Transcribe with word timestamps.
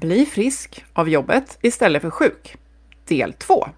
Bli 0.00 0.26
frisk 0.26 0.84
av 0.92 1.08
jobbet 1.08 1.58
istället 1.62 2.02
för 2.02 2.10
sjuk. 2.10 2.56
Del 3.08 3.32
2. 3.32 3.68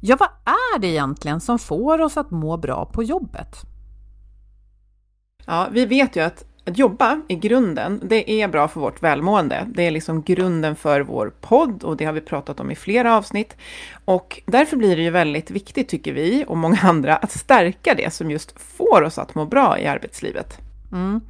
Ja, 0.00 0.16
vad 0.20 0.28
är 0.44 0.78
det 0.78 0.86
egentligen 0.86 1.40
som 1.40 1.58
får 1.58 2.00
oss 2.00 2.16
att 2.16 2.30
må 2.30 2.56
bra 2.56 2.84
på 2.86 3.02
jobbet? 3.02 3.56
Ja, 5.46 5.68
vi 5.72 5.86
vet 5.86 6.16
ju 6.16 6.20
att 6.20 6.44
att 6.70 6.78
jobba 6.78 7.20
i 7.28 7.34
grunden, 7.34 8.00
det 8.02 8.30
är 8.30 8.48
bra 8.48 8.68
för 8.68 8.80
vårt 8.80 9.02
välmående. 9.02 9.66
Det 9.68 9.86
är 9.86 9.90
liksom 9.90 10.22
grunden 10.22 10.76
för 10.76 11.00
vår 11.00 11.32
podd 11.40 11.84
och 11.84 11.96
det 11.96 12.04
har 12.04 12.12
vi 12.12 12.20
pratat 12.20 12.60
om 12.60 12.70
i 12.70 12.74
flera 12.74 13.16
avsnitt. 13.16 13.56
Och 14.04 14.42
därför 14.46 14.76
blir 14.76 14.96
det 14.96 15.02
ju 15.02 15.10
väldigt 15.10 15.50
viktigt, 15.50 15.88
tycker 15.88 16.12
vi 16.12 16.44
och 16.48 16.56
många 16.56 16.78
andra, 16.82 17.16
att 17.16 17.30
stärka 17.32 17.94
det 17.94 18.12
som 18.12 18.30
just 18.30 18.60
får 18.60 19.02
oss 19.02 19.18
att 19.18 19.34
må 19.34 19.44
bra 19.44 19.78
i 19.78 19.86
arbetslivet. 19.86 20.58
Mm. 20.92 21.20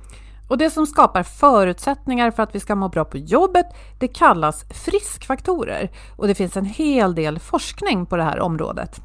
Och 0.50 0.58
det 0.58 0.70
som 0.70 0.86
skapar 0.86 1.22
förutsättningar 1.22 2.30
för 2.30 2.42
att 2.42 2.54
vi 2.54 2.60
ska 2.60 2.74
må 2.74 2.88
bra 2.88 3.04
på 3.04 3.18
jobbet, 3.18 3.66
det 3.98 4.08
kallas 4.08 4.64
friskfaktorer. 4.84 5.90
Och 6.16 6.26
det 6.26 6.34
finns 6.34 6.56
en 6.56 6.64
hel 6.64 7.14
del 7.14 7.38
forskning 7.38 8.06
på 8.06 8.16
det 8.16 8.22
här 8.22 8.40
området. 8.40 9.00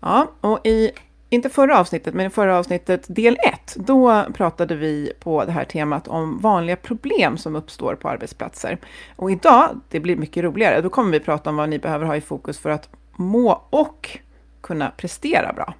Ja, 0.00 0.30
och 0.40 0.66
i 0.66 0.90
inte 1.30 1.48
förra 1.50 1.78
avsnittet, 1.78 2.14
men 2.14 2.26
i 2.26 2.30
förra 2.30 2.58
avsnittet 2.58 3.04
del 3.08 3.36
1, 3.42 3.76
då 3.76 4.24
pratade 4.34 4.76
vi 4.76 5.12
på 5.20 5.44
det 5.44 5.52
här 5.52 5.64
temat 5.64 6.08
om 6.08 6.38
vanliga 6.38 6.76
problem 6.76 7.36
som 7.36 7.56
uppstår 7.56 7.94
på 7.94 8.08
arbetsplatser. 8.08 8.78
Och 9.16 9.30
idag, 9.30 9.80
det 9.88 10.00
blir 10.00 10.16
mycket 10.16 10.44
roligare, 10.44 10.80
då 10.80 10.90
kommer 10.90 11.12
vi 11.12 11.20
prata 11.20 11.50
om 11.50 11.56
vad 11.56 11.68
ni 11.68 11.78
behöver 11.78 12.06
ha 12.06 12.16
i 12.16 12.20
fokus 12.20 12.58
för 12.58 12.70
att 12.70 12.88
må 13.16 13.62
och 13.70 14.18
kunna 14.60 14.90
prestera 14.96 15.52
bra. 15.52 15.74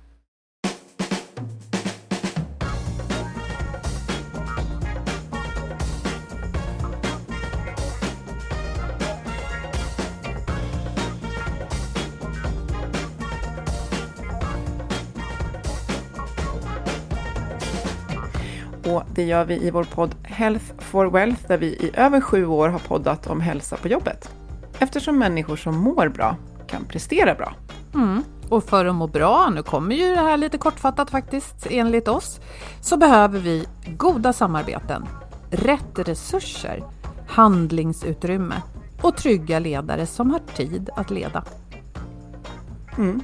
Och 18.91 19.03
det 19.15 19.23
gör 19.23 19.45
vi 19.45 19.67
i 19.67 19.71
vår 19.71 19.85
podd 19.85 20.15
Health 20.23 20.65
for 20.79 21.07
Wealth 21.07 21.49
där 21.49 21.59
vi 21.59 21.67
i 21.67 21.91
över 21.95 22.21
sju 22.21 22.47
år 22.47 22.69
har 22.69 22.79
poddat 22.79 23.27
om 23.27 23.41
hälsa 23.41 23.77
på 23.77 23.89
jobbet. 23.89 24.31
Eftersom 24.79 25.19
människor 25.19 25.57
som 25.57 25.77
mår 25.77 26.09
bra 26.09 26.37
kan 26.67 26.85
prestera 26.85 27.35
bra. 27.35 27.55
Mm. 27.95 28.23
Och 28.49 28.65
för 28.65 28.85
att 28.85 28.95
må 28.95 29.07
bra, 29.07 29.51
nu 29.55 29.63
kommer 29.63 29.95
ju 29.95 30.15
det 30.15 30.21
här 30.21 30.37
lite 30.37 30.59
kortfattat 30.59 31.11
faktiskt 31.11 31.67
enligt 31.71 32.09
oss, 32.09 32.41
så 32.81 32.97
behöver 32.97 33.39
vi 33.39 33.67
goda 33.97 34.33
samarbeten, 34.33 35.07
rätt 35.51 35.99
resurser, 35.99 36.85
handlingsutrymme 37.29 38.63
och 39.03 39.17
trygga 39.17 39.59
ledare 39.59 40.07
som 40.07 40.31
har 40.31 40.41
tid 40.57 40.91
att 40.97 41.11
leda. 41.11 41.45
Mm. 42.99 43.23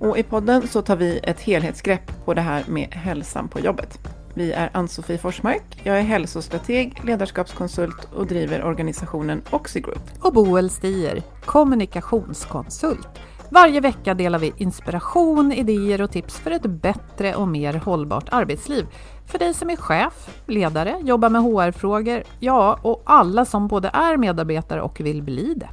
Och 0.00 0.18
I 0.18 0.22
podden 0.22 0.68
så 0.68 0.82
tar 0.82 0.96
vi 0.96 1.20
ett 1.22 1.40
helhetsgrepp 1.40 2.24
på 2.24 2.34
det 2.34 2.40
här 2.40 2.64
med 2.68 2.88
hälsan 2.90 3.48
på 3.48 3.60
jobbet. 3.60 3.98
Vi 4.34 4.52
är 4.52 4.70
Ann-Sofie 4.72 5.18
Forsmark. 5.18 5.80
Jag 5.82 5.98
är 5.98 6.02
hälsostrateg, 6.02 7.00
ledarskapskonsult 7.04 8.08
och 8.14 8.26
driver 8.26 8.64
organisationen 8.64 9.42
Oxigroup. 9.50 10.02
Och 10.20 10.32
Boel 10.32 10.70
Stier, 10.70 11.22
kommunikationskonsult. 11.44 13.08
Varje 13.48 13.80
vecka 13.80 14.14
delar 14.14 14.38
vi 14.38 14.52
inspiration, 14.56 15.52
idéer 15.52 16.02
och 16.02 16.10
tips 16.10 16.38
för 16.38 16.50
ett 16.50 16.66
bättre 16.66 17.34
och 17.34 17.48
mer 17.48 17.74
hållbart 17.74 18.28
arbetsliv. 18.30 18.86
För 19.26 19.38
dig 19.38 19.54
som 19.54 19.70
är 19.70 19.76
chef, 19.76 20.42
ledare, 20.46 20.96
jobbar 21.02 21.30
med 21.30 21.42
HR-frågor, 21.42 22.22
ja, 22.38 22.78
och 22.82 23.02
alla 23.04 23.44
som 23.44 23.68
både 23.68 23.88
är 23.88 24.16
medarbetare 24.16 24.80
och 24.82 25.00
vill 25.00 25.22
bli 25.22 25.54
det. 25.54 25.68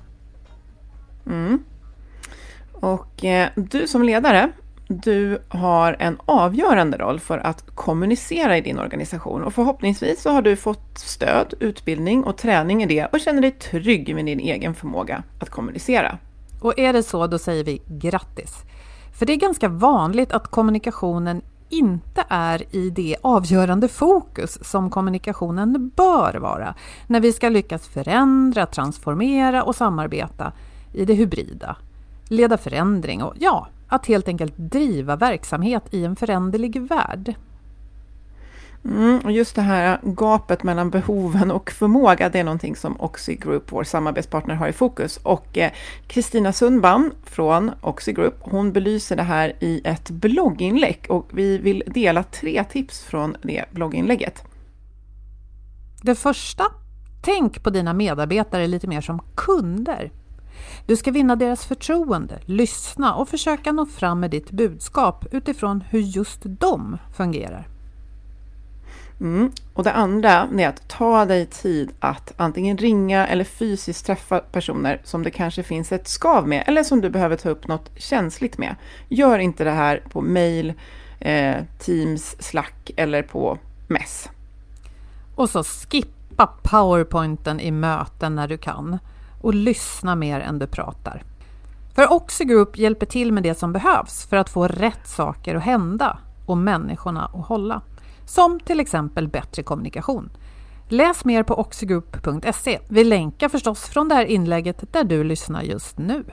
Mm. 1.25 1.63
Och 2.73 3.25
eh, 3.25 3.49
du 3.55 3.87
som 3.87 4.03
ledare, 4.03 4.51
du 4.87 5.41
har 5.49 5.95
en 5.99 6.17
avgörande 6.25 6.97
roll 6.97 7.19
för 7.19 7.37
att 7.37 7.75
kommunicera 7.75 8.57
i 8.57 8.61
din 8.61 8.79
organisation 8.79 9.43
och 9.43 9.53
förhoppningsvis 9.53 10.21
så 10.21 10.29
har 10.29 10.41
du 10.41 10.55
fått 10.55 10.97
stöd, 10.97 11.53
utbildning 11.59 12.23
och 12.23 12.37
träning 12.37 12.83
i 12.83 12.85
det 12.85 13.05
och 13.05 13.19
känner 13.19 13.41
dig 13.41 13.51
trygg 13.51 14.15
med 14.15 14.25
din 14.25 14.39
egen 14.39 14.75
förmåga 14.75 15.23
att 15.39 15.49
kommunicera. 15.49 16.17
Och 16.61 16.79
är 16.79 16.93
det 16.93 17.03
så, 17.03 17.27
då 17.27 17.37
säger 17.37 17.63
vi 17.63 17.81
grattis! 17.87 18.63
För 19.19 19.25
det 19.25 19.33
är 19.33 19.37
ganska 19.37 19.69
vanligt 19.69 20.31
att 20.31 20.47
kommunikationen 20.47 21.41
inte 21.69 22.23
är 22.29 22.75
i 22.75 22.89
det 22.89 23.15
avgörande 23.21 23.87
fokus 23.87 24.59
som 24.61 24.89
kommunikationen 24.89 25.91
bör 25.95 26.33
vara 26.33 26.75
när 27.07 27.19
vi 27.19 27.33
ska 27.33 27.49
lyckas 27.49 27.87
förändra, 27.87 28.65
transformera 28.65 29.63
och 29.63 29.75
samarbeta 29.75 30.51
i 30.93 31.05
det 31.05 31.13
hybrida, 31.13 31.75
leda 32.29 32.57
förändring 32.57 33.23
och 33.23 33.33
ja, 33.39 33.67
att 33.87 34.05
helt 34.05 34.27
enkelt 34.27 34.53
driva 34.57 35.15
verksamhet 35.15 35.83
i 35.91 36.05
en 36.05 36.15
föränderlig 36.15 36.81
värld. 36.81 37.35
Mm, 38.85 39.19
och 39.19 39.31
just 39.31 39.55
det 39.55 39.61
här 39.61 39.99
gapet 40.03 40.63
mellan 40.63 40.89
behoven 40.89 41.51
och 41.51 41.71
förmåga, 41.71 42.29
det 42.29 42.39
är 42.39 42.43
någonting 42.43 42.75
som 42.75 43.01
Oxy 43.01 43.35
Group, 43.35 43.71
vår 43.71 43.83
samarbetspartner, 43.83 44.55
har 44.55 44.67
i 44.67 44.73
fokus. 44.73 45.17
Och 45.17 45.57
eh, 45.57 45.71
Kristina 46.07 46.49
eh, 46.49 46.53
Sundbaum 46.53 47.11
från 47.23 47.71
Oxy 47.81 48.13
Group, 48.13 48.35
hon 48.39 48.71
belyser 48.71 49.15
det 49.15 49.23
här 49.23 49.53
i 49.59 49.81
ett 49.83 50.09
blogginlägg 50.09 51.05
och 51.09 51.29
vi 51.33 51.57
vill 51.57 51.83
dela 51.87 52.23
tre 52.23 52.63
tips 52.63 53.03
från 53.03 53.37
det 53.41 53.65
blogginlägget. 53.71 54.43
Det 56.01 56.15
första, 56.15 56.63
tänk 57.21 57.63
på 57.63 57.69
dina 57.69 57.93
medarbetare 57.93 58.67
lite 58.67 58.87
mer 58.87 59.01
som 59.01 59.21
kunder. 59.35 60.11
Du 60.85 60.95
ska 60.95 61.11
vinna 61.11 61.35
deras 61.35 61.65
förtroende, 61.65 62.39
lyssna 62.45 63.15
och 63.15 63.29
försöka 63.29 63.71
nå 63.71 63.85
fram 63.85 64.19
med 64.19 64.31
ditt 64.31 64.51
budskap 64.51 65.25
utifrån 65.31 65.83
hur 65.89 65.99
just 65.99 66.39
de 66.43 66.97
fungerar. 67.17 67.67
Mm. 69.19 69.51
Och 69.73 69.83
det 69.83 69.91
andra 69.91 70.49
är 70.57 70.67
att 70.67 70.87
ta 70.87 71.25
dig 71.25 71.45
tid 71.45 71.91
att 71.99 72.33
antingen 72.37 72.77
ringa 72.77 73.27
eller 73.27 73.43
fysiskt 73.43 74.05
träffa 74.05 74.39
personer 74.39 75.01
som 75.03 75.23
det 75.23 75.31
kanske 75.31 75.63
finns 75.63 75.91
ett 75.91 76.07
skav 76.07 76.47
med 76.47 76.63
eller 76.67 76.83
som 76.83 77.01
du 77.01 77.09
behöver 77.09 77.35
ta 77.35 77.49
upp 77.49 77.67
något 77.67 77.89
känsligt 77.95 78.57
med. 78.57 78.75
Gör 79.09 79.39
inte 79.39 79.63
det 79.63 79.71
här 79.71 80.03
på 80.09 80.21
mail, 80.21 80.73
eh, 81.19 81.55
Teams, 81.79 82.35
Slack 82.39 82.91
eller 82.95 83.23
på 83.23 83.57
Mess. 83.87 84.29
Och 85.35 85.49
så 85.49 85.63
skippa 85.63 86.49
powerpointen 86.63 87.59
i 87.59 87.71
möten 87.71 88.35
när 88.35 88.47
du 88.47 88.57
kan 88.57 88.99
och 89.47 89.53
lyssna 89.53 90.15
mer 90.15 90.39
än 90.39 90.59
du 90.59 90.67
pratar. 90.67 91.23
För 91.95 92.13
Oxigroup 92.13 92.77
hjälper 92.77 93.05
till 93.05 93.31
med 93.31 93.43
det 93.43 93.55
som 93.55 93.73
behövs 93.73 94.25
för 94.25 94.37
att 94.37 94.49
få 94.49 94.67
rätt 94.67 95.07
saker 95.07 95.55
att 95.55 95.63
hända 95.63 96.17
och 96.45 96.57
människorna 96.57 97.25
att 97.25 97.47
hålla. 97.47 97.81
Som 98.25 98.59
till 98.59 98.79
exempel 98.79 99.27
bättre 99.27 99.63
kommunikation. 99.63 100.29
Läs 100.89 101.25
mer 101.25 101.43
på 101.43 101.59
oxigroup.se. 101.59 102.79
Vi 102.89 103.03
länkar 103.03 103.49
förstås 103.49 103.81
från 103.81 104.07
det 104.07 104.15
här 104.15 104.25
inlägget 104.25 104.93
där 104.93 105.03
du 105.03 105.23
lyssnar 105.23 105.61
just 105.61 105.97
nu. 105.97 106.23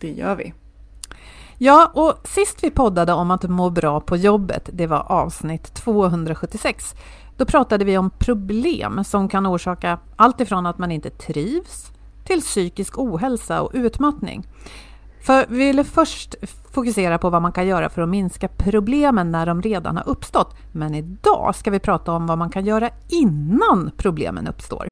Det 0.00 0.10
gör 0.10 0.34
vi. 0.34 0.54
Ja, 1.58 1.90
och 1.94 2.28
sist 2.28 2.58
vi 2.62 2.70
poddade 2.70 3.12
om 3.12 3.30
att 3.30 3.42
må 3.42 3.70
bra 3.70 4.00
på 4.00 4.16
jobbet, 4.16 4.70
det 4.72 4.86
var 4.86 5.12
avsnitt 5.12 5.74
276. 5.74 6.94
Då 7.36 7.44
pratade 7.44 7.84
vi 7.84 7.98
om 7.98 8.10
problem 8.10 9.04
som 9.04 9.28
kan 9.28 9.46
orsaka 9.46 9.98
allt 10.16 10.40
ifrån 10.40 10.66
att 10.66 10.78
man 10.78 10.90
inte 10.90 11.10
trivs 11.10 11.92
till 12.24 12.40
psykisk 12.40 12.98
ohälsa 12.98 13.62
och 13.62 13.70
utmattning. 13.74 14.46
För 15.22 15.46
vi 15.48 15.56
ville 15.56 15.84
först 15.84 16.34
fokusera 16.72 17.18
på 17.18 17.30
vad 17.30 17.42
man 17.42 17.52
kan 17.52 17.66
göra 17.66 17.88
för 17.88 18.02
att 18.02 18.08
minska 18.08 18.48
problemen 18.48 19.30
när 19.32 19.46
de 19.46 19.62
redan 19.62 19.96
har 19.96 20.08
uppstått. 20.08 20.56
Men 20.72 20.94
idag 20.94 21.54
ska 21.54 21.70
vi 21.70 21.78
prata 21.78 22.12
om 22.12 22.26
vad 22.26 22.38
man 22.38 22.50
kan 22.50 22.66
göra 22.66 22.90
innan 23.08 23.90
problemen 23.96 24.46
uppstår. 24.46 24.91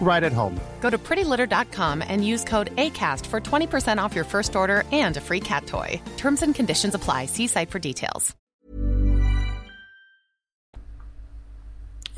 right 0.00 0.22
at 0.22 0.32
home. 0.32 0.60
Go 0.80 0.90
to 0.90 0.98
prettylitter.com 0.98 2.02
and 2.08 2.24
use 2.24 2.44
code 2.44 2.70
ACAST 2.76 3.26
for 3.26 3.40
20% 3.40 3.98
off 4.04 4.14
your 4.14 4.24
first 4.24 4.56
order 4.56 4.84
and 4.92 5.16
a 5.16 5.20
free 5.20 5.40
cat 5.40 5.66
toy. 5.66 6.00
Terms 6.16 6.42
and 6.42 6.54
conditions 6.54 6.94
apply. 6.94 7.26
See 7.26 7.48
site 7.48 7.70
for 7.70 7.78
details. 7.78 8.36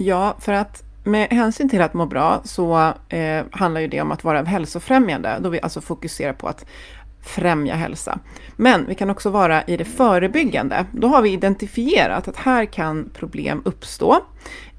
Ja, 0.01 0.37
för 0.41 0.53
att 0.53 0.83
med 1.05 1.29
hänsyn 1.31 1.69
till 1.69 1.83
att 1.83 1.95
må 1.95 2.07
bra 2.07 2.41
så 2.45 2.93
eh, 3.09 3.45
handlar 3.53 3.81
ju 3.81 3.89
det 3.89 4.01
om 4.01 4.13
att 4.13 4.25
vara 4.25 4.43
hälsofrämjande, 4.43 5.39
då 5.41 5.49
vi 5.49 5.61
alltså 5.61 5.81
fokuserar 5.81 6.33
på 6.33 6.49
att 6.49 6.67
främja 7.29 7.75
hälsa. 7.75 8.19
Men 8.57 8.87
vi 8.87 8.95
kan 8.95 9.11
också 9.11 9.31
vara 9.31 9.63
i 9.63 9.77
det 9.77 9.85
förebyggande. 9.85 10.87
Då 10.93 11.09
har 11.09 11.23
vi 11.23 11.33
identifierat 11.33 12.29
att 12.29 12.37
här 12.37 12.65
kan 12.65 13.11
problem 13.15 13.63
uppstå. 13.65 14.21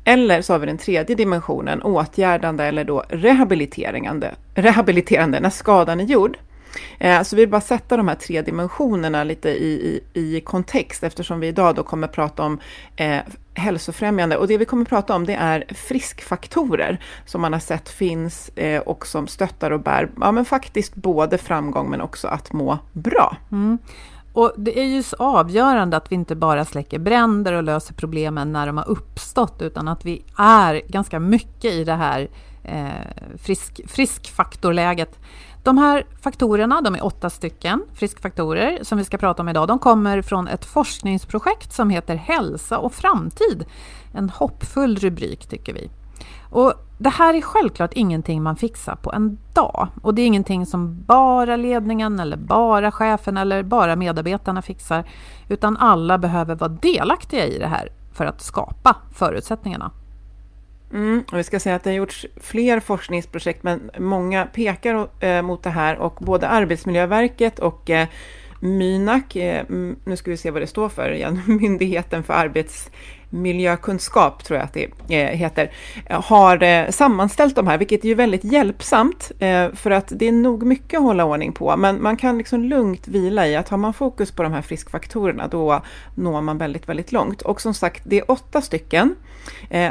Eller 0.04 0.42
så 0.42 0.54
har 0.54 0.60
vi 0.60 0.66
den 0.66 0.78
tredje 0.78 1.16
dimensionen, 1.16 1.82
åtgärdande 1.82 2.64
eller 2.64 2.84
då 2.84 3.04
rehabiliterande, 3.10 4.36
rehabiliterande 4.56 5.40
när 5.40 5.50
skadan 5.50 6.00
är 6.00 6.06
gjord. 6.06 6.38
Eh, 7.00 7.22
så 7.22 7.36
vi 7.36 7.42
vill 7.42 7.50
bara 7.50 7.62
sätta 7.62 7.98
de 7.98 8.08
här 8.08 8.16
tre 8.16 8.42
dimensionerna 8.42 9.24
lite 9.24 9.50
i, 9.50 10.02
i, 10.14 10.38
i 10.38 10.42
kontext 10.42 11.04
eftersom 11.04 11.40
vi 11.40 11.48
idag 11.48 11.76
då 11.76 11.84
kommer 11.84 12.08
prata 12.08 12.44
om 12.44 12.60
eh, 12.96 13.20
hälsofrämjande. 13.54 14.38
Och 14.38 14.48
det 14.48 14.58
vi 14.58 14.66
kommer 14.66 14.86
prata 14.86 15.16
om 15.16 15.26
det 15.26 15.34
är 15.34 15.64
friskfaktorer 15.76 17.04
som 17.26 17.42
man 17.42 17.54
har 17.54 17.60
sett 17.60 17.90
finns 17.90 18.50
eh, 18.50 18.82
och 18.82 19.08
som 19.08 19.28
stöttar 19.28 19.72
och 19.72 19.80
bär, 19.80 20.10
ja 20.22 20.32
men 20.32 20.46
faktiskt 20.46 20.96
både 20.96 21.38
framgång 21.38 21.90
men 21.90 22.02
också 22.02 22.28
att 22.28 22.54
må 22.54 22.80
bra. 22.94 23.38
Mm. 23.52 23.78
Och 24.34 24.54
det 24.58 24.80
är 24.80 24.86
ju 24.86 25.04
så 25.04 25.16
avgörande 25.16 25.98
att 25.98 26.12
vi 26.12 26.16
inte 26.16 26.36
bara 26.36 26.66
släcker 26.66 27.00
bränder 27.00 27.54
och 27.54 27.64
löser 27.64 27.94
problemen 27.94 28.54
när 28.54 28.68
de 28.68 28.78
har 28.78 28.90
uppstått, 28.90 29.62
utan 29.62 29.88
att 29.88 30.06
vi 30.06 30.24
är 30.38 30.82
ganska 30.88 31.20
mycket 31.20 31.74
i 31.74 31.84
det 31.84 31.94
här 31.94 32.30
eh, 32.64 33.38
frisk, 33.38 33.82
friskfaktorläget. 33.88 35.20
De 35.70 35.78
här 35.78 36.06
faktorerna, 36.22 36.82
de 36.82 36.96
är 36.96 37.06
åtta 37.06 37.30
stycken 37.30 37.84
friskfaktorer 37.94 38.80
som 38.82 38.98
vi 38.98 39.04
ska 39.04 39.18
prata 39.18 39.42
om 39.42 39.50
idag. 39.50 39.68
De 39.68 39.80
kommer 39.80 40.22
från 40.22 40.48
ett 40.48 40.66
forskningsprojekt 40.66 41.74
som 41.74 41.90
heter 41.90 42.16
Hälsa 42.16 42.78
och 42.78 42.94
framtid. 42.94 43.66
En 44.14 44.30
hoppfull 44.30 44.96
rubrik 44.98 45.48
tycker 45.48 45.74
vi. 45.74 45.90
Och 46.50 46.74
det 46.98 47.10
här 47.10 47.34
är 47.34 47.42
självklart 47.42 47.94
ingenting 47.94 48.44
man 48.44 48.56
fixar 48.56 48.96
på 48.96 49.12
en 49.12 49.38
dag. 49.54 49.88
Och 50.02 50.14
det 50.14 50.22
är 50.22 50.28
ingenting 50.28 50.66
som 50.66 51.04
bara 51.04 51.56
ledningen 51.56 52.20
eller 52.20 52.38
bara 52.38 52.92
chefen 52.92 53.38
eller 53.38 53.64
bara 53.64 53.96
medarbetarna 53.96 54.62
fixar. 54.62 55.10
Utan 55.50 55.78
alla 55.78 56.18
behöver 56.18 56.56
vara 56.56 56.70
delaktiga 56.70 57.46
i 57.46 57.60
det 57.60 57.68
här 57.68 57.90
för 58.14 58.26
att 58.26 58.42
skapa 58.42 58.96
förutsättningarna. 59.14 59.92
Mm, 60.94 61.24
och 61.32 61.38
vi 61.38 61.44
ska 61.44 61.60
säga 61.60 61.76
att 61.76 61.84
det 61.84 61.90
har 61.90 61.98
gjorts 61.98 62.26
fler 62.38 62.80
forskningsprojekt, 62.80 63.64
men 63.64 63.92
många 63.98 64.46
pekar 64.46 65.08
eh, 65.20 65.42
mot 65.42 65.64
det 65.64 65.70
här. 65.70 65.98
Och 65.98 66.18
både 66.20 66.48
Arbetsmiljöverket 66.48 67.60
och 67.60 67.90
eh, 67.90 68.08
Mynak, 68.60 69.36
eh, 69.36 69.66
nu 70.04 70.16
ska 70.16 70.32
vi 70.32 70.38
se 70.38 70.52
vad 70.52 70.62
det 70.62 70.68
står 70.68 70.90
för 70.90 71.12
igen, 71.12 71.42
Myndigheten 71.48 72.24
för 72.24 72.34
arbets 72.34 72.92
miljökunskap 73.30 74.44
tror 74.44 74.58
jag 74.60 74.66
att 74.66 74.74
det 74.74 74.86
eh, 75.10 75.38
heter, 75.38 75.72
eh, 76.06 76.24
har 76.24 76.64
eh, 76.64 76.90
sammanställt 76.90 77.56
de 77.56 77.68
här, 77.68 77.78
vilket 77.78 78.04
är 78.04 78.08
ju 78.08 78.16
väldigt 78.16 78.44
hjälpsamt, 78.44 79.32
för 79.74 79.92
att 79.92 80.12
det 80.16 80.28
är 80.28 80.32
nog 80.32 80.64
mycket 80.64 80.98
att 80.98 81.04
hålla 81.04 81.26
ordning 81.26 81.54
på, 81.54 81.78
men 81.78 82.02
man 82.04 82.18
kan 82.18 82.38
liksom 82.38 82.64
lugnt 82.64 83.08
vila 83.08 83.48
i 83.48 83.56
att 83.56 83.70
har 83.70 83.78
man 83.78 83.94
fokus 83.94 84.32
på 84.32 84.44
de 84.44 84.54
här 84.54 84.62
friskfaktorerna, 84.62 85.48
då 85.48 85.82
når 86.16 86.42
man 86.42 86.58
väldigt, 86.58 86.90
väldigt 86.90 87.12
långt. 87.12 87.42
Och 87.42 87.62
som 87.62 87.74
sagt, 87.74 88.04
det 88.06 88.20
är 88.20 88.32
åtta 88.32 88.62
stycken. 88.62 89.16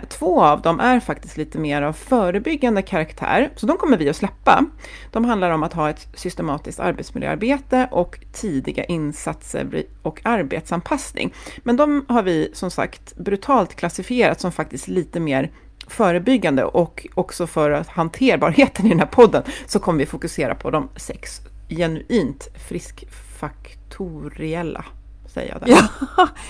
Två 0.09 0.43
av 0.43 0.63
dem 0.63 0.81
är 0.81 1.01
faktiskt 1.01 1.37
lite 1.37 1.59
mer 1.59 1.83
av 1.83 1.93
förebyggande 1.93 2.83
karaktär, 2.83 3.51
så 3.57 3.67
de 3.67 3.77
kommer 3.77 3.97
vi 3.97 4.09
att 4.09 4.17
släppa. 4.17 4.65
De 5.13 5.25
handlar 5.25 5.51
om 5.51 5.63
att 5.63 5.73
ha 5.73 5.91
ett 5.91 6.09
systematiskt 6.15 6.81
arbetsmiljöarbete 6.81 7.89
och 7.91 8.19
tidiga 8.33 8.85
insatser 8.85 9.85
och 10.03 10.21
arbetsanpassning. 10.25 11.35
Men 11.63 11.77
de 11.77 12.05
har 12.09 12.23
vi 12.23 12.51
som 12.53 12.71
sagt 12.71 13.15
brutalt 13.29 13.75
klassifierat 13.75 14.41
som 14.41 14.53
faktiskt 14.53 14.89
lite 14.89 15.21
mer 15.21 15.51
förebyggande 15.87 16.65
och 16.65 17.07
också 17.15 17.47
för 17.47 17.71
att 17.71 17.89
hanterbarheten 17.89 18.87
i 18.87 18.89
den 18.89 18.99
här 18.99 19.07
podden 19.07 19.43
så 19.67 19.79
kommer 19.79 19.99
vi 19.99 20.07
fokusera 20.07 20.55
på 20.55 20.71
de 20.71 20.89
sex 20.97 21.41
genuint 21.69 22.49
friskfaktoriella 22.69 24.85
säger 25.27 25.53
jag 25.53 25.61
där. 25.61 25.69
Ja, 25.69 25.83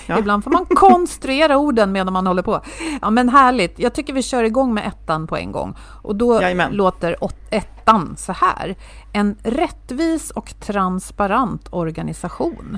ja, 0.07 0.19
ibland 0.19 0.43
får 0.43 0.51
man 0.51 0.65
konstruera 0.65 1.57
orden 1.57 1.91
medan 1.91 2.13
man 2.13 2.27
håller 2.27 2.43
på. 2.43 2.61
Ja, 3.01 3.09
men 3.09 3.29
härligt. 3.29 3.79
Jag 3.79 3.93
tycker 3.93 4.13
vi 4.13 4.21
kör 4.21 4.43
igång 4.43 4.73
med 4.73 4.87
ettan 4.87 5.27
på 5.27 5.37
en 5.37 5.51
gång. 5.51 5.75
Och 6.01 6.15
då 6.15 6.41
Jajamän. 6.41 6.71
låter 6.71 7.15
ettan 7.49 8.15
så 8.17 8.33
här. 8.33 8.75
En 9.13 9.37
rättvis 9.43 10.31
och 10.31 10.59
transparent 10.59 11.67
organisation. 11.69 12.77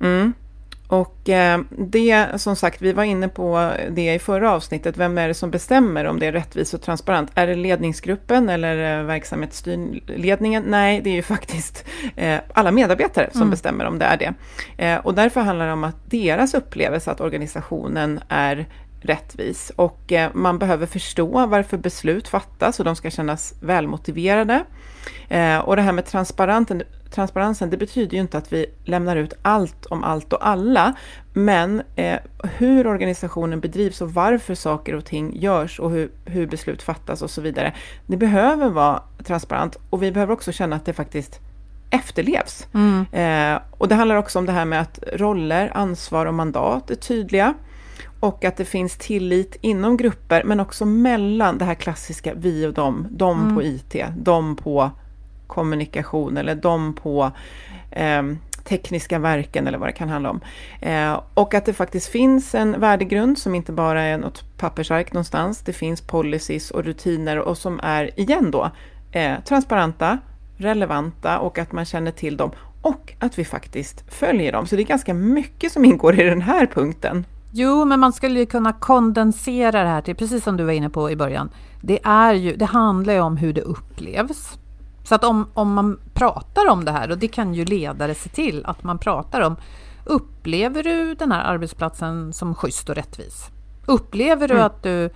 Mm. 0.00 0.32
Och 0.88 1.28
eh, 1.28 1.60
det, 1.70 2.40
som 2.40 2.56
sagt, 2.56 2.82
vi 2.82 2.92
var 2.92 3.04
inne 3.04 3.28
på 3.28 3.72
det 3.90 4.14
i 4.14 4.18
förra 4.18 4.52
avsnittet. 4.52 4.96
Vem 4.96 5.18
är 5.18 5.28
det 5.28 5.34
som 5.34 5.50
bestämmer 5.50 6.04
om 6.04 6.18
det 6.18 6.26
är 6.26 6.32
rättvist 6.32 6.74
och 6.74 6.82
transparent? 6.82 7.30
Är 7.34 7.46
det 7.46 7.54
ledningsgruppen 7.54 8.48
eller 8.48 9.00
eh, 9.00 9.04
verksamhetsstyrledningen? 9.04 10.64
Nej, 10.66 11.00
det 11.00 11.10
är 11.10 11.14
ju 11.14 11.22
faktiskt 11.36 11.84
eh, 12.16 12.40
alla 12.52 12.70
medarbetare 12.70 13.28
som 13.32 13.40
mm. 13.40 13.50
bestämmer 13.50 13.84
om 13.84 13.98
det 13.98 14.04
är 14.04 14.34
det. 14.76 14.98
och 14.98 15.14
därför 15.14 15.40
handlar 15.40 15.66
det 15.66 15.72
om 15.72 15.84
att 15.84 16.10
deras 16.10 16.54
upplevelse 16.54 17.10
att 17.10 17.20
organisationen 17.20 18.20
är 18.28 18.66
rättvis 19.00 19.72
och 19.76 20.12
man 20.32 20.58
behöver 20.58 20.86
förstå 20.86 21.46
varför 21.46 21.76
beslut 21.76 22.28
fattas 22.28 22.78
och 22.78 22.84
de 22.84 22.96
ska 22.96 23.10
kännas 23.10 23.54
välmotiverade. 23.60 24.64
och 25.64 25.76
det 25.76 25.82
här 25.82 25.92
med 25.92 26.06
transparenten, 26.06 26.82
transparensen, 27.10 27.70
det 27.70 27.76
betyder 27.76 28.14
ju 28.14 28.20
inte 28.20 28.38
att 28.38 28.52
vi 28.52 28.66
lämnar 28.84 29.16
ut 29.16 29.34
allt 29.42 29.86
om 29.86 30.04
allt 30.04 30.32
och 30.32 30.46
alla, 30.46 30.94
men 31.32 31.82
eh, 31.96 32.18
hur 32.56 32.86
organisationen 32.86 33.60
bedrivs 33.60 34.00
och 34.00 34.14
varför 34.14 34.54
saker 34.54 34.94
och 34.94 35.04
ting 35.04 35.36
görs 35.36 35.80
och 35.80 35.90
hur, 35.90 36.10
hur 36.24 36.46
beslut 36.46 36.82
fattas 36.82 37.22
och 37.22 37.30
så 37.30 37.40
vidare. 37.40 37.74
Det 38.06 38.16
behöver 38.16 38.68
vara 38.68 39.02
transparent 39.24 39.76
och 39.90 40.02
vi 40.02 40.12
behöver 40.12 40.32
också 40.32 40.52
känna 40.52 40.76
att 40.76 40.84
det 40.84 40.92
faktiskt 40.92 41.40
efterlevs. 41.90 42.66
Mm. 42.74 43.06
Eh, 43.12 43.62
och 43.70 43.88
det 43.88 43.94
handlar 43.94 44.16
också 44.16 44.38
om 44.38 44.46
det 44.46 44.52
här 44.52 44.64
med 44.64 44.80
att 44.80 44.98
roller, 45.12 45.70
ansvar 45.74 46.26
och 46.26 46.34
mandat 46.34 46.90
är 46.90 46.94
tydliga 46.94 47.54
och 48.20 48.44
att 48.44 48.56
det 48.56 48.64
finns 48.64 48.96
tillit 48.96 49.56
inom 49.60 49.96
grupper, 49.96 50.42
men 50.44 50.60
också 50.60 50.84
mellan 50.84 51.58
det 51.58 51.64
här 51.64 51.74
klassiska 51.74 52.32
vi 52.36 52.66
och 52.66 52.72
dem, 52.72 53.06
de 53.10 53.40
mm. 53.40 53.54
på 53.54 53.62
IT, 53.62 53.96
de 54.16 54.56
på 54.56 54.90
kommunikation 55.46 56.36
eller 56.36 56.54
de 56.54 56.94
på 56.94 57.32
eh, 57.90 58.22
tekniska 58.64 59.18
verken 59.18 59.66
eller 59.66 59.78
vad 59.78 59.88
det 59.88 59.92
kan 59.92 60.08
handla 60.08 60.30
om. 60.30 60.40
Eh, 60.80 61.20
och 61.34 61.54
att 61.54 61.64
det 61.64 61.72
faktiskt 61.72 62.08
finns 62.08 62.54
en 62.54 62.80
värdegrund 62.80 63.38
som 63.38 63.54
inte 63.54 63.72
bara 63.72 64.02
är 64.02 64.18
något 64.18 64.44
pappersark 64.58 65.12
någonstans. 65.12 65.60
Det 65.60 65.72
finns 65.72 66.00
policies 66.00 66.70
och 66.70 66.84
rutiner 66.84 67.38
och 67.38 67.58
som 67.58 67.80
är, 67.82 68.20
igen 68.20 68.50
då, 68.50 68.70
eh, 69.12 69.34
transparenta, 69.44 70.18
relevanta 70.56 71.38
och 71.38 71.58
att 71.58 71.72
man 71.72 71.84
känner 71.84 72.10
till 72.10 72.36
dem 72.36 72.50
och 72.82 73.14
att 73.18 73.38
vi 73.38 73.44
faktiskt 73.44 74.04
följer 74.14 74.52
dem. 74.52 74.66
Så 74.66 74.76
det 74.76 74.82
är 74.82 74.86
ganska 74.86 75.14
mycket 75.14 75.72
som 75.72 75.84
ingår 75.84 76.20
i 76.20 76.22
den 76.22 76.42
här 76.42 76.66
punkten. 76.66 77.26
Jo, 77.52 77.84
men 77.84 78.00
man 78.00 78.12
skulle 78.12 78.40
ju 78.40 78.46
kunna 78.46 78.72
kondensera 78.72 79.82
det 79.82 79.88
här 79.88 80.02
till, 80.02 80.16
precis 80.16 80.44
som 80.44 80.56
du 80.56 80.64
var 80.64 80.72
inne 80.72 80.90
på 80.90 81.10
i 81.10 81.16
början, 81.16 81.50
det, 81.80 81.98
är 82.04 82.34
ju, 82.34 82.56
det 82.56 82.64
handlar 82.64 83.14
ju 83.14 83.20
om 83.20 83.36
hur 83.36 83.52
det 83.52 83.60
upplevs. 83.60 84.58
Så 85.06 85.14
att 85.14 85.24
om, 85.24 85.50
om 85.54 85.72
man 85.72 86.00
pratar 86.14 86.68
om 86.68 86.84
det 86.84 86.92
här, 86.92 87.10
och 87.10 87.18
det 87.18 87.28
kan 87.28 87.54
ju 87.54 87.64
ledare 87.64 88.14
se 88.14 88.28
till 88.28 88.66
att 88.66 88.84
man 88.84 88.98
pratar 88.98 89.40
om, 89.40 89.56
upplever 90.04 90.82
du 90.82 91.14
den 91.14 91.32
här 91.32 91.44
arbetsplatsen 91.44 92.32
som 92.32 92.54
schysst 92.54 92.88
och 92.88 92.94
rättvis? 92.94 93.50
Upplever 93.86 94.48
du 94.48 94.54
mm. 94.54 94.66
att 94.66 94.82
du 94.82 95.10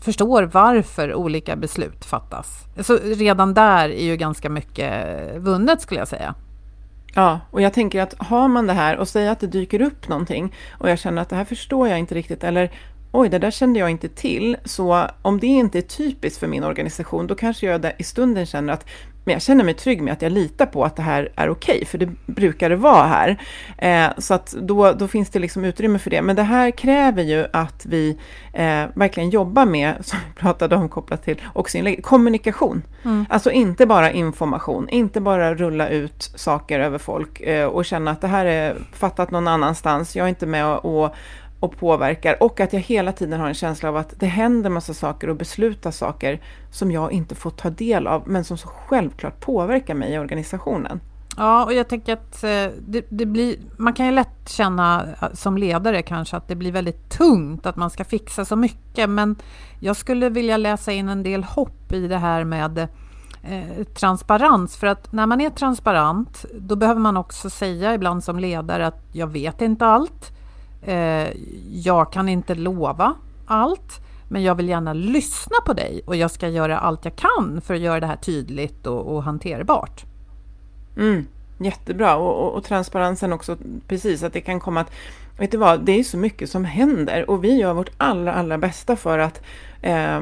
förstår 0.00 0.42
varför 0.42 1.14
olika 1.14 1.56
beslut 1.56 2.04
fattas. 2.04 2.64
Så 2.80 2.96
redan 2.96 3.54
där 3.54 3.88
är 3.88 4.04
ju 4.04 4.16
ganska 4.16 4.50
mycket 4.50 5.06
vunnet 5.36 5.80
skulle 5.80 6.00
jag 6.00 6.08
säga. 6.08 6.34
Ja, 7.14 7.40
och 7.50 7.62
jag 7.62 7.72
tänker 7.72 8.02
att 8.02 8.14
har 8.18 8.48
man 8.48 8.66
det 8.66 8.72
här 8.72 8.96
och 8.96 9.08
säger 9.08 9.30
att 9.30 9.40
det 9.40 9.46
dyker 9.46 9.80
upp 9.82 10.08
någonting 10.08 10.54
och 10.78 10.90
jag 10.90 10.98
känner 10.98 11.22
att 11.22 11.28
det 11.28 11.36
här 11.36 11.44
förstår 11.44 11.88
jag 11.88 11.98
inte 11.98 12.14
riktigt 12.14 12.44
eller 12.44 12.70
oj, 13.14 13.28
det 13.28 13.38
där 13.38 13.50
kände 13.50 13.78
jag 13.78 13.90
inte 13.90 14.08
till. 14.08 14.56
Så 14.64 15.06
om 15.22 15.40
det 15.40 15.46
inte 15.46 15.78
är 15.78 15.82
typiskt 15.82 16.40
för 16.40 16.46
min 16.46 16.64
organisation, 16.64 17.26
då 17.26 17.34
kanske 17.34 17.66
jag 17.66 17.92
i 17.98 18.02
stunden 18.04 18.46
känner 18.46 18.72
att 18.72 18.86
men 19.24 19.32
jag 19.32 19.42
känner 19.42 19.64
mig 19.64 19.74
trygg 19.74 20.02
med 20.02 20.12
att 20.12 20.22
jag 20.22 20.32
litar 20.32 20.66
på 20.66 20.84
att 20.84 20.96
det 20.96 21.02
här 21.02 21.32
är 21.36 21.48
okej, 21.48 21.74
okay, 21.74 21.84
för 21.84 21.98
det 21.98 22.08
brukar 22.26 22.70
det 22.70 22.76
vara 22.76 23.04
här. 23.06 23.40
Eh, 23.78 24.10
så 24.18 24.34
att 24.34 24.52
då, 24.52 24.92
då 24.92 25.08
finns 25.08 25.30
det 25.30 25.38
liksom 25.38 25.64
utrymme 25.64 25.98
för 25.98 26.10
det. 26.10 26.22
Men 26.22 26.36
det 26.36 26.42
här 26.42 26.70
kräver 26.70 27.22
ju 27.22 27.46
att 27.52 27.86
vi 27.86 28.18
eh, 28.52 28.84
verkligen 28.94 29.30
jobbar 29.30 29.66
med, 29.66 29.94
som 30.06 30.18
vi 30.28 30.40
pratade 30.40 30.76
om 30.76 30.88
kopplat 30.88 31.24
till 31.24 31.42
också 31.52 31.78
inlägg, 31.78 32.04
kommunikation. 32.04 32.82
Mm. 33.04 33.26
Alltså 33.28 33.50
inte 33.50 33.86
bara 33.86 34.12
information, 34.12 34.88
inte 34.88 35.20
bara 35.20 35.54
rulla 35.54 35.88
ut 35.88 36.30
saker 36.34 36.80
över 36.80 36.98
folk 36.98 37.40
eh, 37.40 37.66
och 37.66 37.84
känna 37.84 38.10
att 38.10 38.20
det 38.20 38.28
här 38.28 38.44
är 38.46 38.76
fattat 38.92 39.30
någon 39.30 39.48
annanstans, 39.48 40.16
jag 40.16 40.24
är 40.24 40.28
inte 40.28 40.46
med 40.46 40.66
och 40.66 41.04
och 41.04 41.14
och 41.64 41.76
påverkar 41.78 42.42
och 42.42 42.60
att 42.60 42.72
jag 42.72 42.80
hela 42.80 43.12
tiden 43.12 43.40
har 43.40 43.48
en 43.48 43.54
känsla 43.54 43.88
av 43.88 43.96
att 43.96 44.20
det 44.20 44.26
händer 44.26 44.70
massa 44.70 44.94
saker 44.94 45.28
och 45.28 45.36
beslutas 45.36 45.96
saker 45.96 46.40
som 46.70 46.90
jag 46.90 47.12
inte 47.12 47.34
får 47.34 47.50
ta 47.50 47.70
del 47.70 48.06
av 48.06 48.22
men 48.26 48.44
som 48.44 48.58
så 48.58 48.68
självklart 48.68 49.40
påverkar 49.40 49.94
mig 49.94 50.12
i 50.12 50.18
organisationen. 50.18 51.00
Ja, 51.36 51.64
och 51.64 51.72
jag 51.72 51.88
tänker 51.88 52.12
att 52.12 52.44
eh, 52.44 52.66
det, 52.86 53.06
det, 53.08 53.26
blir, 53.26 53.56
man 53.76 53.92
kan 53.92 54.06
ju 54.06 54.12
lätt 54.12 54.48
känna 54.48 55.06
eh, 55.22 55.28
som 55.32 55.58
ledare 55.58 56.02
kanske 56.02 56.36
att 56.36 56.48
det 56.48 56.54
blir 56.54 56.72
väldigt 56.72 57.10
tungt 57.10 57.66
att 57.66 57.76
man 57.76 57.90
ska 57.90 58.04
fixa 58.04 58.44
så 58.44 58.56
mycket 58.56 59.10
men 59.10 59.36
jag 59.80 59.96
skulle 59.96 60.28
vilja 60.28 60.56
läsa 60.56 60.92
in 60.92 61.08
en 61.08 61.22
del 61.22 61.44
hopp 61.44 61.92
i 61.92 62.08
det 62.08 62.18
här 62.18 62.44
med 62.44 62.78
eh, 63.42 63.84
transparens 63.94 64.76
för 64.76 64.86
att 64.86 65.12
när 65.12 65.26
man 65.26 65.40
är 65.40 65.50
transparent 65.50 66.44
då 66.54 66.76
behöver 66.76 67.00
man 67.00 67.16
också 67.16 67.50
säga 67.50 67.94
ibland 67.94 68.24
som 68.24 68.38
ledare 68.38 68.86
att 68.86 69.02
jag 69.12 69.26
vet 69.26 69.62
inte 69.62 69.86
allt 69.86 70.33
Eh, 70.84 71.28
jag 71.72 72.12
kan 72.12 72.28
inte 72.28 72.54
lova 72.54 73.14
allt, 73.46 74.00
men 74.28 74.42
jag 74.42 74.54
vill 74.54 74.68
gärna 74.68 74.92
lyssna 74.92 75.56
på 75.66 75.72
dig 75.72 76.02
och 76.06 76.16
jag 76.16 76.30
ska 76.30 76.48
göra 76.48 76.78
allt 76.78 77.04
jag 77.04 77.16
kan 77.16 77.60
för 77.64 77.74
att 77.74 77.80
göra 77.80 78.00
det 78.00 78.06
här 78.06 78.16
tydligt 78.16 78.86
och, 78.86 79.14
och 79.14 79.22
hanterbart. 79.22 80.04
Mm, 80.96 81.26
jättebra 81.58 82.16
och, 82.16 82.46
och, 82.46 82.54
och, 82.54 82.64
transparensen 82.64 83.32
också, 83.32 83.56
precis 83.88 84.22
att 84.22 84.32
det 84.32 84.40
kan 84.40 84.60
komma 84.60 84.80
att, 84.80 84.92
vet 85.38 85.50
du 85.50 85.56
vad, 85.56 85.80
det 85.80 85.92
är 85.92 86.04
så 86.04 86.16
mycket 86.16 86.50
som 86.50 86.64
händer 86.64 87.30
och 87.30 87.44
vi 87.44 87.56
gör 87.56 87.74
vårt 87.74 87.90
allra, 87.96 88.32
allra 88.32 88.58
bästa 88.58 88.96
för 88.96 89.18
att 89.18 89.42
eh, 89.82 90.20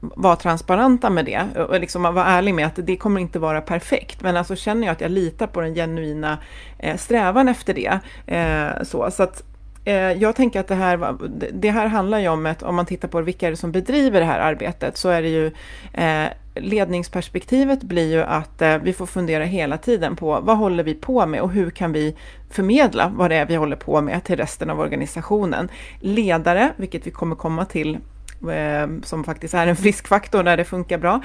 vara 0.00 0.36
transparenta 0.36 1.10
med 1.10 1.24
det 1.24 1.60
och 1.68 1.80
liksom 1.80 2.02
vara 2.02 2.24
ärlig 2.24 2.54
med 2.54 2.66
att 2.66 2.78
det 2.86 2.96
kommer 2.96 3.20
inte 3.20 3.38
vara 3.38 3.60
perfekt. 3.60 4.22
Men 4.22 4.36
alltså 4.36 4.56
känner 4.56 4.86
jag 4.86 4.92
att 4.92 5.00
jag 5.00 5.10
litar 5.10 5.46
på 5.46 5.60
den 5.60 5.74
genuina 5.74 6.38
eh, 6.78 6.96
strävan 6.96 7.48
efter 7.48 7.74
det. 7.74 8.00
Eh, 8.26 8.82
så, 8.84 9.10
så 9.10 9.22
att 9.22 9.42
Eh, 9.84 9.94
jag 9.94 10.36
tänker 10.36 10.60
att 10.60 10.68
det 10.68 10.74
här, 10.74 11.16
det 11.52 11.70
här 11.70 11.86
handlar 11.86 12.18
ju 12.18 12.28
om 12.28 12.46
att 12.46 12.62
om 12.62 12.74
man 12.74 12.86
tittar 12.86 13.08
på 13.08 13.20
vilka 13.20 13.46
är 13.46 13.50
det 13.50 13.56
som 13.56 13.72
bedriver 13.72 14.20
det 14.20 14.26
här 14.26 14.38
arbetet 14.38 14.96
så 14.96 15.08
är 15.08 15.22
det 15.22 15.28
ju 15.28 15.46
eh, 15.92 16.28
ledningsperspektivet 16.54 17.82
blir 17.82 18.12
ju 18.12 18.22
att 18.22 18.62
eh, 18.62 18.76
vi 18.76 18.92
får 18.92 19.06
fundera 19.06 19.44
hela 19.44 19.78
tiden 19.78 20.16
på 20.16 20.40
vad 20.40 20.58
håller 20.58 20.84
vi 20.84 20.94
på 20.94 21.26
med 21.26 21.40
och 21.40 21.50
hur 21.50 21.70
kan 21.70 21.92
vi 21.92 22.16
förmedla 22.50 23.12
vad 23.16 23.30
det 23.30 23.36
är 23.36 23.46
vi 23.46 23.56
håller 23.56 23.76
på 23.76 24.00
med 24.00 24.24
till 24.24 24.36
resten 24.36 24.70
av 24.70 24.80
organisationen. 24.80 25.68
Ledare, 26.00 26.72
vilket 26.76 27.06
vi 27.06 27.10
kommer 27.10 27.36
komma 27.36 27.64
till 27.64 27.98
som 29.02 29.24
faktiskt 29.24 29.54
är 29.54 29.66
en 29.66 29.76
friskfaktor 29.76 30.42
när 30.42 30.56
det 30.56 30.64
funkar 30.64 30.98
bra, 30.98 31.20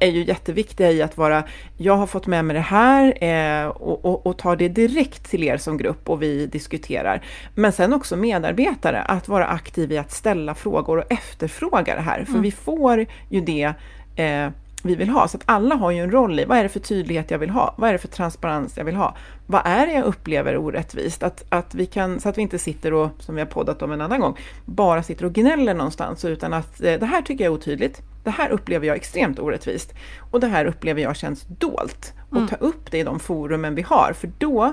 är 0.00 0.10
ju 0.10 0.24
jätteviktiga 0.24 0.90
i 0.92 1.02
att 1.02 1.16
vara, 1.16 1.44
jag 1.76 1.96
har 1.96 2.06
fått 2.06 2.26
med 2.26 2.44
mig 2.44 2.54
det 2.54 2.60
här 2.60 3.24
eh, 3.24 3.68
och, 3.68 4.04
och, 4.04 4.26
och 4.26 4.38
tar 4.38 4.56
det 4.56 4.68
direkt 4.68 5.30
till 5.30 5.44
er 5.44 5.56
som 5.56 5.78
grupp 5.78 6.08
och 6.08 6.22
vi 6.22 6.46
diskuterar. 6.46 7.24
Men 7.54 7.72
sen 7.72 7.92
också 7.92 8.16
medarbetare, 8.16 9.02
att 9.02 9.28
vara 9.28 9.46
aktiv 9.46 9.92
i 9.92 9.98
att 9.98 10.12
ställa 10.12 10.54
frågor 10.54 10.98
och 10.98 11.12
efterfråga 11.12 11.94
det 11.94 12.00
här, 12.00 12.24
för 12.24 12.32
mm. 12.32 12.42
vi 12.42 12.50
får 12.50 13.06
ju 13.28 13.40
det 13.40 13.74
eh, 14.16 14.50
vi 14.88 14.94
vill 14.94 15.08
ha. 15.08 15.28
Så 15.28 15.36
att 15.36 15.42
alla 15.46 15.74
har 15.74 15.90
ju 15.90 15.98
en 15.98 16.10
roll 16.10 16.40
i 16.40 16.44
vad 16.44 16.58
är 16.58 16.62
det 16.62 16.68
för 16.68 16.80
tydlighet 16.80 17.30
jag 17.30 17.38
vill 17.38 17.50
ha? 17.50 17.74
Vad 17.78 17.88
är 17.88 17.92
det 17.92 17.98
för 17.98 18.08
transparens 18.08 18.76
jag 18.76 18.84
vill 18.84 18.96
ha? 18.96 19.16
Vad 19.46 19.62
är 19.64 19.86
det 19.86 19.92
jag 19.92 20.04
upplever 20.04 20.56
orättvist? 20.56 21.22
Att, 21.22 21.44
att 21.48 21.74
vi 21.74 21.86
kan, 21.86 22.20
så 22.20 22.28
att 22.28 22.38
vi 22.38 22.42
inte 22.42 22.58
sitter 22.58 22.92
och, 22.92 23.10
som 23.18 23.34
vi 23.34 23.40
har 23.40 23.46
poddat 23.46 23.82
om 23.82 23.92
en 23.92 24.00
annan 24.00 24.20
gång, 24.20 24.36
bara 24.64 25.02
sitter 25.02 25.24
och 25.24 25.32
gnäller 25.32 25.74
någonstans, 25.74 26.24
utan 26.24 26.52
att 26.52 26.82
eh, 26.82 26.98
det 27.00 27.06
här 27.06 27.22
tycker 27.22 27.44
jag 27.44 27.52
är 27.52 27.56
otydligt. 27.56 28.02
Det 28.24 28.30
här 28.30 28.50
upplever 28.50 28.86
jag 28.86 28.96
extremt 28.96 29.38
orättvist. 29.38 29.94
Och 30.30 30.40
det 30.40 30.46
här 30.46 30.64
upplever 30.64 31.02
jag 31.02 31.16
känns 31.16 31.42
dolt. 31.42 32.12
Och 32.30 32.36
mm. 32.36 32.48
ta 32.48 32.56
upp 32.56 32.90
det 32.90 32.98
i 32.98 33.02
de 33.02 33.20
forumen 33.20 33.74
vi 33.74 33.82
har, 33.82 34.12
för 34.12 34.30
då 34.38 34.72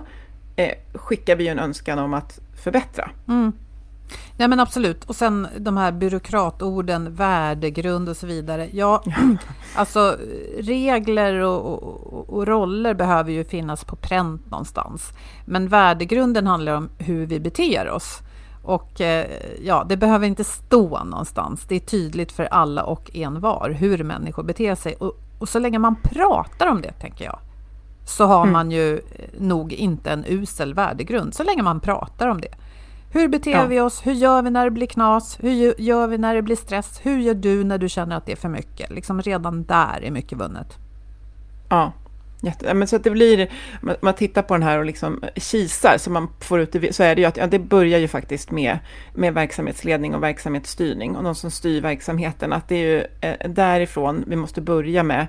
eh, 0.56 0.74
skickar 0.94 1.36
vi 1.36 1.48
en 1.48 1.60
önskan 1.60 2.00
om 2.00 2.14
att 2.14 2.40
förbättra. 2.64 3.10
Mm. 3.28 3.52
Ja 4.38 4.48
men 4.48 4.60
absolut. 4.60 5.04
Och 5.04 5.16
sen 5.16 5.48
de 5.58 5.78
här 5.78 5.92
byråkratorden, 5.92 7.16
värdegrund 7.16 8.10
och 8.10 8.18
så 8.18 8.28
vidare. 8.28 8.70
Ja, 8.74 9.04
alltså 9.76 10.18
regler 10.60 11.34
och, 11.34 11.74
och, 11.74 12.30
och, 12.30 12.48
roller 12.48 12.94
behöver 12.94 13.32
ju 13.32 13.44
finnas 13.44 13.84
på 13.84 13.96
pränt 13.96 14.52
någonstans. 14.52 15.14
Men 15.46 15.68
värdegrunden 15.68 16.48
handlar 16.48 16.74
om 16.74 16.90
hur 16.98 17.26
vi 17.26 17.40
beter 17.40 17.90
oss. 17.90 18.20
Och 18.64 19.02
eh, 19.02 19.26
ja, 19.64 19.86
det 19.90 19.98
behöver 19.98 20.28
inte 20.28 20.44
stå 20.44 21.04
någonstans. 21.04 21.66
Det 21.68 21.76
är 21.76 21.80
tydligt 21.80 22.32
för 22.32 22.46
alla 22.46 22.84
och 22.84 23.16
en 23.16 23.40
var 23.40 23.70
hur 23.70 24.04
människor 24.04 24.44
beter 24.44 24.76
sig. 24.76 24.96
Och, 24.96 25.14
och 25.40 25.50
så 25.50 25.60
länge 25.60 25.80
man 25.80 25.96
pratar 26.04 26.68
om 26.68 26.82
det, 26.82 26.92
tänker 26.92 27.26
jag, 27.26 27.40
så 28.06 28.26
har 28.26 28.42
mm. 28.42 28.54
man 28.54 28.72
ju 28.72 29.02
nog 29.40 29.74
inte 29.74 30.12
en 30.12 30.26
usel 30.28 30.74
värdegrund. 30.74 31.34
Så 31.34 31.44
länge 31.44 31.64
man 31.64 31.80
pratar 31.80 32.28
om 32.28 32.42
det. 32.42 32.56
Hur 33.16 33.28
beter 33.28 33.52
ja. 33.52 33.66
vi 33.66 33.80
oss? 33.80 34.06
Hur 34.06 34.14
gör 34.14 34.42
vi 34.42 34.50
när 34.50 34.66
det 34.66 34.72
blir 34.72 34.88
knas? 34.88 35.38
Hur 35.42 35.82
gör 35.82 36.08
vi 36.08 36.18
när 36.18 36.36
det 36.36 36.42
blir 36.42 36.56
stress? 36.56 37.00
Hur 37.04 37.20
gör 37.20 37.34
du 37.34 37.64
när 37.64 37.78
du 37.78 37.90
känner 37.90 38.18
att 38.18 38.26
det 38.26 38.32
är 38.32 38.36
för 38.36 38.50
mycket? 38.50 38.90
Liksom 38.90 39.22
redan 39.22 39.64
där 39.64 40.04
är 40.04 40.12
mycket 40.12 40.38
vunnet. 40.38 40.78
Ja, 41.70 41.94
Jätte, 42.42 42.74
men 42.74 42.88
så 42.88 42.96
att 42.96 43.04
det 43.04 43.12
blir, 43.12 43.50
man 44.02 44.14
tittar 44.14 44.42
på 44.42 44.54
den 44.54 44.64
här 44.64 44.80
och 44.80 44.86
liksom 44.86 45.24
kisar 45.36 45.98
så 45.98 46.12
man 46.12 46.28
får 46.40 46.60
ut 46.60 46.72
det, 46.72 46.96
så 46.96 47.04
är 47.04 47.16
det 47.16 47.22
ju 47.22 47.28
att 47.28 47.38
ja, 47.38 47.48
det 47.48 47.60
börjar 47.60 48.00
ju 48.00 48.08
faktiskt 48.08 48.52
med, 48.52 48.80
med 49.14 49.34
verksamhetsledning 49.34 50.16
och 50.16 50.24
verksamhetsstyrning 50.24 51.16
och 51.16 51.24
de 51.24 51.36
som 51.36 51.52
styr 51.52 51.82
verksamheten, 51.82 52.54
att 52.54 52.68
det 52.68 52.76
är 52.76 52.88
ju 52.88 53.06
eh, 53.22 53.50
därifrån 53.50 54.24
vi 54.28 54.36
måste 54.36 54.62
börja 54.62 55.04
med 55.04 55.28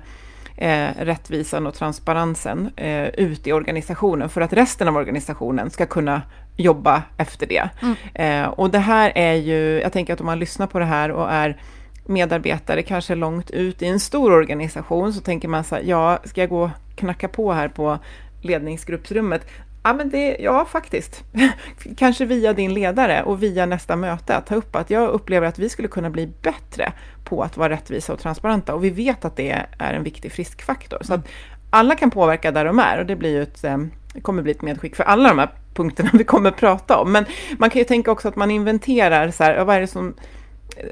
eh, 0.57 0.89
rättvisan 0.99 1.67
och 1.67 1.73
transparensen 1.73 2.69
eh, 2.75 3.07
ut 3.07 3.47
i 3.47 3.53
organisationen 3.53 4.29
för 4.29 4.41
att 4.41 4.53
resten 4.53 4.87
av 4.87 4.95
organisationen 4.95 5.69
ska 5.69 5.85
kunna 5.85 6.21
jobba 6.55 7.03
efter 7.17 7.47
det. 7.47 7.69
Mm. 7.81 7.95
Eh, 8.13 8.49
och 8.49 8.69
det 8.69 8.79
här 8.79 9.11
är 9.15 9.33
ju, 9.33 9.81
jag 9.81 9.93
tänker 9.93 10.13
att 10.13 10.19
om 10.19 10.25
man 10.25 10.39
lyssnar 10.39 10.67
på 10.67 10.79
det 10.79 10.85
här 10.85 11.11
och 11.11 11.31
är 11.31 11.61
medarbetare 12.05 12.81
kanske 12.81 13.15
långt 13.15 13.51
ut 13.51 13.81
i 13.81 13.85
en 13.85 13.99
stor 13.99 14.31
organisation 14.31 15.13
så 15.13 15.21
tänker 15.21 15.47
man 15.47 15.63
så 15.63 15.75
här, 15.75 15.83
ja, 15.83 16.19
ska 16.23 16.41
jag 16.41 16.49
gå 16.49 16.63
och 16.63 16.69
knacka 16.95 17.27
på 17.27 17.53
här 17.53 17.67
på 17.67 17.99
ledningsgruppsrummet? 18.41 19.47
Ja, 19.87 19.93
men 19.93 20.09
det, 20.09 20.37
ja, 20.39 20.65
faktiskt. 20.65 21.23
Kanske 21.97 22.25
via 22.25 22.53
din 22.53 22.73
ledare 22.73 23.23
och 23.23 23.43
via 23.43 23.65
nästa 23.65 23.95
möte 23.95 24.35
att 24.35 24.45
ta 24.45 24.55
upp 24.55 24.75
att 24.75 24.89
jag 24.89 25.09
upplever 25.09 25.47
att 25.47 25.59
vi 25.59 25.69
skulle 25.69 25.87
kunna 25.87 26.09
bli 26.09 26.27
bättre 26.41 26.93
på 27.23 27.43
att 27.43 27.57
vara 27.57 27.69
rättvisa 27.69 28.13
och 28.13 28.19
transparenta 28.19 28.75
och 28.75 28.83
vi 28.83 28.89
vet 28.89 29.25
att 29.25 29.35
det 29.35 29.65
är 29.77 29.93
en 29.93 30.03
viktig 30.03 30.31
friskfaktor. 30.31 30.99
Så 31.01 31.13
att 31.13 31.27
alla 31.69 31.95
kan 31.95 32.11
påverka 32.11 32.51
där 32.51 32.65
de 32.65 32.79
är 32.79 32.99
och 32.99 33.05
det 33.05 33.15
blir 33.15 33.29
ju 33.29 33.43
ett, 33.43 33.63
ehm, 33.63 33.91
det 34.13 34.21
kommer 34.21 34.41
bli 34.41 34.51
ett 34.51 34.61
medskick 34.61 34.95
för 34.95 35.03
alla 35.03 35.29
de 35.29 35.39
här 35.39 35.49
punkterna 35.73 36.09
vi 36.13 36.23
kommer 36.23 36.51
prata 36.51 36.97
om. 36.97 37.11
Men 37.11 37.25
man 37.57 37.69
kan 37.69 37.79
ju 37.79 37.85
tänka 37.85 38.11
också 38.11 38.27
att 38.27 38.35
man 38.35 38.51
inventerar 38.51 39.31
så 39.31 39.43
här, 39.43 39.65
vad 39.65 39.75
är 39.75 39.81
det 39.81 39.87
som, 39.87 40.13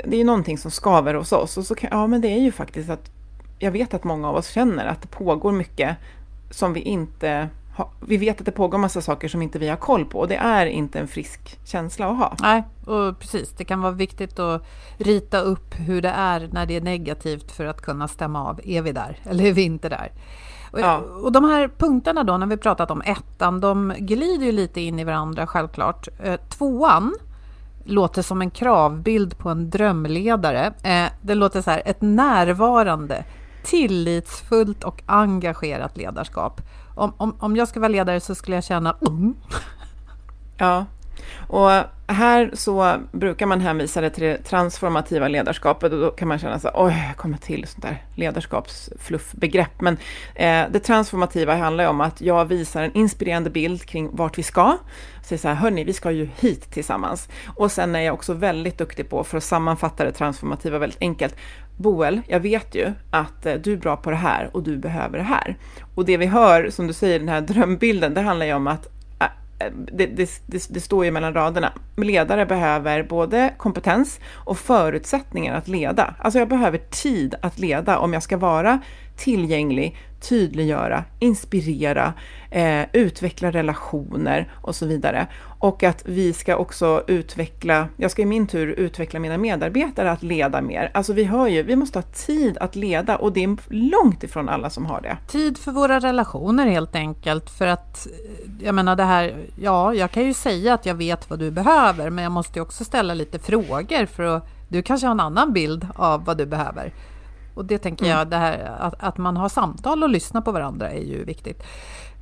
det 0.05 0.15
är 0.15 0.19
ju 0.19 0.23
någonting 0.23 0.57
som 0.57 0.71
skaver 0.71 1.13
hos 1.13 1.31
oss 1.31 1.57
och 1.57 1.65
så 1.65 1.75
kan, 1.75 1.89
ja 1.93 2.07
men 2.07 2.21
det 2.21 2.27
är 2.27 2.39
ju 2.39 2.51
faktiskt 2.51 2.89
att 2.89 3.11
jag 3.59 3.71
vet 3.71 3.93
att 3.93 4.03
många 4.03 4.29
av 4.29 4.35
oss 4.35 4.47
känner 4.47 4.85
att 4.85 5.01
det 5.01 5.07
pågår 5.07 5.51
mycket 5.51 5.95
som 6.51 6.73
vi 6.73 6.79
inte 6.79 7.49
vi 7.99 8.17
vet 8.17 8.39
att 8.39 8.45
det 8.45 8.51
pågår 8.51 8.77
massa 8.77 9.01
saker 9.01 9.27
som 9.27 9.41
inte 9.41 9.59
vi 9.59 9.69
har 9.69 9.77
koll 9.77 10.05
på 10.05 10.19
och 10.19 10.27
det 10.27 10.35
är 10.35 10.65
inte 10.65 10.99
en 10.99 11.07
frisk 11.07 11.59
känsla 11.65 12.07
att 12.07 12.17
ha. 12.17 12.35
Nej, 12.41 12.63
och 12.85 13.19
precis. 13.19 13.49
Det 13.57 13.65
kan 13.65 13.81
vara 13.81 13.91
viktigt 13.91 14.39
att 14.39 14.67
rita 14.97 15.39
upp 15.39 15.75
hur 15.77 16.01
det 16.01 16.09
är 16.09 16.49
när 16.51 16.65
det 16.65 16.75
är 16.75 16.81
negativt 16.81 17.51
för 17.51 17.65
att 17.65 17.81
kunna 17.81 18.07
stämma 18.07 18.49
av. 18.49 18.59
Är 18.63 18.81
vi 18.81 18.91
där 18.91 19.19
eller 19.23 19.45
är 19.45 19.53
vi 19.53 19.61
inte 19.61 19.89
där? 19.89 20.11
Ja. 20.77 20.97
Och 20.97 21.31
de 21.31 21.43
här 21.43 21.67
punkterna 21.77 22.23
då, 22.23 22.37
när 22.37 22.47
vi 22.47 22.57
pratat 22.57 22.91
om 22.91 23.01
ettan, 23.01 23.59
de 23.59 23.93
glider 23.97 24.45
ju 24.45 24.51
lite 24.51 24.81
in 24.81 24.99
i 24.99 25.03
varandra 25.03 25.47
självklart. 25.47 26.07
Eh, 26.23 26.35
tvåan 26.35 27.15
låter 27.83 28.21
som 28.21 28.41
en 28.41 28.51
kravbild 28.51 29.37
på 29.37 29.49
en 29.49 29.69
drömledare. 29.69 30.73
Eh, 30.83 31.05
det 31.21 31.35
låter 31.35 31.61
så 31.61 31.71
här, 31.71 31.81
ett 31.85 32.01
närvarande, 32.01 33.25
tillitsfullt 33.63 34.83
och 34.83 35.01
engagerat 35.05 35.97
ledarskap. 35.97 36.61
Om, 36.95 37.13
om, 37.17 37.35
om 37.39 37.55
jag 37.55 37.67
ska 37.67 37.79
vara 37.79 37.89
ledare 37.89 38.19
så 38.19 38.35
skulle 38.35 38.57
jag 38.57 38.63
känna 38.63 38.95
mm. 39.07 39.33
Ja, 40.57 40.85
och 41.47 41.71
här 42.07 42.51
så 42.53 42.97
brukar 43.11 43.45
man 43.45 43.61
hänvisa 43.61 44.01
det 44.01 44.09
till 44.09 44.23
det 44.23 44.37
transformativa 44.37 45.27
ledarskapet 45.27 45.93
och 45.93 45.99
då 45.99 46.11
kan 46.11 46.27
man 46.27 46.39
känna 46.39 46.59
så 46.59 46.69
oj, 46.73 47.03
jag 47.07 47.17
kommer 47.17 47.37
till 47.37 47.67
sånt 47.67 47.83
där 47.83 48.03
ledarskapsfluffbegrepp. 48.15 49.81
Men 49.81 49.97
eh, 50.35 50.71
det 50.71 50.79
transformativa 50.79 51.55
handlar 51.55 51.83
ju 51.83 51.89
om 51.89 52.01
att 52.01 52.21
jag 52.21 52.45
visar 52.45 52.83
en 52.83 52.93
inspirerande 52.93 53.49
bild 53.49 53.85
kring 53.85 54.15
vart 54.15 54.37
vi 54.37 54.43
ska. 54.43 54.77
Säger 55.23 55.39
så 55.39 55.47
här, 55.47 55.55
hörni, 55.55 55.83
vi 55.83 55.93
ska 55.93 56.11
ju 56.11 56.29
hit 56.39 56.71
tillsammans. 56.71 57.29
Och 57.55 57.71
sen 57.71 57.95
är 57.95 58.01
jag 58.01 58.13
också 58.13 58.33
väldigt 58.33 58.77
duktig 58.77 59.09
på, 59.09 59.23
för 59.23 59.37
att 59.37 59.43
sammanfatta 59.43 60.05
det 60.05 60.11
transformativa 60.11 60.79
väldigt 60.79 61.01
enkelt, 61.01 61.35
Boel, 61.77 62.21
jag 62.27 62.39
vet 62.39 62.75
ju 62.75 62.93
att 63.11 63.45
eh, 63.45 63.53
du 63.53 63.73
är 63.73 63.77
bra 63.77 63.97
på 63.97 64.09
det 64.09 64.15
här 64.15 64.49
och 64.53 64.63
du 64.63 64.77
behöver 64.77 65.17
det 65.17 65.23
här. 65.23 65.57
Och 65.95 66.05
det 66.05 66.17
vi 66.17 66.25
hör, 66.25 66.69
som 66.69 66.87
du 66.87 66.93
säger, 66.93 67.19
den 67.19 67.29
här 67.29 67.41
drömbilden, 67.41 68.13
det 68.13 68.21
handlar 68.21 68.45
ju 68.45 68.53
om 68.53 68.67
att 68.67 68.94
det, 69.57 70.05
det, 70.05 70.29
det, 70.45 70.67
det, 70.69 70.79
står 70.79 71.05
ju 71.05 71.11
mellan 71.11 71.33
raderna. 71.33 71.73
Ledare 71.97 72.45
behöver 72.45 73.03
både 73.03 73.53
kompetens 73.57 74.19
och 74.33 74.57
förutsättningar 74.57 75.55
att 75.55 75.67
leda. 75.67 76.15
Alltså 76.19 76.39
jag 76.39 76.47
behöver 76.47 76.77
tid 76.77 77.35
att 77.41 77.59
leda 77.59 77.97
om 77.97 78.13
jag 78.13 78.23
ska 78.23 78.37
vara 78.37 78.79
tillgänglig, 79.17 79.97
tydliggöra, 80.29 81.03
inspirera, 81.19 82.13
eh, 82.51 82.85
utveckla 82.93 83.51
relationer 83.51 84.51
och 84.53 84.75
så 84.75 84.85
vidare. 84.85 85.27
Och 85.59 85.83
att 85.83 86.01
vi 86.05 86.33
ska 86.33 86.55
också 86.55 87.03
utveckla, 87.07 87.87
jag 87.97 88.11
ska 88.11 88.21
i 88.21 88.25
min 88.25 88.47
tur 88.47 88.67
utveckla 88.67 89.19
mina 89.19 89.37
medarbetare 89.37 90.11
att 90.11 90.23
leda 90.23 90.61
mer. 90.61 90.91
Alltså 90.93 91.13
vi 91.13 91.23
hör 91.23 91.47
ju, 91.47 91.63
vi 91.63 91.75
måste 91.75 91.99
ha 91.99 92.03
tid 92.03 92.57
att 92.57 92.75
leda 92.75 93.15
och 93.15 93.33
det 93.33 93.43
är 93.43 93.57
långt 93.69 94.23
ifrån 94.23 94.49
alla 94.49 94.69
som 94.69 94.85
har 94.85 95.01
det. 95.01 95.17
Tid 95.27 95.57
för 95.57 95.71
våra 95.71 95.99
relationer 95.99 96.65
helt 96.65 96.95
enkelt 96.95 97.49
för 97.49 97.67
att 97.67 98.07
eh, 98.07 98.65
jag 98.65 98.75
menar 98.75 98.95
det 98.95 99.03
här, 99.03 99.35
ja, 99.61 99.93
jag 99.93 100.11
kan 100.11 100.23
ju 100.23 100.33
säga 100.33 100.73
att 100.73 100.85
jag 100.85 100.95
vet 100.95 101.29
vad 101.29 101.39
du 101.39 101.51
behöver 101.51 102.09
men 102.09 102.23
jag 102.23 102.31
måste 102.31 102.59
ju 102.59 102.63
också 102.63 102.85
ställa 102.85 103.13
lite 103.13 103.39
frågor 103.39 104.05
för 104.05 104.23
att 104.23 104.47
du 104.67 104.81
kanske 104.81 105.07
har 105.07 105.11
en 105.11 105.19
annan 105.19 105.53
bild 105.53 105.87
av 105.95 106.25
vad 106.25 106.37
du 106.37 106.45
behöver. 106.45 106.93
Och 107.55 107.65
det 107.65 107.77
tänker 107.77 108.05
jag, 108.05 108.27
det 108.27 108.37
här, 108.37 108.75
att, 108.79 108.93
att 108.99 109.17
man 109.17 109.37
har 109.37 109.49
samtal 109.49 110.03
och 110.03 110.09
lyssnar 110.09 110.41
på 110.41 110.51
varandra 110.51 110.89
är 110.91 111.03
ju 111.03 111.23
viktigt. 111.23 111.63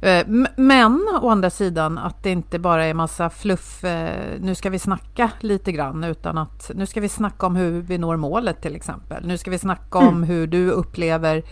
Eh, 0.02 0.28
men 0.56 1.08
å 1.22 1.30
andra 1.30 1.50
sidan 1.50 1.98
att 1.98 2.24
det 2.24 2.32
inte 2.32 2.60
bara 2.60 2.86
är 2.86 2.94
massa 2.94 3.30
fluff, 3.30 3.84
eh, 3.84 4.40
nu 4.40 4.56
ska 4.56 4.70
vi 4.70 4.80
snacka 4.80 5.32
lite 5.40 5.72
grann, 5.72 6.04
utan 6.04 6.38
att 6.38 6.72
nu 6.76 6.86
ska 6.86 7.02
vi 7.02 7.10
snacka 7.10 7.46
om 7.46 7.56
hur 7.56 7.82
vi 7.82 7.98
når 7.98 8.18
målet 8.18 8.62
till 8.62 8.76
exempel. 8.76 9.28
Nu 9.28 9.38
ska 9.38 9.52
vi 9.52 9.60
snacka 9.60 9.98
om 9.98 10.08
mm. 10.08 10.24
hur 10.24 10.48
du 10.48 10.70
upplever 10.70 11.44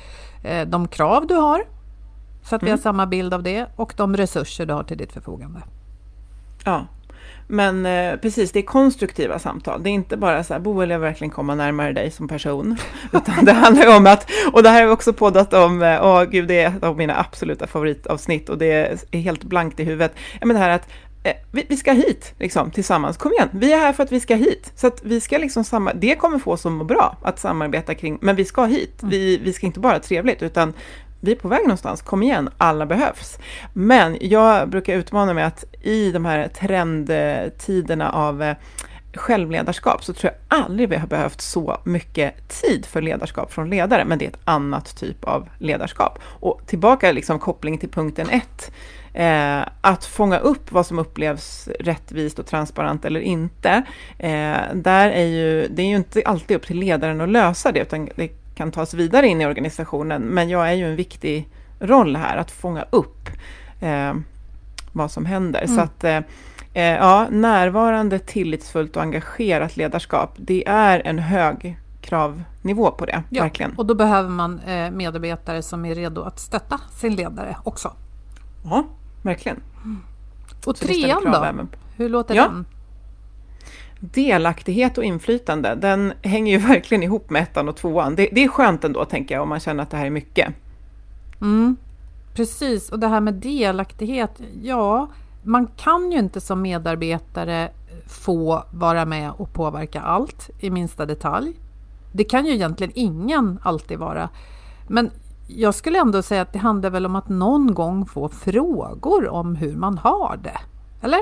eh, 0.43 0.67
de 0.67 0.87
krav 0.87 1.27
du 1.27 1.35
har, 1.35 1.63
så 2.43 2.55
att 2.55 2.61
mm. 2.61 2.65
vi 2.65 2.71
har 2.71 2.77
mm. 2.77 2.83
samma 2.83 3.05
bild 3.05 3.33
av 3.33 3.43
det, 3.43 3.65
och 3.75 3.93
de 3.97 4.17
resurser 4.17 4.65
du 4.65 4.73
har 4.73 4.83
till 4.83 4.97
ditt 4.97 5.11
förfogande. 5.11 5.61
Ja, 6.65 6.87
men 7.51 7.85
eh, 7.85 8.15
precis, 8.15 8.51
det 8.51 8.59
är 8.59 8.63
konstruktiva 8.63 9.39
samtal. 9.39 9.83
Det 9.83 9.89
är 9.89 9.91
inte 9.91 10.17
bara 10.17 10.43
så 10.43 10.53
här, 10.53 10.61
Boel, 10.61 10.89
jag 10.89 10.99
verkligen 10.99 11.31
komma 11.31 11.55
närmare 11.55 11.93
dig 11.93 12.11
som 12.11 12.27
person. 12.27 12.77
Utan 13.13 13.45
det 13.45 13.51
handlar 13.51 13.97
om 13.97 14.07
att, 14.07 14.31
och 14.53 14.63
det 14.63 14.69
här 14.69 14.81
har 14.81 14.87
vi 14.87 14.93
också 14.93 15.13
poddat 15.13 15.53
om, 15.53 15.81
eh, 15.81 16.05
åh 16.05 16.23
gud, 16.23 16.47
det 16.47 16.61
är 16.61 16.67
ett 16.67 16.83
av 16.83 16.97
mina 16.97 17.19
absoluta 17.19 17.67
favoritavsnitt 17.67 18.49
och 18.49 18.57
det 18.57 18.71
är 19.11 19.17
helt 19.17 19.43
blankt 19.43 19.79
i 19.79 19.83
huvudet. 19.83 20.13
Ja, 20.39 20.45
men 20.45 20.55
det 20.55 20.61
här 20.61 20.69
att 20.69 20.89
eh, 21.23 21.33
vi, 21.51 21.65
vi, 21.69 21.77
ska 21.77 21.91
hit 21.91 22.33
liksom, 22.39 22.71
tillsammans. 22.71 23.17
Kom 23.17 23.31
igen, 23.31 23.49
vi 23.51 23.73
är 23.73 23.77
här 23.77 23.93
för 23.93 24.03
att 24.03 24.11
vi 24.11 24.19
ska 24.19 24.35
hit. 24.35 24.71
Så 24.75 24.87
att 24.87 25.03
vi 25.03 25.21
ska 25.21 25.37
liksom 25.37 25.63
samma, 25.63 25.93
det 25.93 26.15
kommer 26.15 26.39
få 26.39 26.51
oss 26.51 26.65
att 26.65 26.71
må 26.71 26.83
bra 26.83 27.17
att 27.21 27.39
samarbeta 27.39 27.95
kring, 27.95 28.17
men 28.21 28.35
vi 28.35 28.45
ska 28.45 28.65
hit. 28.65 29.01
Mm. 29.01 29.11
Vi, 29.11 29.37
vi 29.37 29.53
ska 29.53 29.65
inte 29.65 29.79
bara 29.79 29.93
ha 29.93 29.99
trevligt, 29.99 30.43
utan 30.43 30.73
vi 31.21 31.31
är 31.31 31.35
på 31.35 31.47
väg 31.47 31.61
någonstans, 31.61 32.01
kom 32.01 32.23
igen, 32.23 32.49
alla 32.57 32.85
behövs. 32.85 33.39
Men 33.73 34.17
jag 34.21 34.69
brukar 34.69 34.95
utmana 34.95 35.33
mig 35.33 35.43
att 35.43 35.63
i 35.81 36.11
de 36.11 36.25
här 36.25 36.47
trendtiderna 36.47 38.11
av 38.11 38.43
eh, 38.43 38.55
självledarskap 39.13 40.03
så 40.03 40.13
tror 40.13 40.33
jag 40.33 40.59
aldrig 40.59 40.89
vi 40.89 40.95
har 40.95 41.07
behövt 41.07 41.41
så 41.41 41.77
mycket 41.83 42.49
tid 42.61 42.85
för 42.85 43.01
ledarskap 43.01 43.53
från 43.53 43.69
ledare, 43.69 44.05
men 44.05 44.17
det 44.17 44.25
är 44.25 44.29
ett 44.29 44.39
annat 44.43 44.97
typ 44.97 45.23
av 45.23 45.49
ledarskap. 45.57 46.19
Och 46.23 46.61
tillbaka 46.65 47.11
liksom 47.11 47.39
koppling 47.39 47.77
till 47.77 47.89
punkten 47.89 48.29
ett, 48.29 48.71
eh, 49.13 49.61
att 49.81 50.05
fånga 50.05 50.37
upp 50.37 50.71
vad 50.71 50.85
som 50.85 50.99
upplevs 50.99 51.69
rättvist 51.79 52.39
och 52.39 52.45
transparent 52.45 53.05
eller 53.05 53.19
inte, 53.19 53.83
eh, 54.19 54.57
där 54.73 55.09
är 55.09 55.25
ju, 55.25 55.67
det 55.67 55.81
är 55.81 55.87
ju 55.87 55.95
inte 55.95 56.21
alltid 56.25 56.57
upp 56.57 56.67
till 56.67 56.79
ledaren 56.79 57.21
att 57.21 57.29
lösa 57.29 57.71
det, 57.71 57.79
utan 57.79 58.09
det 58.15 58.40
kan 58.55 58.71
tas 58.71 58.93
vidare 58.93 59.27
in 59.27 59.41
i 59.41 59.45
organisationen. 59.45 60.21
Men 60.21 60.49
jag 60.49 60.69
är 60.69 60.73
ju 60.73 60.89
en 60.89 60.95
viktig 60.95 61.49
roll 61.79 62.15
här, 62.15 62.37
att 62.37 62.51
fånga 62.51 62.85
upp 62.89 63.29
eh, 63.79 64.13
vad 64.91 65.11
som 65.11 65.25
händer. 65.25 65.61
Mm. 65.63 65.75
Så 65.75 65.81
att, 65.81 66.03
eh, 66.03 66.17
eh, 66.73 66.95
ja, 66.95 67.27
närvarande, 67.29 68.19
tillitsfullt 68.19 68.95
och 68.95 69.01
engagerat 69.01 69.77
ledarskap, 69.77 70.33
det 70.37 70.67
är 70.67 71.01
en 71.05 71.19
hög 71.19 71.77
kravnivå 72.01 72.91
på 72.91 73.05
det, 73.05 73.23
ja, 73.29 73.41
verkligen. 73.43 73.73
Och 73.73 73.85
då 73.85 73.95
behöver 73.95 74.29
man 74.29 74.59
eh, 74.59 74.91
medarbetare 74.91 75.61
som 75.61 75.85
är 75.85 75.95
redo 75.95 76.21
att 76.21 76.39
stötta 76.39 76.79
sin 76.91 77.15
ledare 77.15 77.57
också. 77.63 77.93
Ja, 78.63 78.83
verkligen. 79.21 79.59
Mm. 79.83 80.01
Och 80.65 80.75
trean 80.75 81.23
då? 81.23 81.67
Hur 81.97 82.09
låter 82.09 82.35
ja. 82.35 82.43
den? 82.43 82.65
Delaktighet 84.01 84.97
och 84.97 85.03
inflytande, 85.03 85.75
den 85.75 86.13
hänger 86.21 86.59
ju 86.59 86.67
verkligen 86.67 87.03
ihop 87.03 87.29
med 87.29 87.41
ettan 87.41 87.69
och 87.69 87.75
tvåan. 87.75 88.15
Det, 88.15 88.29
det 88.31 88.43
är 88.43 88.47
skönt 88.47 88.83
ändå, 88.83 89.05
tänker 89.05 89.35
jag, 89.35 89.41
om 89.41 89.49
man 89.49 89.59
känner 89.59 89.83
att 89.83 89.89
det 89.89 89.97
här 89.97 90.05
är 90.05 90.09
mycket. 90.09 90.53
Mm, 91.41 91.77
precis, 92.33 92.89
och 92.89 92.99
det 92.99 93.07
här 93.07 93.21
med 93.21 93.33
delaktighet, 93.33 94.41
ja, 94.61 95.09
man 95.43 95.67
kan 95.67 96.11
ju 96.11 96.19
inte 96.19 96.41
som 96.41 96.61
medarbetare 96.61 97.71
få 98.07 98.63
vara 98.71 99.05
med 99.05 99.31
och 99.31 99.53
påverka 99.53 100.01
allt 100.01 100.49
i 100.59 100.69
minsta 100.69 101.05
detalj. 101.05 101.53
Det 102.11 102.23
kan 102.23 102.45
ju 102.45 102.53
egentligen 102.53 102.93
ingen 102.95 103.59
alltid 103.63 103.99
vara. 103.99 104.29
Men 104.87 105.11
jag 105.47 105.75
skulle 105.75 105.99
ändå 105.99 106.21
säga 106.21 106.41
att 106.41 106.53
det 106.53 106.59
handlar 106.59 106.89
väl 106.89 107.05
om 107.05 107.15
att 107.15 107.29
någon 107.29 107.73
gång 107.73 108.05
få 108.05 108.29
frågor 108.29 109.29
om 109.29 109.55
hur 109.55 109.75
man 109.75 109.97
har 109.97 110.39
det. 110.43 110.57
Eller? 111.01 111.19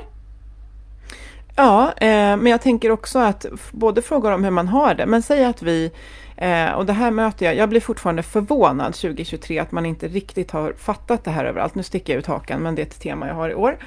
Ja, 1.60 1.94
eh, 1.98 2.38
men 2.38 2.46
jag 2.46 2.62
tänker 2.62 2.92
också 2.92 3.20
att 3.20 3.46
både 3.72 4.02
frågor 4.02 4.32
om 4.32 4.44
hur 4.44 4.52
man 4.52 4.68
har 4.68 4.94
det, 4.94 5.06
men 5.06 5.22
säg 5.22 5.46
att 5.46 5.62
vi, 5.62 5.92
eh, 6.38 6.72
och 6.72 6.86
det 6.86 6.94
här 6.94 7.12
möter 7.12 7.46
jag, 7.46 7.56
jag 7.56 7.70
blir 7.70 7.82
fortfarande 7.82 8.24
förvånad 8.24 8.94
2023 8.94 9.60
att 9.60 9.72
man 9.72 9.86
inte 9.86 10.08
riktigt 10.08 10.52
har 10.52 10.74
fattat 10.74 11.24
det 11.24 11.32
här 11.32 11.46
överallt. 11.46 11.76
Nu 11.76 11.84
sticker 11.84 12.14
jag 12.14 12.20
ut 12.20 12.28
hakan, 12.28 12.62
men 12.62 12.76
det 12.76 12.82
är 12.82 12.86
ett 12.86 13.02
tema 13.02 13.28
jag 13.28 13.36
har 13.36 13.50
i 13.50 13.56
år. 13.56 13.78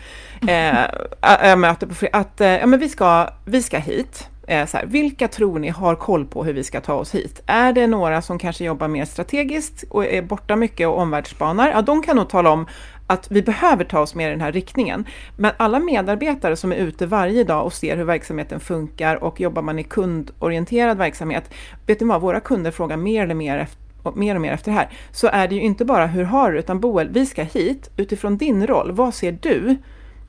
Eh, 0.48 1.48
jag 1.48 1.58
möter 1.58 1.86
på 1.86 2.06
att 2.12 2.40
eh, 2.40 2.48
ja, 2.48 2.66
men 2.66 2.80
vi, 2.80 2.88
ska, 2.88 3.28
vi 3.44 3.62
ska 3.62 3.78
hit. 3.78 4.28
Eh, 4.46 4.68
här, 4.72 4.86
vilka 4.86 5.28
tror 5.28 5.58
ni 5.58 5.68
har 5.68 5.94
koll 5.94 6.26
på 6.26 6.44
hur 6.44 6.52
vi 6.52 6.64
ska 6.64 6.80
ta 6.80 6.94
oss 6.94 7.14
hit? 7.14 7.42
Är 7.46 7.72
det 7.72 7.86
några 7.86 8.22
som 8.22 8.38
kanske 8.38 8.64
jobbar 8.64 8.88
mer 8.88 9.04
strategiskt 9.04 9.84
och 9.90 10.06
är 10.06 10.22
borta 10.22 10.56
mycket 10.56 10.88
och 10.88 10.98
omvärldsspanar? 10.98 11.70
Ja, 11.70 11.82
de 11.82 12.02
kan 12.02 12.16
nog 12.16 12.28
tala 12.28 12.50
om 12.50 12.66
att 13.12 13.30
vi 13.30 13.42
behöver 13.42 13.84
ta 13.84 14.00
oss 14.00 14.14
mer 14.14 14.28
i 14.28 14.30
den 14.30 14.40
här 14.40 14.52
riktningen. 14.52 15.04
Men 15.36 15.52
alla 15.56 15.78
medarbetare 15.78 16.56
som 16.56 16.72
är 16.72 16.76
ute 16.76 17.06
varje 17.06 17.44
dag 17.44 17.64
och 17.64 17.72
ser 17.72 17.96
hur 17.96 18.04
verksamheten 18.04 18.60
funkar 18.60 19.24
och 19.24 19.40
jobbar 19.40 19.62
man 19.62 19.78
i 19.78 19.84
kundorienterad 19.84 20.98
verksamhet, 20.98 21.50
vet 21.86 22.00
ni 22.00 22.06
vad, 22.06 22.20
våra 22.20 22.40
kunder 22.40 22.70
frågar 22.70 22.96
mer 22.96 23.22
eller 23.22 23.34
mer 23.34 23.58
efter 23.58 23.82
mer 24.14 24.34
och 24.34 24.40
mer 24.40 24.52
efter 24.52 24.70
det 24.70 24.76
här, 24.76 24.90
så 25.12 25.26
är 25.26 25.48
det 25.48 25.54
ju 25.54 25.60
inte 25.60 25.84
bara 25.84 26.06
hur 26.06 26.24
har 26.24 26.52
du, 26.52 26.58
utan 26.58 26.80
Boel, 26.80 27.08
vi 27.08 27.26
ska 27.26 27.42
hit 27.42 27.90
utifrån 27.96 28.36
din 28.36 28.66
roll. 28.66 28.92
Vad 28.92 29.14
ser 29.14 29.38
du 29.40 29.76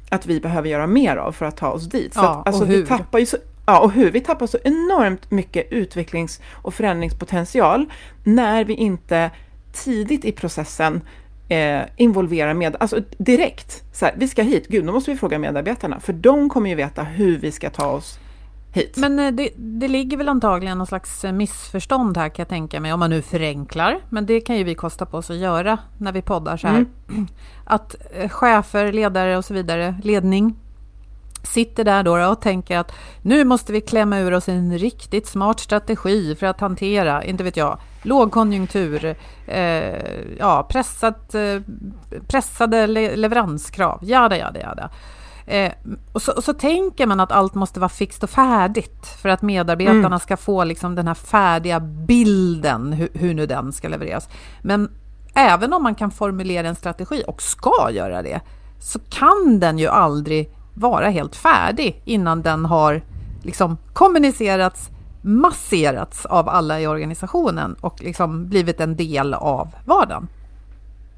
att 0.10 0.26
vi 0.26 0.40
behöver 0.40 0.70
göra 0.70 0.88
mer 0.88 1.16
av 1.16 1.32
för 1.32 1.46
att 1.46 1.58
ta 1.58 1.70
oss 1.70 1.90
dit? 1.90 2.14
Så 2.14 2.20
ja, 2.20 2.30
att, 2.30 2.48
alltså, 2.48 2.64
och 2.64 2.68
hur. 2.68 2.82
Vi 2.82 2.88
tappar 2.88 3.20
ju 3.20 3.26
så, 3.26 3.38
ja, 3.66 3.80
och 3.80 3.92
hur. 3.92 4.12
Vi 4.12 4.20
tappar 4.20 4.48
så 4.48 4.58
enormt 4.64 5.32
mycket 5.32 5.72
utvecklings 5.72 6.42
och 6.52 6.74
förändringspotential 6.74 7.86
när 8.24 8.66
vi 8.66 8.74
inte 8.74 9.32
tidigt 9.74 10.26
i 10.26 10.32
processen 10.32 11.02
eh, 11.48 11.82
involvera 11.98 12.54
med, 12.54 12.76
alltså 12.80 13.02
direkt, 13.18 13.84
så 13.94 14.06
här, 14.06 14.14
vi 14.18 14.28
ska 14.28 14.42
hit, 14.44 14.68
gud, 14.68 14.86
då 14.86 14.94
måste 14.94 15.12
vi 15.12 15.18
fråga 15.18 15.40
medarbetarna, 15.40 16.00
för 16.00 16.14
de 16.14 16.50
kommer 16.50 16.70
ju 16.70 16.76
veta 16.76 17.04
hur 17.04 17.38
vi 17.38 17.52
ska 17.52 17.70
ta 17.70 17.88
oss 17.88 18.20
hit. 18.74 18.98
Men 18.98 19.20
eh, 19.20 19.32
det, 19.32 19.50
det 19.56 19.88
ligger 19.88 20.18
väl 20.18 20.30
antagligen 20.30 20.78
någon 20.78 20.88
slags 20.88 21.26
eh, 21.26 21.32
missförstånd 21.32 22.18
här 22.18 22.30
kan 22.30 22.44
jag 22.44 22.50
tänka 22.50 22.80
mig, 22.80 22.94
om 22.94 23.00
man 23.00 23.10
nu 23.10 23.22
förenklar, 23.22 24.00
men 24.10 24.26
det 24.26 24.42
kan 24.42 24.58
ju 24.58 24.64
vi 24.64 24.76
kosta 24.76 25.06
på 25.06 25.18
oss 25.18 25.30
att 25.30 25.38
göra 25.38 25.78
när 25.98 26.12
vi 26.12 26.22
poddar 26.22 26.58
så 26.58 26.68
här. 26.68 26.86
Mm. 27.10 27.28
Att 27.66 27.96
eh, 28.14 28.30
chefer, 28.30 28.92
ledare 28.92 29.38
och 29.38 29.46
så 29.46 29.54
vidare, 29.54 29.96
ledning, 30.04 30.56
sitter 31.44 31.84
där 31.84 32.04
då 32.04 32.32
och 32.32 32.42
tänker 32.42 32.78
att 32.78 32.92
nu 33.22 33.44
måste 33.44 33.74
vi 33.74 33.82
klämma 33.82 34.20
ur 34.20 34.34
oss 34.34 34.50
en 34.50 34.78
riktigt 34.78 35.28
smart 35.28 35.60
strategi 35.60 36.36
för 36.36 36.46
att 36.46 36.60
hantera, 36.60 37.24
inte 37.24 37.44
vet 37.44 37.58
jag, 37.58 37.80
lågkonjunktur, 38.04 39.16
eh, 39.48 40.36
ja, 40.40 40.68
pressat, 40.70 41.36
eh, 41.36 41.62
pressade 42.28 42.88
le 42.88 43.16
leveranskrav, 43.16 44.00
jada, 44.02 44.38
jada, 44.38 44.60
jada. 44.60 44.90
Eh, 45.46 45.72
och, 46.12 46.22
så, 46.22 46.32
och, 46.32 46.44
så, 46.44 46.54
tänker 46.54 47.08
man 47.08 47.20
att 47.20 47.32
allt 47.32 47.54
måste 47.54 47.80
vara 47.80 47.90
fixt 47.90 48.24
och 48.24 48.30
färdigt 48.30 49.08
för 49.22 49.30
att 49.30 49.42
medarbetarna 49.42 50.06
mm. 50.06 50.20
ska 50.20 50.38
få 50.38 50.64
liksom 50.64 50.96
den 50.96 51.08
här 51.08 51.14
färdiga 51.14 51.80
bilden, 51.80 52.94
hur, 52.94 53.10
hur 53.14 53.34
nu 53.34 53.46
den 53.46 53.74
ska 53.74 53.88
levereras. 53.88 54.30
Men 54.62 54.92
även 55.36 55.74
om 55.74 55.84
man 55.84 55.96
kan 55.96 56.12
formulera 56.12 56.68
en 56.68 56.76
strategi 56.76 57.24
och 57.28 57.42
ska 57.42 57.90
göra 57.92 58.22
det, 58.22 58.42
så 58.80 59.00
kan 59.00 59.60
den 59.60 59.80
ju 59.80 59.88
aldrig 59.88 60.50
vara 60.74 61.10
helt 61.10 61.36
färdig 61.36 62.02
innan 62.06 62.42
den 62.42 62.66
har 62.66 63.02
liksom 63.42 63.78
kommunicerats, 63.94 64.90
masserats 65.24 66.26
av 66.26 66.50
alla 66.50 66.82
i 66.82 66.88
organisationen 66.88 67.76
och 67.82 68.02
liksom 68.02 68.50
blivit 68.50 68.80
en 68.80 68.96
del 68.96 69.34
av 69.34 69.76
vardagen. 69.86 70.28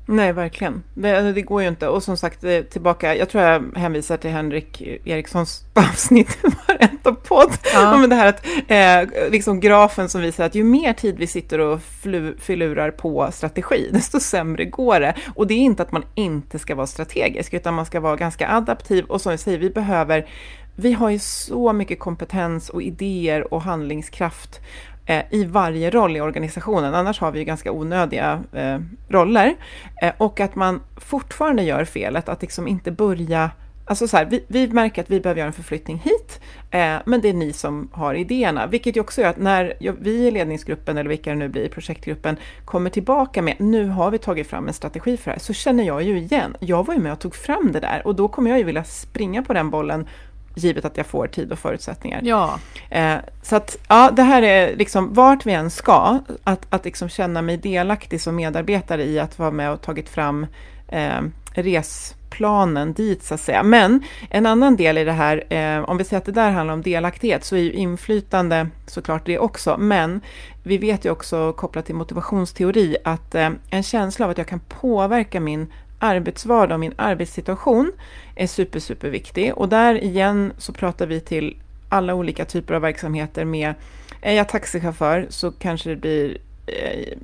Nej, 0.08 0.34
verkligen. 0.34 0.84
Det, 0.94 1.18
alltså, 1.18 1.34
det, 1.34 1.41
går 1.41 1.62
ju 1.62 1.68
inte. 1.68 1.88
Och 1.88 2.04
som 2.04 2.18
sagt, 2.18 2.46
tillbaka, 2.70 3.15
jag 3.15 3.30
tror 3.30 3.44
jag 3.44 3.63
hänvisar 3.76 4.18
till 4.18 4.30
Henrik 4.30 4.82
Erikssons 5.06 5.65
avsnitt 5.74 6.38
i 6.44 6.48
varenda 6.68 7.12
podd. 7.12 7.50
Ja. 7.74 7.96
Om 7.96 8.10
det 8.10 8.15
här 8.15 8.28
att, 8.28 8.46
eh, 8.68 9.32
liksom 9.32 9.60
grafen 9.60 10.10
som 10.10 10.22
visar 10.22 10.46
att 10.46 10.56
ju 10.56 10.63
mer 10.63 10.94
tid 10.94 11.15
vi 11.18 11.28
sitter 11.28 11.60
och 11.60 11.82
flu, 11.82 12.36
filurar 12.39 12.91
på 12.91 13.30
strategi, 13.32 13.89
desto 13.91 14.20
sämre 14.20 14.65
går 14.65 15.00
det. 15.00 15.15
Och 15.36 15.48
det 15.48 15.54
är 15.54 15.60
inte 15.60 15.84
att 15.84 15.91
man 15.91 16.04
inte 16.15 16.60
ska 16.60 16.76
vara 16.76 16.88
strategisk, 16.88 17.54
utan 17.54 17.74
man 17.74 17.86
ska 17.86 18.00
vara 18.00 18.15
ganska 18.15 18.50
adaptiv. 18.50 19.06
Och 19.06 19.22
som 19.22 19.32
jag 19.32 19.39
säger, 19.39 19.58
vi 19.58 19.70
behöver 19.70 20.28
vi 20.75 20.93
har 20.93 21.09
ju 21.09 21.19
så 21.19 21.73
mycket 21.73 21.99
kompetens 21.99 22.69
och 22.69 22.81
idéer 22.81 23.53
och 23.53 23.61
handlingskraft 23.61 24.61
eh, 25.05 25.23
i 25.31 25.45
varje 25.45 25.89
roll 25.89 26.17
i 26.17 26.21
organisationen, 26.21 26.95
annars 26.95 27.19
har 27.19 27.31
vi 27.31 27.39
ju 27.39 27.45
ganska 27.45 27.71
onödiga 27.71 28.43
eh, 28.53 28.79
roller. 29.09 29.55
Eh, 30.01 30.13
och 30.17 30.39
att 30.39 30.55
man 30.55 30.81
fortfarande 30.97 31.63
gör 31.63 31.85
felet 31.85 32.29
att 32.29 32.41
liksom 32.41 32.67
inte 32.67 32.91
börja 32.91 33.51
Alltså 33.88 34.07
så 34.07 34.17
här, 34.17 34.25
vi, 34.25 34.45
vi, 34.47 34.67
märker 34.67 35.01
att 35.01 35.11
vi 35.11 35.19
behöver 35.19 35.39
göra 35.39 35.47
en 35.47 35.53
förflyttning 35.53 36.01
hit, 36.03 36.41
eh, 36.71 36.95
men 37.05 37.21
det 37.21 37.29
är 37.29 37.33
ni 37.33 37.53
som 37.53 37.89
har 37.91 38.13
idéerna. 38.13 38.67
Vilket 38.67 38.97
ju 38.97 39.01
också 39.01 39.21
gör 39.21 39.29
att 39.29 39.38
när 39.38 39.73
vi 39.99 40.27
i 40.27 40.31
ledningsgruppen, 40.31 40.97
eller 40.97 41.09
vilka 41.09 41.29
det 41.29 41.35
nu 41.35 41.49
blir 41.49 41.63
i 41.63 41.69
projektgruppen, 41.69 42.38
kommer 42.65 42.89
tillbaka 42.89 43.41
med 43.41 43.55
nu 43.59 43.88
har 43.88 44.11
vi 44.11 44.17
tagit 44.17 44.47
fram 44.47 44.67
en 44.67 44.73
strategi 44.73 45.17
för 45.17 45.25
det 45.25 45.31
här, 45.31 45.39
så 45.39 45.53
känner 45.53 45.83
jag 45.83 46.03
ju 46.03 46.17
igen. 46.17 46.55
Jag 46.59 46.85
var 46.85 46.93
ju 46.93 46.99
med 46.99 47.11
och 47.11 47.19
tog 47.19 47.35
fram 47.35 47.71
det 47.71 47.79
där 47.79 48.01
och 48.05 48.15
då 48.15 48.27
kommer 48.27 48.49
jag 48.49 48.59
ju 48.59 48.65
vilja 48.65 48.83
springa 48.83 49.43
på 49.43 49.53
den 49.53 49.69
bollen 49.69 50.07
givet 50.56 50.86
att 50.86 50.98
jag 50.98 51.06
får 51.06 51.28
tid 51.28 51.52
och 51.52 51.60
förutsättningar. 51.60 52.22
Ja. 52.24 52.60
Eh, 52.89 53.15
så 53.41 53.56
att, 53.56 53.78
ja, 53.88 54.12
det 54.12 54.24
här 54.24 54.41
är 54.41 54.76
liksom 54.76 55.13
vart 55.13 55.46
vi 55.46 55.54
än 55.54 55.70
ska, 55.70 56.20
att, 56.44 56.65
att 56.70 56.86
liksom 56.86 57.10
känna 57.10 57.41
mig 57.41 57.58
delaktig 57.58 58.22
som 58.22 58.36
medarbetare 58.36 59.04
i 59.04 59.20
att 59.20 59.39
vara 59.39 59.52
med 59.52 59.72
och 59.72 59.82
tagit 59.82 60.10
fram 60.10 60.48
eh, 60.88 61.22
resplanen 61.54 62.94
dit 62.94 63.24
så 63.24 63.34
att 63.34 63.39
säga. 63.39 63.63
Men 63.63 64.04
en 64.30 64.46
annan 64.46 64.76
del 64.76 64.98
i 64.98 65.04
det 65.04 65.12
här, 65.12 65.54
eh, 65.54 65.89
om 65.89 65.98
vi 65.98 66.04
säger 66.04 66.18
att 66.18 66.26
det 66.26 66.32
där 66.32 66.52
handlar 66.52 66.74
om 66.74 66.82
delaktighet, 66.82 67.46
så 67.46 67.56
är 67.56 67.60
ju 67.60 67.72
inflytande 67.72 68.68
såklart 68.88 69.26
det 69.26 69.39
också. 69.39 69.78
Men 69.78 70.22
vi 70.63 70.78
vet 70.78 71.06
ju 71.06 71.10
också 71.10 71.54
kopplat 71.54 71.86
till 71.86 71.96
motivationsteori 71.96 72.98
att 73.04 73.36
eh, 73.36 73.50
en 73.70 73.84
känsla 73.84 74.26
av 74.26 74.32
att 74.32 74.38
jag 74.38 74.48
kan 74.48 74.60
påverka 74.60 75.39
min 75.39 75.68
arbetsvardag 75.99 76.75
och 76.75 76.79
min 76.79 76.93
arbetssituation 76.95 77.91
är 78.36 78.47
super, 78.47 78.79
super 78.79 79.10
viktig. 79.10 79.53
Och 79.58 79.69
där 79.69 80.03
igen 80.03 80.53
så 80.58 80.73
pratar 80.73 81.08
vi 81.08 81.19
till 81.19 81.58
alla 81.89 82.13
olika 82.13 82.45
typer 82.45 82.73
av 82.73 82.81
verksamheter 82.81 83.45
med, 83.45 83.73
är 84.21 84.34
jag 84.34 84.49
taxichaufför 84.49 85.25
så 85.29 85.51
kanske 85.51 85.89
det 85.89 85.95
blir 85.95 86.38
eh, 86.67 87.17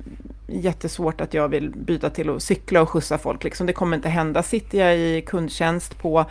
jättesvårt 0.46 1.20
att 1.20 1.34
jag 1.34 1.48
vill 1.48 1.70
byta 1.70 2.10
till 2.10 2.30
att 2.30 2.42
cykla 2.42 2.82
och 2.82 2.90
skjutsa 2.90 3.18
folk. 3.18 3.44
Liksom, 3.44 3.66
det 3.66 3.72
kommer 3.72 3.96
inte 3.96 4.08
hända. 4.08 4.42
Sitter 4.42 4.78
jag 4.78 4.98
i 4.98 5.22
kundtjänst 5.26 5.98
på 5.98 6.24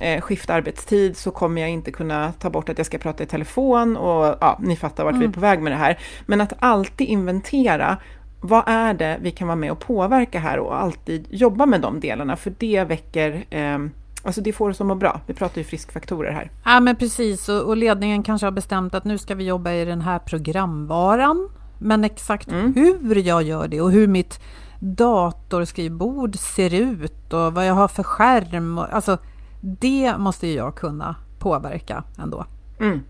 eh, 0.00 0.20
skiftarbetstid 0.20 1.16
så 1.16 1.30
kommer 1.30 1.60
jag 1.60 1.70
inte 1.70 1.90
kunna 1.92 2.32
ta 2.32 2.50
bort 2.50 2.68
att 2.68 2.78
jag 2.78 2.86
ska 2.86 2.98
prata 2.98 3.22
i 3.22 3.26
telefon 3.26 3.96
och 3.96 4.36
ja, 4.40 4.58
ni 4.62 4.76
fattar 4.76 5.04
vart 5.04 5.12
mm. 5.12 5.20
vi 5.20 5.24
är 5.24 5.28
mm. 5.28 5.34
på 5.34 5.40
väg 5.40 5.62
med 5.62 5.72
det 5.72 5.76
här. 5.76 5.98
Men 6.26 6.40
att 6.40 6.52
alltid 6.58 7.08
inventera 7.08 7.96
vad 8.40 8.62
är 8.66 8.94
det 8.94 9.18
vi 9.20 9.30
kan 9.30 9.48
vara 9.48 9.56
med 9.56 9.72
och 9.72 9.80
påverka 9.80 10.38
här 10.38 10.58
och 10.58 10.80
alltid 10.80 11.26
jobba 11.30 11.66
med 11.66 11.80
de 11.80 12.00
delarna, 12.00 12.36
för 12.36 12.54
det 12.58 12.84
väcker 12.84 13.44
eh, 13.50 13.78
Alltså 14.26 14.40
det 14.40 14.52
får 14.52 14.70
oss 14.70 14.80
att 14.80 14.86
må 14.86 14.94
bra. 14.94 15.20
Vi 15.26 15.34
pratar 15.34 15.58
ju 15.58 15.64
friskfaktorer 15.64 16.32
här. 16.32 16.50
Ja 16.64 16.80
men 16.80 16.96
precis 16.96 17.48
och, 17.48 17.62
och, 17.62 17.76
ledningen 17.76 18.22
kanske 18.22 18.46
har 18.46 18.52
bestämt 18.52 18.94
att 18.94 19.04
nu 19.04 19.18
ska 19.18 19.34
vi 19.34 19.44
jobba 19.44 19.72
i 19.72 19.84
den 19.84 20.00
här 20.00 20.18
programvaran. 20.18 21.48
Men 21.78 22.04
exakt 22.04 22.48
mm. 22.48 22.74
hur 22.74 23.16
jag 23.16 23.42
gör 23.42 23.68
det 23.68 23.80
och 23.80 23.90
hur 23.90 24.06
mitt 24.06 24.40
datorskrivbord 24.80 26.36
ser 26.36 26.74
ut 26.74 27.32
och 27.32 27.54
vad 27.54 27.66
jag 27.66 27.74
har 27.74 27.88
för 27.88 28.02
skärm. 28.02 28.78
Och, 28.78 28.94
alltså 28.94 29.18
det 29.60 30.14
måste 30.18 30.46
ju 30.46 30.54
jag 30.54 30.74
kunna 30.74 31.16
påverka 31.38 32.04
ändå. 32.18 32.46
Mm. 32.80 33.00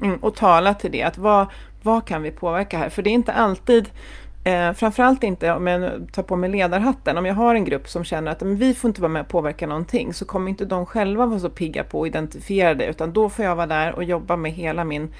Mm. 0.00 0.16
Och 0.16 0.34
tala 0.34 0.74
till 0.74 0.92
det, 0.92 1.02
att 1.02 1.18
vad, 1.18 1.46
vad 1.82 2.04
kan 2.04 2.22
vi 2.22 2.30
påverka 2.30 2.78
här? 2.78 2.88
För 2.88 3.02
det 3.02 3.10
är 3.10 3.14
inte 3.14 3.32
alltid 3.32 3.90
Eh, 4.44 4.72
framförallt 4.72 5.22
inte 5.22 5.52
om 5.52 5.66
jag 5.66 6.12
tar 6.12 6.22
på 6.22 6.36
mig 6.36 6.50
ledarhatten. 6.50 7.18
Om 7.18 7.26
jag 7.26 7.34
har 7.34 7.54
en 7.54 7.64
grupp 7.64 7.88
som 7.88 8.04
känner 8.04 8.32
att 8.32 8.40
men 8.40 8.56
vi 8.56 8.74
får 8.74 8.88
inte 8.88 9.00
vara 9.00 9.12
med 9.12 9.22
och 9.22 9.28
påverka 9.28 9.66
någonting 9.66 10.14
så 10.14 10.24
kommer 10.24 10.50
inte 10.50 10.64
de 10.64 10.86
själva 10.86 11.26
vara 11.26 11.40
så 11.40 11.50
pigga 11.50 11.84
på 11.84 12.02
att 12.02 12.06
identifiera 12.06 12.74
det 12.74 12.86
utan 12.86 13.12
då 13.12 13.28
får 13.28 13.44
jag 13.44 13.56
vara 13.56 13.66
där 13.66 13.94
och 13.94 14.04
jobba 14.04 14.36
med 14.36 14.52
hela 14.52 14.84
min 14.84 15.12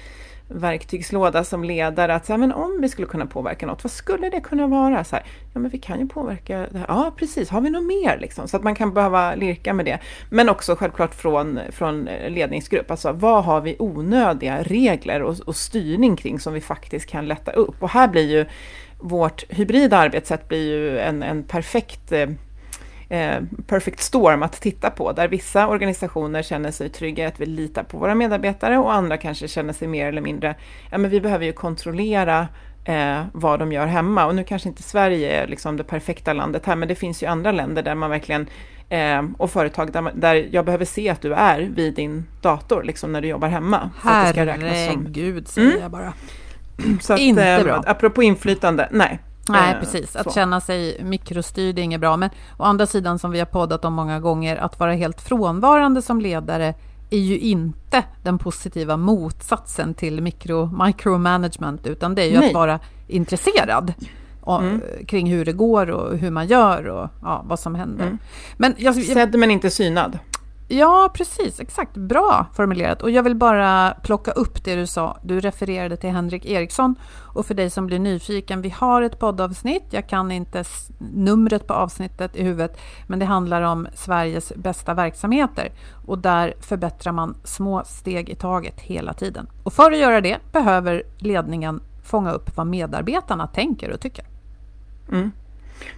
verktygslåda 0.47 1.43
som 1.43 1.63
ledare. 1.63 2.15
Att 2.15 2.25
säga, 2.25 2.37
men 2.37 2.51
om 2.51 2.81
vi 2.81 2.89
skulle 2.89 3.07
kunna 3.07 3.25
påverka 3.25 3.65
något, 3.65 3.83
vad 3.83 3.91
skulle 3.91 4.29
det 4.29 4.41
kunna 4.41 4.67
vara? 4.67 5.03
Så 5.03 5.15
här, 5.15 5.25
ja, 5.53 5.59
men 5.59 5.71
vi 5.71 5.77
kan 5.77 5.99
ju 5.99 6.07
påverka 6.07 6.67
det 6.71 6.77
här. 6.77 6.85
Ja, 6.87 7.13
precis. 7.17 7.49
Har 7.49 7.61
vi 7.61 7.69
något 7.69 7.83
mer? 7.83 8.17
Liksom? 8.21 8.47
Så 8.47 8.57
att 8.57 8.63
man 8.63 8.75
kan 8.75 8.93
behöva 8.93 9.35
lirka 9.35 9.73
med 9.73 9.85
det. 9.85 9.99
Men 10.29 10.49
också 10.49 10.75
självklart 10.75 11.15
från, 11.15 11.59
från 11.71 12.09
ledningsgrupp. 12.27 12.91
Alltså, 12.91 13.11
vad 13.11 13.43
har 13.43 13.61
vi 13.61 13.75
onödiga 13.79 14.63
regler 14.63 15.21
och, 15.21 15.39
och 15.39 15.55
styrning 15.55 16.15
kring 16.15 16.39
som 16.39 16.53
vi 16.53 16.61
faktiskt 16.61 17.09
kan 17.09 17.27
lätta 17.27 17.51
upp? 17.51 17.83
Och 17.83 17.89
här 17.89 18.07
blir 18.07 18.31
ju 18.31 18.45
vårt 18.99 19.51
hybrida 19.51 19.97
arbetssätt 19.97 20.47
blir 20.47 20.67
ju 20.67 20.99
en, 20.99 21.23
en 21.23 21.43
perfekt 21.43 22.11
eh, 22.11 22.29
eh, 23.09 23.37
perfect 23.67 23.99
storm 23.99 24.43
att 24.43 24.61
titta 24.61 24.89
på, 24.89 25.11
där 25.11 25.27
vissa 25.27 25.67
organisationer 25.67 26.41
känner 26.41 26.71
sig 26.71 26.89
trygga 26.89 27.27
att 27.27 27.39
vi 27.39 27.45
litar 27.45 27.83
på 27.83 27.97
våra 27.97 28.15
medarbetare 28.15 28.77
och 28.77 28.93
andra 28.93 29.17
kanske 29.17 29.47
känner 29.47 29.73
sig 29.73 29.87
mer 29.87 30.07
eller 30.07 30.21
mindre, 30.21 30.55
ja 30.91 30.97
men 30.97 31.11
vi 31.11 31.21
behöver 31.21 31.45
ju 31.45 31.53
kontrollera 31.53 32.47
eh, 32.85 33.21
vad 33.33 33.59
de 33.59 33.71
gör 33.71 33.85
hemma. 33.85 34.25
Och 34.25 34.35
nu 34.35 34.43
kanske 34.43 34.69
inte 34.69 34.83
Sverige 34.83 35.43
är 35.43 35.47
liksom 35.47 35.77
det 35.77 35.83
perfekta 35.83 36.33
landet 36.33 36.65
här, 36.65 36.75
men 36.75 36.87
det 36.87 36.95
finns 36.95 37.23
ju 37.23 37.27
andra 37.27 37.51
länder 37.51 37.83
där 37.83 37.95
man 37.95 38.09
verkligen 38.09 38.47
eh, 38.89 39.23
och 39.37 39.51
företag 39.51 39.91
där, 39.91 40.11
där 40.15 40.47
jag 40.51 40.65
behöver 40.65 40.85
se 40.85 41.09
att 41.09 41.21
du 41.21 41.33
är 41.33 41.59
vid 41.59 41.93
din 41.93 42.25
dator, 42.41 42.83
liksom 42.83 43.11
när 43.11 43.21
du 43.21 43.27
jobbar 43.27 43.47
hemma. 43.47 43.89
Herregud, 44.01 45.47
säger 45.47 45.67
mm. 45.67 45.81
jag 45.81 45.91
bara. 45.91 46.13
Så 47.01 47.13
att, 47.13 47.19
inte 47.19 47.47
eh, 47.47 47.63
bra. 47.63 47.83
Apropå 47.85 48.23
inflytande, 48.23 48.89
nej. 48.91 49.19
Nej, 49.47 49.73
eh, 49.73 49.79
precis. 49.79 50.15
Att 50.15 50.23
så. 50.23 50.31
känna 50.31 50.61
sig 50.61 51.03
mikrostyrd 51.03 51.79
är 51.79 51.83
inget 51.83 52.01
bra. 52.01 52.17
Men 52.17 52.29
å 52.57 52.63
andra 52.63 52.85
sidan, 52.85 53.19
som 53.19 53.31
vi 53.31 53.39
har 53.39 53.45
poddat 53.45 53.85
om 53.85 53.93
många 53.93 54.19
gånger, 54.19 54.55
att 54.55 54.79
vara 54.79 54.93
helt 54.93 55.21
frånvarande 55.21 56.01
som 56.01 56.21
ledare 56.21 56.73
är 57.09 57.19
ju 57.19 57.39
inte 57.39 58.03
den 58.23 58.37
positiva 58.37 58.97
motsatsen 58.97 59.93
till 59.93 60.21
mikro, 60.21 60.85
micromanagement, 60.85 61.87
utan 61.87 62.15
det 62.15 62.21
är 62.21 62.29
ju 62.29 62.39
Nej. 62.39 62.47
att 62.47 62.53
vara 62.53 62.79
intresserad 63.07 63.93
och, 64.41 64.61
mm. 64.61 64.81
kring 65.07 65.31
hur 65.31 65.45
det 65.45 65.53
går 65.53 65.89
och 65.89 66.17
hur 66.17 66.31
man 66.31 66.47
gör 66.47 66.87
och 66.87 67.09
ja, 67.21 67.43
vad 67.47 67.59
som 67.59 67.75
händer. 67.75 68.05
Mm. 68.05 68.17
Men 68.57 68.75
jag, 68.77 68.95
Sedd 68.95 69.35
men 69.39 69.51
inte 69.51 69.69
synad. 69.69 70.19
Ja, 70.67 71.09
precis. 71.13 71.59
Exakt. 71.59 71.97
Bra 71.97 72.45
formulerat. 72.53 73.01
Och 73.01 73.11
jag 73.11 73.23
vill 73.23 73.35
bara 73.35 73.91
plocka 74.03 74.31
upp 74.31 74.63
det 74.63 74.75
du 74.75 74.87
sa. 74.87 75.17
Du 75.23 75.39
refererade 75.39 75.97
till 75.97 76.09
Henrik 76.09 76.45
Eriksson. 76.45 76.95
Och 77.33 77.45
för 77.45 77.53
dig 77.53 77.69
som 77.69 77.87
blir 77.87 77.99
nyfiken, 77.99 78.61
vi 78.61 78.69
har 78.69 79.01
ett 79.01 79.19
poddavsnitt. 79.19 79.83
Jag 79.89 80.09
kan 80.09 80.31
inte 80.31 80.63
numret 80.97 81.67
på 81.67 81.73
avsnittet 81.73 82.35
i 82.35 82.43
huvudet, 82.43 82.79
men 83.07 83.19
det 83.19 83.25
handlar 83.25 83.61
om 83.61 83.87
Sveriges 83.95 84.53
bästa 84.55 84.93
verksamheter. 84.93 85.71
Och 86.05 86.19
där 86.19 86.53
förbättrar 86.59 87.13
man 87.13 87.35
små 87.43 87.83
steg 87.85 88.29
i 88.29 88.35
taget 88.35 88.81
hela 88.81 89.13
tiden. 89.13 89.47
Och 89.63 89.73
för 89.73 89.91
att 89.91 89.97
göra 89.97 90.21
det 90.21 90.37
behöver 90.51 91.03
ledningen 91.17 91.81
fånga 92.03 92.31
upp 92.31 92.57
vad 92.57 92.67
medarbetarna 92.67 93.47
tänker 93.47 93.91
och 93.91 93.99
tycker. 93.99 94.25
Mm. 95.11 95.31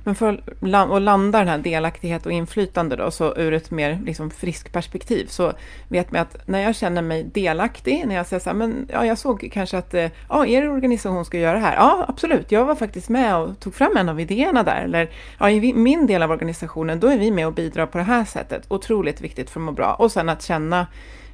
Men 0.03 0.15
för 0.15 0.33
att 0.33 0.99
landa 1.01 1.39
den 1.39 1.47
här 1.47 1.57
delaktighet 1.57 2.25
och 2.25 2.31
inflytande 2.31 2.95
då, 2.95 3.11
så 3.11 3.35
ur 3.35 3.53
ett 3.53 3.71
mer 3.71 3.99
liksom 4.05 4.31
frisk 4.31 4.71
perspektiv, 4.71 5.25
så 5.25 5.53
vet 5.87 6.11
man 6.11 6.21
att 6.21 6.47
när 6.47 6.59
jag 6.59 6.75
känner 6.75 7.01
mig 7.01 7.23
delaktig, 7.23 8.03
när 8.07 8.15
jag 8.15 8.27
säger 8.27 8.39
så 8.39 8.49
här, 8.49 8.57
men 8.57 8.87
ja, 8.93 9.05
jag 9.05 9.17
såg 9.17 9.49
kanske 9.53 9.77
att 9.77 9.93
eh, 9.93 10.09
ja, 10.29 10.45
er 10.45 10.69
organisation 10.69 11.25
ska 11.25 11.37
göra 11.37 11.53
det 11.53 11.65
här. 11.65 11.75
Ja, 11.75 12.05
absolut, 12.07 12.51
jag 12.51 12.65
var 12.65 12.75
faktiskt 12.75 13.09
med 13.09 13.37
och 13.37 13.59
tog 13.59 13.75
fram 13.75 13.97
en 13.97 14.09
av 14.09 14.19
idéerna 14.19 14.63
där. 14.63 14.81
Eller 14.83 15.09
ja, 15.39 15.49
i 15.49 15.73
min 15.73 16.07
del 16.07 16.23
av 16.23 16.31
organisationen, 16.31 16.99
då 16.99 17.07
är 17.07 17.17
vi 17.17 17.31
med 17.31 17.47
och 17.47 17.53
bidrar 17.53 17.85
på 17.85 17.97
det 17.97 18.03
här 18.03 18.25
sättet. 18.25 18.65
Otroligt 18.67 19.21
viktigt 19.21 19.49
för 19.49 19.59
att 19.59 19.65
må 19.65 19.71
bra. 19.71 19.93
Och 19.93 20.11
sen 20.11 20.29
att 20.29 20.43
känna, 20.43 20.87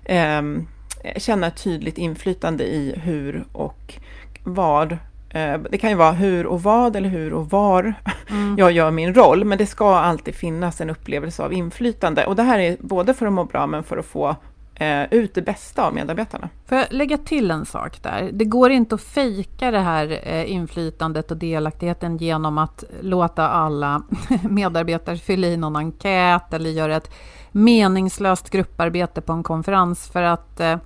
eh, 0.06 0.42
känna 1.18 1.48
ett 1.48 1.64
tydligt 1.64 1.98
inflytande 1.98 2.64
i 2.64 3.00
hur 3.04 3.46
och 3.54 3.94
vad 4.44 4.98
det 5.70 5.78
kan 5.78 5.90
ju 5.90 5.96
vara 5.96 6.12
hur 6.12 6.46
och 6.46 6.64
vad 6.64 6.96
eller 6.96 7.10
hur 7.10 7.34
och 7.34 7.50
var 7.50 7.94
mm. 8.30 8.56
jag 8.58 8.72
gör 8.72 8.92
min 8.92 9.14
roll, 9.14 9.46
men 9.46 9.58
det 9.58 9.66
ska 9.66 9.96
alltid 9.96 10.36
finnas 10.36 10.82
en 10.82 10.90
upplevelse 10.90 11.44
av 11.44 11.54
inflytande. 11.54 12.26
Och 12.26 12.36
det 12.36 12.44
här 12.44 12.60
är 12.60 12.78
både 12.80 13.14
för 13.14 13.26
att 13.26 13.34
må 13.34 13.44
bra, 13.44 13.68
men 13.68 13.84
för 13.84 13.98
att 13.98 14.06
få 14.06 14.36
eh, 14.76 15.14
ut 15.14 15.34
det 15.34 15.42
bästa 15.42 15.88
av 15.88 15.94
medarbetarna. 15.94 16.50
Får 16.66 16.78
jag 16.78 16.88
lägga 16.90 17.18
till 17.18 17.52
en 17.52 17.66
sak 17.66 18.04
där? 18.04 18.30
Det 18.34 18.46
går 18.46 18.72
inte 18.72 18.96
att 18.96 19.02
fejka 19.02 19.72
det 19.72 19.80
här 19.80 20.20
eh, 20.24 20.52
inflytandet 20.52 21.32
och 21.32 21.38
delaktigheten 21.38 22.18
genom 22.18 22.58
att 22.58 22.84
låta 23.02 23.50
alla 23.50 24.04
medarbetare 24.50 25.18
fylla 25.18 25.48
i 25.48 25.58
någon 25.58 25.76
enkät 25.76 26.54
eller 26.54 26.70
göra 26.70 26.96
ett 26.96 27.12
meningslöst 27.52 28.50
grupparbete 28.50 29.22
på 29.22 29.34
en 29.34 29.44
konferens 29.44 30.10
för 30.12 30.24
att 30.24 30.60
eh, 30.60 30.78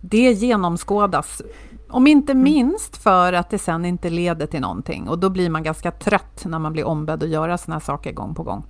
det 0.00 0.32
genomskådas. 0.32 1.42
Om 1.90 2.06
inte 2.06 2.32
mm. 2.32 2.44
minst 2.44 2.96
för 2.96 3.32
att 3.32 3.50
det 3.50 3.58
sen 3.58 3.84
inte 3.84 4.10
leder 4.10 4.46
till 4.46 4.60
någonting 4.60 5.08
och 5.08 5.18
då 5.18 5.30
blir 5.30 5.50
man 5.50 5.62
ganska 5.62 5.90
trött 5.90 6.44
när 6.44 6.58
man 6.58 6.72
blir 6.72 6.84
ombedd 6.84 7.22
att 7.22 7.28
göra 7.28 7.58
sådana 7.58 7.74
här 7.74 7.80
saker 7.80 8.12
gång 8.12 8.34
på 8.34 8.42
gång. 8.42 8.64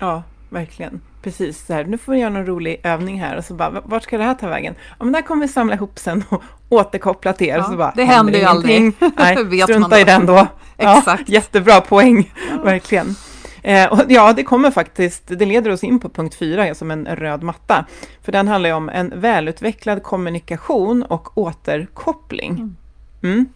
Ja, 0.00 0.22
verkligen. 0.50 1.00
Precis, 1.22 1.66
så 1.66 1.72
här, 1.72 1.84
nu 1.84 1.98
får 1.98 2.12
vi 2.12 2.18
göra 2.18 2.30
någon 2.30 2.46
rolig 2.46 2.80
övning 2.84 3.20
här 3.20 3.36
och 3.36 3.44
så 3.44 3.54
bara, 3.54 3.82
vart 3.84 4.02
ska 4.02 4.18
det 4.18 4.24
här 4.24 4.34
ta 4.34 4.48
vägen? 4.48 4.74
Ja, 4.98 5.04
men 5.04 5.12
där 5.12 5.22
kommer 5.22 5.42
vi 5.42 5.52
samla 5.52 5.74
ihop 5.74 5.98
sen 5.98 6.24
och 6.28 6.42
återkoppla 6.68 7.32
till 7.32 7.46
er. 7.46 7.56
Ja, 7.56 7.64
så 7.64 7.76
bara, 7.76 7.92
det 7.96 8.04
händer 8.04 8.38
ju 8.38 8.44
aldrig. 8.44 8.92
Nej, 9.16 9.62
strunta 9.62 10.00
i 10.00 10.04
den 10.04 10.26
då. 10.26 10.46
Exakt. 10.76 11.22
Ja, 11.26 11.34
jättebra 11.34 11.80
poäng, 11.80 12.32
ja. 12.50 12.62
verkligen. 12.62 13.14
Eh, 13.62 13.92
och 13.92 14.00
ja, 14.08 14.32
det 14.32 14.42
kommer 14.42 14.70
faktiskt, 14.70 15.22
det 15.26 15.46
leder 15.46 15.70
oss 15.70 15.84
in 15.84 16.00
på 16.00 16.08
punkt 16.08 16.34
fyra 16.34 16.74
som 16.74 16.90
en 16.90 17.06
röd 17.06 17.42
matta. 17.42 17.86
För 18.22 18.32
den 18.32 18.48
handlar 18.48 18.70
ju 18.70 18.76
om 18.76 18.88
en 18.88 19.12
välutvecklad 19.20 20.02
kommunikation 20.02 21.02
och 21.02 21.38
återkoppling. 21.38 22.50
Mm. 22.50 22.76
Mm. 23.22 23.46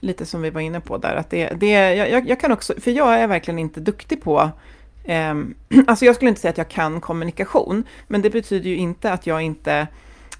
Lite 0.00 0.26
som 0.26 0.42
vi 0.42 0.50
var 0.50 0.60
inne 0.60 0.80
på 0.80 0.98
där, 0.98 1.16
att 1.16 1.30
det, 1.30 1.48
det 1.48 1.94
jag, 1.94 2.28
jag 2.28 2.40
kan 2.40 2.52
också, 2.52 2.74
för 2.80 2.90
jag 2.90 3.20
är 3.20 3.26
verkligen 3.26 3.58
inte 3.58 3.80
duktig 3.80 4.22
på 4.22 4.50
eh, 5.04 5.34
alltså 5.86 6.04
jag 6.04 6.14
skulle 6.14 6.28
inte 6.28 6.40
säga 6.40 6.50
att 6.50 6.58
jag 6.58 6.68
kan 6.68 7.00
kommunikation, 7.00 7.84
men 8.08 8.22
det 8.22 8.30
betyder 8.30 8.70
ju 8.70 8.76
inte 8.76 9.12
att 9.12 9.26
jag 9.26 9.42
inte 9.42 9.86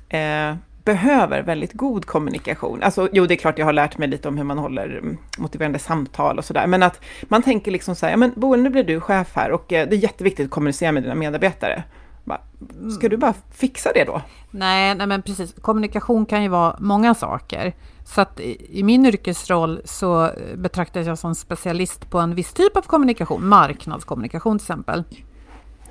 eh, 0.08 0.54
behöver 0.84 1.42
väldigt 1.42 1.72
god 1.72 2.06
kommunikation. 2.06 2.82
Alltså, 2.82 3.08
jo, 3.12 3.26
det 3.26 3.34
är 3.34 3.36
klart 3.36 3.58
jag 3.58 3.66
har 3.66 3.72
lärt 3.72 3.98
mig 3.98 4.08
lite 4.08 4.28
om 4.28 4.36
hur 4.36 4.44
man 4.44 4.58
håller 4.58 4.98
mm, 4.98 5.18
motiverande 5.38 5.78
samtal 5.78 6.38
och 6.38 6.44
sådär, 6.44 6.66
men 6.66 6.82
att 6.82 7.00
man 7.22 7.42
tänker 7.42 7.70
liksom 7.70 7.94
så 7.94 8.06
här, 8.06 8.12
ja 8.12 8.16
men 8.16 8.32
Boel, 8.36 8.62
nu 8.62 8.70
blir 8.70 8.84
du 8.84 9.00
chef 9.00 9.32
här 9.34 9.50
och 9.50 9.72
eh, 9.72 9.88
det 9.88 9.96
är 9.96 9.98
jätteviktigt 9.98 10.44
att 10.44 10.50
kommunicera 10.50 10.92
med 10.92 11.02
dina 11.02 11.14
medarbetare. 11.14 11.84
Ska 12.98 13.08
du 13.08 13.16
bara 13.16 13.34
fixa 13.52 13.90
det 13.94 14.04
då? 14.04 14.22
Nej, 14.50 14.94
nej 14.94 15.06
men 15.06 15.22
precis. 15.22 15.54
Kommunikation 15.60 16.26
kan 16.26 16.42
ju 16.42 16.48
vara 16.48 16.76
många 16.80 17.14
saker. 17.14 17.74
Så 18.04 18.20
att 18.20 18.40
i 18.40 18.82
min 18.82 19.06
yrkesroll 19.06 19.80
så 19.84 20.24
eh, 20.24 20.56
betraktas 20.56 21.06
jag 21.06 21.18
som 21.18 21.34
specialist 21.34 22.10
på 22.10 22.18
en 22.18 22.34
viss 22.34 22.52
typ 22.52 22.76
av 22.76 22.82
kommunikation, 22.82 23.48
marknadskommunikation 23.48 24.58
till 24.58 24.64
exempel. 24.64 25.04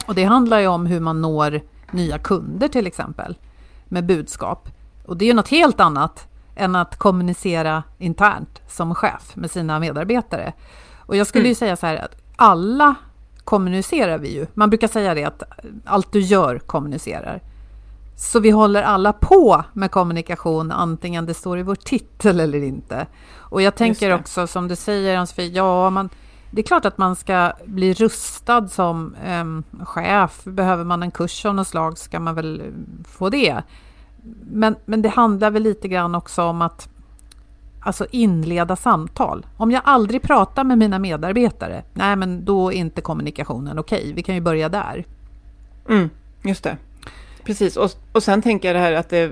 Och 0.05 0.15
det 0.15 0.23
handlar 0.23 0.59
ju 0.59 0.67
om 0.67 0.85
hur 0.85 0.99
man 0.99 1.21
når 1.21 1.61
nya 1.91 2.17
kunder 2.17 2.67
till 2.67 2.87
exempel 2.87 3.37
med 3.85 4.05
budskap. 4.05 4.69
Och 5.05 5.17
det 5.17 5.25
är 5.25 5.27
ju 5.27 5.33
något 5.33 5.47
helt 5.47 5.79
annat 5.79 6.27
än 6.55 6.75
att 6.75 6.97
kommunicera 6.97 7.83
internt 7.97 8.61
som 8.67 8.95
chef 8.95 9.35
med 9.35 9.51
sina 9.51 9.79
medarbetare. 9.79 10.53
Och 10.99 11.15
jag 11.15 11.27
skulle 11.27 11.41
mm. 11.41 11.49
ju 11.49 11.55
säga 11.55 11.75
så 11.75 11.85
här 11.85 11.97
att 11.97 12.15
alla 12.35 12.95
kommunicerar 13.43 14.17
vi 14.17 14.33
ju. 14.33 14.45
Man 14.53 14.69
brukar 14.69 14.87
säga 14.87 15.13
det 15.13 15.23
att 15.23 15.43
allt 15.85 16.11
du 16.11 16.19
gör 16.19 16.59
kommunicerar. 16.59 17.41
Så 18.15 18.39
vi 18.39 18.49
håller 18.49 18.83
alla 18.83 19.13
på 19.13 19.63
med 19.73 19.91
kommunikation, 19.91 20.71
antingen 20.71 21.25
det 21.25 21.33
står 21.33 21.59
i 21.59 21.63
vår 21.63 21.75
titel 21.75 22.39
eller 22.39 22.63
inte. 22.63 23.07
Och 23.35 23.61
jag 23.61 23.75
tänker 23.75 24.13
också, 24.13 24.47
som 24.47 24.67
du 24.67 24.75
säger 24.75 25.17
Ann-Sofie, 25.17 25.47
ja, 25.47 25.89
man, 25.89 26.09
det 26.51 26.61
är 26.61 26.63
klart 26.63 26.85
att 26.85 26.97
man 26.97 27.15
ska 27.15 27.53
bli 27.65 27.93
rustad 27.93 28.67
som 28.67 29.15
eh, 29.15 29.85
chef. 29.85 30.43
Behöver 30.43 30.83
man 30.83 31.03
en 31.03 31.11
kurs 31.11 31.45
av 31.45 31.55
något 31.55 31.67
slag 31.67 31.97
ska 31.97 32.19
man 32.19 32.35
väl 32.35 32.63
få 33.07 33.29
det. 33.29 33.63
Men, 34.51 34.75
men 34.85 35.01
det 35.01 35.09
handlar 35.09 35.51
väl 35.51 35.63
lite 35.63 35.87
grann 35.87 36.15
också 36.15 36.43
om 36.43 36.61
att 36.61 36.89
alltså 37.79 38.05
inleda 38.11 38.75
samtal. 38.75 39.45
Om 39.57 39.71
jag 39.71 39.81
aldrig 39.85 40.21
pratar 40.21 40.63
med 40.63 40.77
mina 40.77 40.99
medarbetare, 40.99 41.83
nej 41.93 42.15
men 42.15 42.45
då 42.45 42.71
är 42.73 42.75
inte 42.75 43.01
kommunikationen 43.01 43.79
okej. 43.79 43.99
Okay. 44.01 44.13
Vi 44.13 44.23
kan 44.23 44.35
ju 44.35 44.41
börja 44.41 44.69
där. 44.69 45.05
Mm, 45.89 46.09
just 46.43 46.63
det. 46.63 46.77
Precis, 47.43 47.77
och, 47.77 47.91
och 48.11 48.23
sen 48.23 48.41
tänker 48.41 48.67
jag 48.67 48.75
det 48.75 48.79
här 48.79 48.93
att, 48.93 49.09
det, 49.09 49.31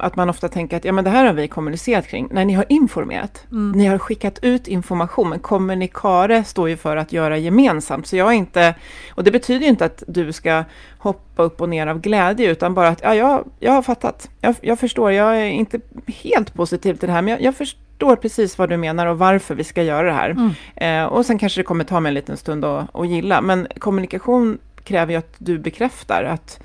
att 0.00 0.16
man 0.16 0.30
ofta 0.30 0.48
tänker 0.48 0.76
att 0.76 0.84
ja, 0.84 0.92
men 0.92 1.04
det 1.04 1.10
här 1.10 1.24
har 1.24 1.32
vi 1.32 1.48
kommunicerat 1.48 2.06
kring. 2.08 2.28
Nej, 2.30 2.44
ni 2.44 2.52
har 2.52 2.64
informerat. 2.68 3.44
Mm. 3.50 3.72
Ni 3.72 3.86
har 3.86 3.98
skickat 3.98 4.38
ut 4.42 4.68
information, 4.68 5.28
men 5.28 5.38
kommunikare 5.38 6.44
står 6.44 6.68
ju 6.68 6.76
för 6.76 6.96
att 6.96 7.12
göra 7.12 7.38
gemensamt. 7.38 8.06
Så 8.06 8.16
jag 8.16 8.28
är 8.28 8.32
inte, 8.32 8.74
och 9.14 9.24
det 9.24 9.30
betyder 9.30 9.60
ju 9.60 9.68
inte 9.68 9.84
att 9.84 10.02
du 10.06 10.32
ska 10.32 10.64
hoppa 10.98 11.42
upp 11.42 11.60
och 11.60 11.68
ner 11.68 11.86
av 11.86 12.00
glädje, 12.00 12.50
utan 12.50 12.74
bara 12.74 12.88
att 12.88 13.02
ja, 13.02 13.14
jag, 13.14 13.44
jag 13.60 13.72
har 13.72 13.82
fattat. 13.82 14.30
Jag, 14.40 14.54
jag 14.60 14.78
förstår, 14.78 15.12
jag 15.12 15.36
är 15.40 15.46
inte 15.46 15.80
helt 16.06 16.54
positiv 16.54 16.94
till 16.94 17.06
det 17.06 17.12
här, 17.12 17.22
men 17.22 17.32
jag, 17.32 17.42
jag 17.42 17.54
förstår 17.56 18.16
precis 18.16 18.58
vad 18.58 18.68
du 18.68 18.76
menar 18.76 19.06
och 19.06 19.18
varför 19.18 19.54
vi 19.54 19.64
ska 19.64 19.82
göra 19.82 20.06
det 20.06 20.12
här. 20.12 20.30
Mm. 20.30 20.52
Eh, 20.76 21.12
och 21.12 21.26
sen 21.26 21.38
kanske 21.38 21.60
det 21.60 21.64
kommer 21.64 21.84
ta 21.84 22.00
mig 22.00 22.10
en 22.10 22.14
liten 22.14 22.36
stund 22.36 22.64
att, 22.64 22.96
att 22.96 23.08
gilla, 23.08 23.40
men 23.40 23.66
kommunikation 23.78 24.58
kräver 24.84 25.12
ju 25.12 25.18
att 25.18 25.34
du 25.38 25.58
bekräftar 25.58 26.24
att 26.24 26.60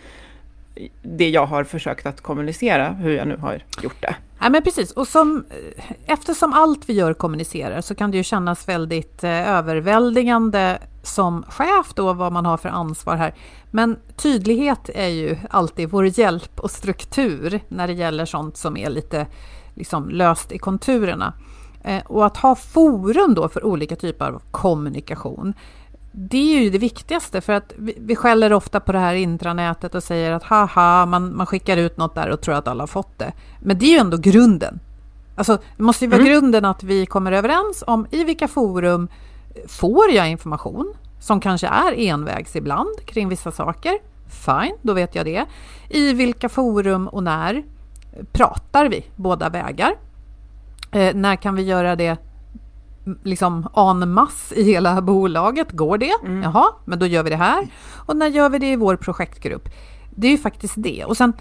det 1.02 1.30
jag 1.30 1.46
har 1.46 1.64
försökt 1.64 2.06
att 2.06 2.22
kommunicera, 2.22 2.90
hur 2.90 3.12
jag 3.12 3.28
nu 3.28 3.38
har 3.38 3.64
gjort 3.82 4.02
det. 4.02 4.16
Ja, 4.40 4.50
men 4.50 4.64
precis, 4.64 4.92
och 4.92 5.08
som, 5.08 5.46
eh, 5.50 6.14
eftersom 6.14 6.54
allt 6.54 6.90
vi 6.90 6.94
gör 6.94 7.14
kommunicerar 7.14 7.82
så 7.82 7.96
kan 7.96 8.12
det 8.12 8.18
ju 8.18 8.24
kännas 8.24 8.68
väldigt 8.68 9.24
eh, 9.24 9.50
överväldigande 9.50 10.80
som 11.04 11.44
chef 11.44 11.94
då, 11.96 12.14
vad 12.14 12.32
man 12.32 12.46
har 12.46 12.58
för 12.58 12.70
ansvar 12.70 13.16
här. 13.16 13.36
Men 13.72 14.00
tydlighet 14.16 14.90
är 14.94 15.08
ju 15.08 15.38
alltid 15.50 15.90
vår 15.90 16.20
hjälp 16.20 16.60
och 16.60 16.72
struktur 16.72 17.60
när 17.68 17.88
det 17.88 17.94
gäller 17.94 18.26
sånt 18.26 18.58
som 18.58 18.78
är 18.78 18.90
lite 18.90 19.28
liksom, 19.76 20.10
löst 20.10 20.52
i 20.52 20.58
konturerna. 20.58 21.34
Eh, 21.84 22.06
och 22.06 22.26
att 22.26 22.38
ha 22.38 22.56
forum 22.56 23.34
då 23.34 23.50
för 23.50 23.64
olika 23.64 23.96
typer 23.96 24.26
av 24.26 24.42
kommunikation 24.52 25.54
det 26.20 26.58
är 26.58 26.62
ju 26.62 26.70
det 26.70 26.78
viktigaste 26.78 27.42
för 27.42 27.54
att 27.54 27.74
vi, 27.78 27.98
vi 28.00 28.16
skäller 28.16 28.54
ofta 28.54 28.80
på 28.80 28.92
det 28.92 29.00
här 29.00 29.14
intranätet 29.14 29.96
och 29.96 30.04
säger 30.04 30.32
att 30.32 30.44
haha, 30.44 31.06
man, 31.06 31.36
man 31.36 31.46
skickar 31.46 31.78
ut 31.78 31.98
något 31.98 32.16
där 32.16 32.30
och 32.30 32.42
tror 32.42 32.56
att 32.56 32.68
alla 32.68 32.82
har 32.82 32.88
fått 32.88 33.20
det. 33.20 33.34
Men 33.60 33.80
det 33.80 33.86
är 33.86 33.92
ju 33.92 33.98
ändå 33.98 34.18
grunden. 34.18 34.80
Alltså, 35.36 35.58
det 35.78 35.84
måste 35.84 36.06
ju 36.06 36.12
vara 36.12 36.22
mm. 36.22 36.32
grunden 36.32 36.66
att 36.66 36.84
vi 36.84 37.06
kommer 37.06 37.32
överens 37.32 37.84
om 37.88 38.08
i 38.12 38.24
vilka 38.24 38.48
forum 38.48 39.08
får 39.68 40.12
jag 40.12 40.30
information 40.30 40.94
som 41.20 41.40
kanske 41.40 41.68
är 41.68 41.94
envägs 42.00 42.56
ibland 42.56 43.06
kring 43.06 43.30
vissa 43.30 43.52
saker. 43.52 43.98
Fine, 44.30 44.76
då 44.82 44.94
vet 44.94 45.16
jag 45.16 45.26
det. 45.26 45.46
I 45.90 46.14
vilka 46.14 46.50
forum 46.50 47.08
och 47.08 47.24
när 47.24 47.64
pratar 48.32 48.90
vi 48.90 49.06
båda 49.16 49.50
vägar? 49.50 49.96
Eh, 50.92 51.16
när 51.16 51.36
kan 51.36 51.56
vi 51.56 51.64
göra 51.64 51.96
det 51.96 52.18
liksom 53.24 53.68
en 53.76 54.14
masse 54.14 54.56
i 54.56 54.64
hela 54.64 55.02
bolaget. 55.02 55.72
Går 55.72 55.98
det? 55.98 56.14
Mm. 56.24 56.44
Jaha, 56.44 56.66
men 56.86 57.00
då 57.00 57.06
gör 57.06 57.24
vi 57.24 57.30
det 57.30 57.36
här. 57.36 57.68
Och 57.96 58.18
när 58.18 58.28
gör 58.28 58.50
vi 58.50 58.60
det 58.60 58.72
i 58.72 58.76
vår 58.76 58.96
projektgrupp? 58.96 59.70
Det 60.16 60.28
är 60.28 60.32
ju 60.32 60.38
faktiskt 60.38 60.76
det. 60.78 61.06
Och 61.06 61.18
sen 61.18 61.34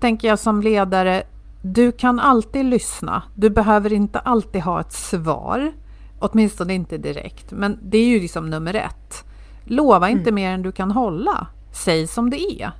tänker 0.00 0.28
jag 0.28 0.38
som 0.38 0.62
ledare, 0.62 1.22
du 1.62 1.92
kan 1.92 2.20
alltid 2.20 2.64
lyssna. 2.64 3.22
Du 3.34 3.50
behöver 3.50 3.92
inte 3.92 4.18
alltid 4.18 4.62
ha 4.62 4.80
ett 4.80 4.92
svar. 4.92 5.72
Åtminstone 6.18 6.74
inte 6.74 6.98
direkt. 6.98 7.52
Men 7.52 7.78
det 7.82 7.98
är 7.98 8.06
ju 8.06 8.20
liksom 8.20 8.50
nummer 8.50 8.74
ett. 8.74 9.24
Lova 9.64 10.08
inte 10.08 10.30
mm. 10.30 10.34
mer 10.34 10.50
än 10.50 10.62
du 10.62 10.72
kan 10.72 10.90
hålla. 10.90 11.46
Säg 11.72 12.06
som 12.06 12.30
det 12.30 12.62
är. 12.62 12.72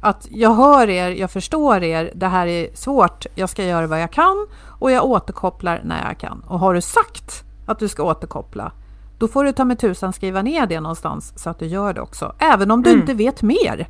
Att 0.00 0.26
jag 0.30 0.54
hör 0.54 0.88
er, 0.88 1.10
jag 1.10 1.30
förstår 1.30 1.82
er, 1.82 2.10
det 2.14 2.26
här 2.26 2.46
är 2.46 2.68
svårt, 2.74 3.26
jag 3.34 3.48
ska 3.48 3.64
göra 3.64 3.86
vad 3.86 4.00
jag 4.00 4.10
kan 4.10 4.46
och 4.78 4.90
jag 4.90 5.04
återkopplar 5.04 5.80
när 5.84 6.08
jag 6.08 6.18
kan. 6.18 6.44
Och 6.46 6.58
har 6.58 6.74
du 6.74 6.80
sagt 6.80 7.44
att 7.66 7.78
du 7.78 7.88
ska 7.88 8.02
återkoppla, 8.02 8.72
då 9.18 9.28
får 9.28 9.44
du 9.44 9.52
ta 9.52 9.64
med 9.64 9.78
tusan 9.78 10.12
skriva 10.12 10.42
ner 10.42 10.66
det 10.66 10.80
någonstans 10.80 11.32
så 11.36 11.50
att 11.50 11.58
du 11.58 11.66
gör 11.66 11.92
det 11.94 12.00
också, 12.00 12.34
även 12.38 12.70
om 12.70 12.82
du 12.82 12.90
mm. 12.90 13.00
inte 13.00 13.14
vet 13.14 13.42
mer. 13.42 13.88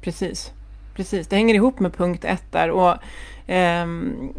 Precis, 0.00 0.52
precis. 0.94 1.28
Det 1.28 1.36
hänger 1.36 1.54
ihop 1.54 1.80
med 1.80 1.96
punkt 1.96 2.24
ett 2.24 2.52
där. 2.52 2.70
Och 2.70 2.94
Ehm, 3.50 4.32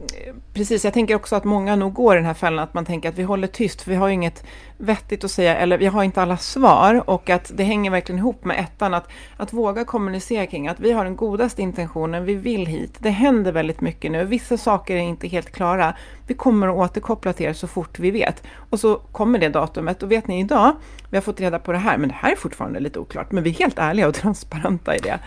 precis, 0.54 0.84
jag 0.84 0.93
tänker 0.93 1.15
också 1.15 1.36
att 1.36 1.43
många 1.43 1.76
nog 1.76 1.93
går 1.93 2.13
i 2.13 2.17
den 2.17 2.26
här 2.26 2.34
fällan 2.34 2.63
att 2.63 2.74
man 2.74 2.86
tänker 2.86 3.10
att 3.10 3.17
vi 3.17 3.24
håller 3.24 3.48
tyst 3.48 3.82
för 3.82 3.91
vi 3.91 3.98
har 3.98 4.08
ju 4.08 4.13
inget 4.13 4.43
vettigt 4.78 5.24
att 5.24 5.32
säga 5.32 5.58
eller 5.58 5.78
vi 5.78 5.86
har 5.86 6.04
inte 6.04 6.22
alla 6.22 6.38
svar 6.38 7.10
och 7.10 7.30
att 7.30 7.52
det 7.56 7.63
hänger 7.63 7.91
verkligen 7.91 8.19
ihop 8.19 8.45
med 8.45 8.60
ettan 8.60 8.93
att, 8.93 9.08
att 9.38 9.54
våga 9.54 9.86
kommunicera 9.86 10.45
kring 10.45 10.67
att 10.67 10.80
vi 10.80 10.91
har 10.91 11.04
den 11.04 11.15
godaste 11.15 11.62
intentionen, 11.62 12.26
vi 12.26 12.36
vill 12.36 12.65
hit. 12.65 12.95
Det 13.00 13.10
händer 13.10 13.52
väldigt 13.52 13.82
mycket 13.82 14.12
nu, 14.12 14.26
vissa 14.26 14.58
saker 14.58 14.95
är 14.95 15.00
inte 15.00 15.28
helt 15.28 15.52
klara. 15.52 15.95
Vi 16.28 16.34
kommer 16.34 16.67
att 16.67 16.76
återkoppla 16.76 17.34
till 17.34 17.45
er 17.45 17.54
så 17.54 17.67
fort 17.67 18.00
vi 18.00 18.12
vet. 18.12 18.43
Och 18.69 18.80
så 18.80 18.95
kommer 18.95 19.39
det 19.39 19.50
datumet 19.50 20.04
och 20.04 20.12
vet 20.12 20.28
ni 20.28 20.39
idag, 20.39 20.76
vi 21.10 21.17
har 21.17 21.22
fått 21.22 21.39
reda 21.39 21.60
på 21.60 21.72
det 21.72 21.78
här, 21.78 21.98
men 21.98 22.10
det 22.10 22.15
här 22.15 22.32
är 22.32 22.36
fortfarande 22.36 22.80
lite 22.80 23.00
oklart, 23.00 23.32
men 23.32 23.43
vi 23.43 23.50
är 23.50 23.54
helt 23.54 23.80
ärliga 23.80 24.08
och 24.08 24.13
transparenta 24.15 24.95
i 24.95 25.00
det. 25.00 25.19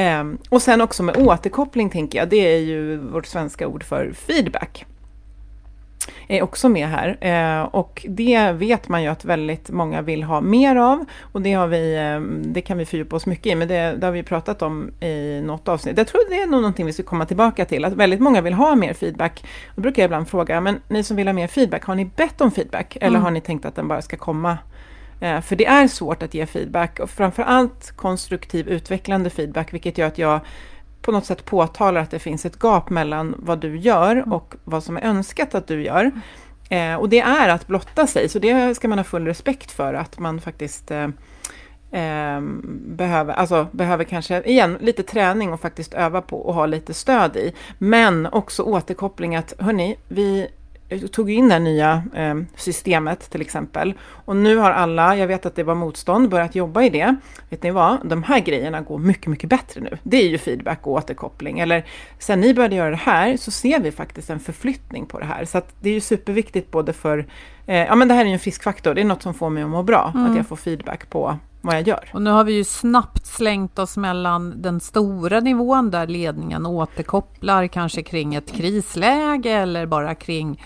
Eh, 0.00 0.24
och 0.48 0.62
sen 0.62 0.80
också 0.80 1.02
med 1.02 1.16
återkoppling 1.16 1.90
tänker 1.90 2.18
jag, 2.18 2.28
det 2.28 2.54
är 2.54 2.58
ju 2.58 2.96
vårt 3.20 3.26
svenska 3.26 3.68
ord 3.68 3.84
för 3.84 4.12
feedback. 4.12 4.86
är 6.28 6.42
också 6.42 6.68
med 6.68 6.88
här. 6.88 7.16
Eh, 7.20 7.62
och 7.62 8.06
det 8.08 8.52
vet 8.52 8.88
man 8.88 9.02
ju 9.02 9.08
att 9.08 9.24
väldigt 9.24 9.70
många 9.70 10.02
vill 10.02 10.22
ha 10.22 10.40
mer 10.40 10.76
av. 10.76 11.04
Och 11.32 11.42
det, 11.42 11.52
har 11.52 11.66
vi, 11.66 11.96
eh, 11.96 12.20
det 12.52 12.60
kan 12.60 12.78
vi 12.78 12.84
fördjupa 12.84 13.16
oss 13.16 13.26
mycket 13.26 13.46
i, 13.46 13.54
men 13.54 13.68
det, 13.68 13.96
det 13.98 14.06
har 14.06 14.12
vi 14.12 14.22
pratat 14.22 14.62
om 14.62 14.90
i 15.00 15.40
något 15.44 15.68
avsnitt. 15.68 15.98
Jag 15.98 16.06
tror 16.06 16.30
det 16.30 16.42
är 16.42 16.46
nog 16.46 16.60
någonting 16.60 16.86
vi 16.86 16.92
ska 16.92 17.02
komma 17.02 17.26
tillbaka 17.26 17.64
till, 17.64 17.84
att 17.84 17.92
väldigt 17.92 18.20
många 18.20 18.40
vill 18.40 18.54
ha 18.54 18.74
mer 18.74 18.94
feedback. 18.94 19.44
Då 19.74 19.82
brukar 19.82 20.02
jag 20.02 20.08
ibland 20.08 20.28
fråga, 20.28 20.60
men 20.60 20.80
ni 20.88 21.02
som 21.02 21.16
vill 21.16 21.28
ha 21.28 21.32
mer 21.32 21.48
feedback, 21.48 21.84
har 21.84 21.94
ni 21.94 22.04
bett 22.04 22.40
om 22.40 22.50
feedback? 22.50 22.96
Eller 22.96 23.08
mm. 23.08 23.22
har 23.22 23.30
ni 23.30 23.40
tänkt 23.40 23.64
att 23.64 23.74
den 23.74 23.88
bara 23.88 24.02
ska 24.02 24.16
komma 24.16 24.58
Eh, 25.20 25.40
för 25.40 25.56
det 25.56 25.66
är 25.66 25.88
svårt 25.88 26.22
att 26.22 26.34
ge 26.34 26.46
feedback 26.46 27.00
och 27.00 27.10
framförallt 27.10 27.92
konstruktiv 27.96 28.68
utvecklande 28.68 29.30
feedback, 29.30 29.72
vilket 29.72 29.98
gör 29.98 30.06
att 30.06 30.18
jag 30.18 30.40
på 31.02 31.12
något 31.12 31.26
sätt 31.26 31.44
påtalar 31.44 32.00
att 32.00 32.10
det 32.10 32.18
finns 32.18 32.46
ett 32.46 32.62
gap 32.62 32.90
mellan 32.90 33.34
vad 33.38 33.58
du 33.58 33.78
gör 33.78 34.32
och 34.32 34.54
vad 34.64 34.84
som 34.84 34.96
är 34.96 35.04
önskat 35.04 35.54
att 35.54 35.66
du 35.66 35.82
gör. 35.82 36.10
Eh, 36.70 36.94
och 36.94 37.08
det 37.08 37.20
är 37.20 37.48
att 37.48 37.66
blotta 37.66 38.06
sig, 38.06 38.28
så 38.28 38.38
det 38.38 38.74
ska 38.74 38.88
man 38.88 38.98
ha 38.98 39.04
full 39.04 39.26
respekt 39.26 39.70
för, 39.70 39.94
att 39.94 40.18
man 40.18 40.40
faktiskt 40.40 40.90
eh, 40.90 41.08
eh, 41.90 42.40
behöver, 42.70 43.34
alltså 43.34 43.66
behöver 43.72 44.04
kanske, 44.04 44.42
igen, 44.42 44.78
lite 44.80 45.02
träning 45.02 45.52
och 45.52 45.60
faktiskt 45.60 45.94
öva 45.94 46.22
på 46.22 46.40
och 46.40 46.54
ha 46.54 46.66
lite 46.66 46.94
stöd 46.94 47.36
i. 47.36 47.54
Men 47.78 48.26
också 48.26 48.62
återkoppling 48.62 49.36
att, 49.36 49.54
hörni, 49.58 49.96
vi 50.08 50.48
tog 50.98 51.30
in 51.30 51.48
det 51.48 51.58
nya 51.58 52.02
eh, 52.14 52.34
systemet 52.56 53.30
till 53.30 53.40
exempel. 53.40 53.94
Och 54.24 54.36
nu 54.36 54.56
har 54.56 54.70
alla, 54.70 55.16
jag 55.16 55.26
vet 55.26 55.46
att 55.46 55.54
det 55.54 55.62
var 55.62 55.74
motstånd, 55.74 56.28
börjat 56.28 56.54
jobba 56.54 56.82
i 56.82 56.90
det. 56.90 57.16
Vet 57.48 57.62
ni 57.62 57.70
vad? 57.70 58.08
De 58.08 58.22
här 58.22 58.40
grejerna 58.40 58.80
går 58.80 58.98
mycket, 58.98 59.26
mycket 59.26 59.50
bättre 59.50 59.80
nu. 59.80 59.98
Det 60.02 60.16
är 60.16 60.28
ju 60.28 60.38
feedback 60.38 60.86
och 60.86 60.92
återkoppling. 60.92 61.60
Eller 61.60 61.84
sen 62.18 62.40
ni 62.40 62.54
började 62.54 62.76
göra 62.76 62.90
det 62.90 62.96
här 62.96 63.36
så 63.36 63.50
ser 63.50 63.80
vi 63.80 63.92
faktiskt 63.92 64.30
en 64.30 64.40
förflyttning 64.40 65.06
på 65.06 65.18
det 65.18 65.26
här. 65.26 65.44
Så 65.44 65.58
att 65.58 65.74
det 65.80 65.90
är 65.90 65.94
ju 65.94 66.00
superviktigt 66.00 66.70
både 66.70 66.92
för, 66.92 67.26
eh, 67.66 67.76
ja 67.76 67.94
men 67.94 68.08
det 68.08 68.14
här 68.14 68.20
är 68.20 68.26
ju 68.26 68.32
en 68.32 68.38
friskfaktor, 68.38 68.94
det 68.94 69.00
är 69.00 69.04
något 69.04 69.22
som 69.22 69.34
får 69.34 69.50
mig 69.50 69.62
att 69.62 69.68
må 69.68 69.82
bra, 69.82 70.12
mm. 70.14 70.30
att 70.30 70.36
jag 70.36 70.46
får 70.46 70.56
feedback 70.56 71.10
på 71.10 71.38
vad 71.60 71.74
jag 71.74 71.88
gör. 71.88 72.10
Och 72.14 72.22
nu 72.22 72.30
har 72.30 72.44
vi 72.44 72.52
ju 72.52 72.64
snabbt 72.64 73.26
slängt 73.26 73.78
oss 73.78 73.96
mellan 73.96 74.62
den 74.62 74.80
stora 74.80 75.40
nivån 75.40 75.90
där 75.90 76.06
ledningen 76.06 76.66
återkopplar 76.66 77.66
kanske 77.66 78.02
kring 78.02 78.34
ett 78.34 78.52
krisläge 78.52 79.50
eller 79.50 79.86
bara 79.86 80.14
kring 80.14 80.64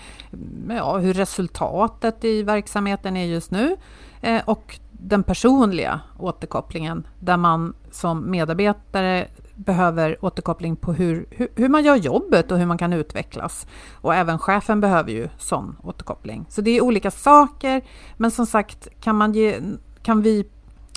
ja, 0.69 0.97
hur 0.97 1.13
resultatet 1.13 2.23
i 2.23 2.43
verksamheten 2.43 3.17
är 3.17 3.25
just 3.25 3.51
nu 3.51 3.75
eh, 4.21 4.41
och 4.45 4.79
den 4.91 5.23
personliga 5.23 5.99
återkopplingen 6.19 7.07
där 7.19 7.37
man 7.37 7.73
som 7.91 8.31
medarbetare 8.31 9.27
behöver 9.55 10.25
återkoppling 10.25 10.75
på 10.75 10.93
hur, 10.93 11.25
hur, 11.31 11.47
hur, 11.55 11.69
man 11.69 11.83
gör 11.83 11.95
jobbet 11.95 12.51
och 12.51 12.57
hur 12.57 12.65
man 12.65 12.77
kan 12.77 12.93
utvecklas. 12.93 13.67
Och 13.93 14.15
även 14.15 14.39
chefen 14.39 14.81
behöver 14.81 15.11
ju 15.11 15.29
sån 15.37 15.75
återkoppling. 15.83 16.45
Så 16.49 16.61
det 16.61 16.71
är 16.71 16.81
olika 16.81 17.11
saker, 17.11 17.81
men 18.17 18.31
som 18.31 18.45
sagt 18.45 18.87
kan, 18.99 19.15
man 19.15 19.33
ge, 19.33 19.59
kan 20.01 20.21
vi 20.21 20.45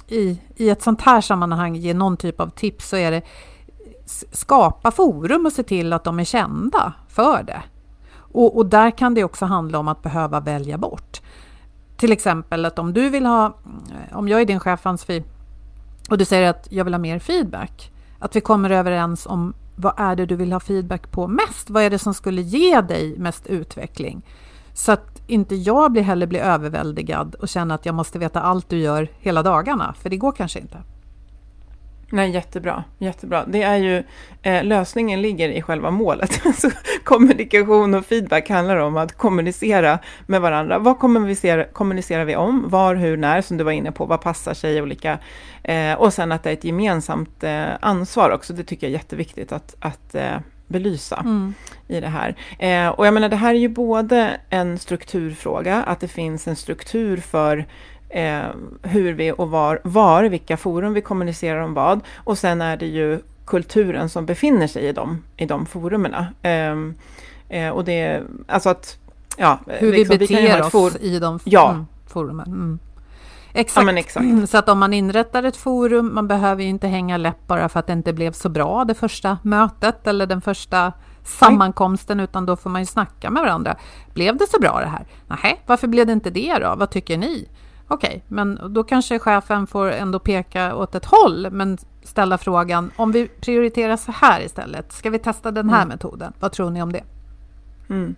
i, 0.08 0.40
i 0.56 0.70
ett 0.70 0.82
sånt 0.82 1.02
här 1.02 1.20
sammanhang 1.20 1.76
ge 1.76 1.94
någon 1.94 2.16
typ 2.16 2.40
av 2.40 2.50
tips 2.50 2.88
så 2.88 2.96
är 2.96 3.10
det 3.10 3.22
skapa 4.32 4.90
forum 4.90 5.46
och 5.46 5.52
se 5.52 5.62
till 5.62 5.92
att 5.92 6.04
de 6.04 6.20
är 6.20 6.24
kända 6.24 6.92
för 7.08 7.42
det. 7.42 7.62
Och, 8.32 8.56
och, 8.56 8.66
där 8.66 8.90
kan 8.90 9.14
det 9.14 9.24
också 9.24 9.44
handla 9.44 9.78
om 9.78 9.88
att 9.88 10.02
behöva 10.02 10.40
välja 10.40 10.78
bort. 10.78 11.20
Till 11.96 12.12
exempel 12.12 12.64
att 12.64 12.78
om 12.78 12.92
du 12.92 13.08
vill 13.08 13.26
ha, 13.26 13.56
om 14.12 14.28
jag 14.28 14.40
är 14.40 14.44
din 14.44 14.60
chef 14.60 14.86
Ansfi 14.86 15.24
och 16.10 16.18
du 16.18 16.24
säger 16.24 16.50
att 16.50 16.66
jag 16.70 16.84
vill 16.84 16.94
ha 16.94 16.98
mer 16.98 17.18
feedback, 17.18 17.92
att 18.18 18.36
vi 18.36 18.40
kommer 18.40 18.70
överens 18.70 19.26
om 19.26 19.54
vad 19.76 19.94
är 19.96 20.16
det 20.16 20.26
du 20.26 20.36
vill 20.36 20.52
ha 20.52 20.60
feedback 20.60 21.10
på 21.10 21.26
mest? 21.26 21.70
Vad 21.70 21.82
är 21.82 21.90
det 21.90 21.98
som 21.98 22.14
skulle 22.14 22.42
ge 22.42 22.80
dig 22.80 23.18
mest 23.18 23.46
utveckling? 23.46 24.22
Så 24.78 24.92
att 24.92 25.22
inte 25.26 25.54
jag 25.54 25.92
blir 25.92 26.02
heller 26.02 26.26
blir 26.26 26.40
överväldigad 26.40 27.34
och 27.34 27.48
känner 27.48 27.74
att 27.74 27.86
jag 27.86 27.94
måste 27.94 28.18
veta 28.18 28.40
allt 28.40 28.68
du 28.68 28.78
gör 28.78 29.08
hela 29.18 29.42
dagarna, 29.42 29.94
för 30.02 30.10
det 30.10 30.16
går 30.16 30.32
kanske 30.32 30.58
inte. 30.58 30.78
Nej, 32.10 32.30
jättebra. 32.30 32.84
jättebra. 32.98 33.44
Det 33.46 33.62
är 33.62 33.76
ju, 33.76 34.02
eh, 34.42 34.64
lösningen 34.64 35.22
ligger 35.22 35.48
i 35.48 35.62
själva 35.62 35.90
målet. 35.90 36.40
Alltså, 36.46 36.70
kommunikation 37.04 37.94
och 37.94 38.06
feedback 38.06 38.48
handlar 38.50 38.76
om 38.76 38.96
att 38.96 39.12
kommunicera 39.12 39.98
med 40.26 40.40
varandra. 40.40 40.78
Vad 40.78 40.98
kommunicerar, 40.98 41.64
kommunicerar 41.72 42.24
vi 42.24 42.36
om? 42.36 42.68
Var, 42.68 42.94
hur, 42.94 43.16
när, 43.16 43.40
som 43.40 43.56
du 43.56 43.64
var 43.64 43.72
inne 43.72 43.92
på. 43.92 44.06
Vad 44.06 44.20
passar 44.20 44.54
sig 44.54 44.82
olika? 44.82 45.18
Eh, 45.62 45.94
och 45.94 46.12
sen 46.12 46.32
att 46.32 46.42
det 46.42 46.50
är 46.50 46.54
ett 46.54 46.64
gemensamt 46.64 47.44
eh, 47.44 47.66
ansvar 47.80 48.30
också. 48.30 48.52
Det 48.52 48.64
tycker 48.64 48.86
jag 48.86 48.94
är 48.94 48.98
jätteviktigt 48.98 49.52
att, 49.52 49.76
att 49.80 50.14
eh, 50.14 50.36
belysa 50.68 51.16
mm. 51.16 51.54
i 51.88 52.00
det 52.00 52.08
här. 52.08 52.36
Eh, 52.58 52.88
och 52.88 53.06
jag 53.06 53.14
menar, 53.14 53.28
det 53.28 53.36
här 53.36 53.54
är 53.54 53.58
ju 53.58 53.68
både 53.68 54.40
en 54.50 54.78
strukturfråga, 54.78 55.82
att 55.82 56.00
det 56.00 56.08
finns 56.08 56.48
en 56.48 56.56
struktur 56.56 57.16
för 57.16 57.66
eh, 58.08 58.42
hur 58.82 59.12
vi 59.12 59.32
och 59.32 59.50
var, 59.50 59.80
var, 59.84 60.24
vilka 60.24 60.56
forum 60.56 60.94
vi 60.94 61.00
kommunicerar 61.00 61.60
om 61.60 61.74
vad. 61.74 62.00
Och 62.16 62.38
sen 62.38 62.60
är 62.60 62.76
det 62.76 62.86
ju 62.86 63.20
kulturen 63.46 64.08
som 64.08 64.26
befinner 64.26 64.66
sig 64.66 64.82
i 64.82 64.92
de, 64.92 65.22
i 65.36 65.46
de 65.46 65.66
forumerna. 65.66 66.26
Eh, 66.42 66.76
eh, 67.48 67.70
och 67.70 67.84
det, 67.84 68.22
alltså 68.46 68.68
att, 68.68 68.98
ja. 69.36 69.58
Hur 69.66 69.92
liksom, 69.92 70.12
vi 70.12 70.18
beter 70.18 70.56
vi 70.56 70.78
oss 70.78 70.96
i 70.96 71.18
de 71.18 71.40
ja. 71.44 71.70
Mm, 71.70 71.86
forumen. 72.06 72.46
Mm. 72.46 72.78
Exakt. 73.52 73.86
Ja, 73.86 73.98
exakt. 73.98 74.50
Så 74.50 74.58
att 74.58 74.68
om 74.68 74.78
man 74.78 74.92
inrättar 74.92 75.42
ett 75.42 75.56
forum, 75.56 76.14
man 76.14 76.28
behöver 76.28 76.62
ju 76.62 76.68
inte 76.68 76.88
hänga 76.88 77.16
läpp 77.16 77.46
bara 77.46 77.68
för 77.68 77.80
att 77.80 77.86
det 77.86 77.92
inte 77.92 78.12
blev 78.12 78.32
så 78.32 78.48
bra 78.48 78.84
det 78.84 78.94
första 78.94 79.38
mötet 79.42 80.06
eller 80.06 80.26
den 80.26 80.40
första 80.40 80.92
sammankomsten, 81.24 82.20
utan 82.20 82.46
då 82.46 82.56
får 82.56 82.70
man 82.70 82.82
ju 82.82 82.86
snacka 82.86 83.30
med 83.30 83.42
varandra. 83.42 83.76
Blev 84.14 84.36
det 84.36 84.46
så 84.50 84.60
bra 84.60 84.80
det 84.80 84.86
här? 84.86 85.06
Nej, 85.26 85.62
varför 85.66 85.86
blev 85.86 86.06
det 86.06 86.12
inte 86.12 86.30
det 86.30 86.58
då? 86.58 86.74
Vad 86.76 86.90
tycker 86.90 87.18
ni? 87.18 87.48
Okej, 87.88 88.08
okay, 88.08 88.20
men 88.28 88.60
då 88.74 88.84
kanske 88.84 89.18
chefen 89.18 89.66
får 89.66 89.92
ändå 89.92 90.18
peka 90.18 90.74
åt 90.74 90.94
ett 90.94 91.04
håll, 91.04 91.48
men 91.50 91.78
ställa 92.02 92.38
frågan 92.38 92.90
om 92.96 93.12
vi 93.12 93.28
prioriterar 93.28 93.96
så 93.96 94.12
här 94.12 94.40
istället. 94.40 94.92
Ska 94.92 95.10
vi 95.10 95.18
testa 95.18 95.50
den 95.50 95.70
här 95.70 95.82
mm. 95.82 95.88
metoden? 95.88 96.32
Vad 96.40 96.52
tror 96.52 96.70
ni 96.70 96.82
om 96.82 96.92
det? 96.92 97.02
Mm. 97.90 98.14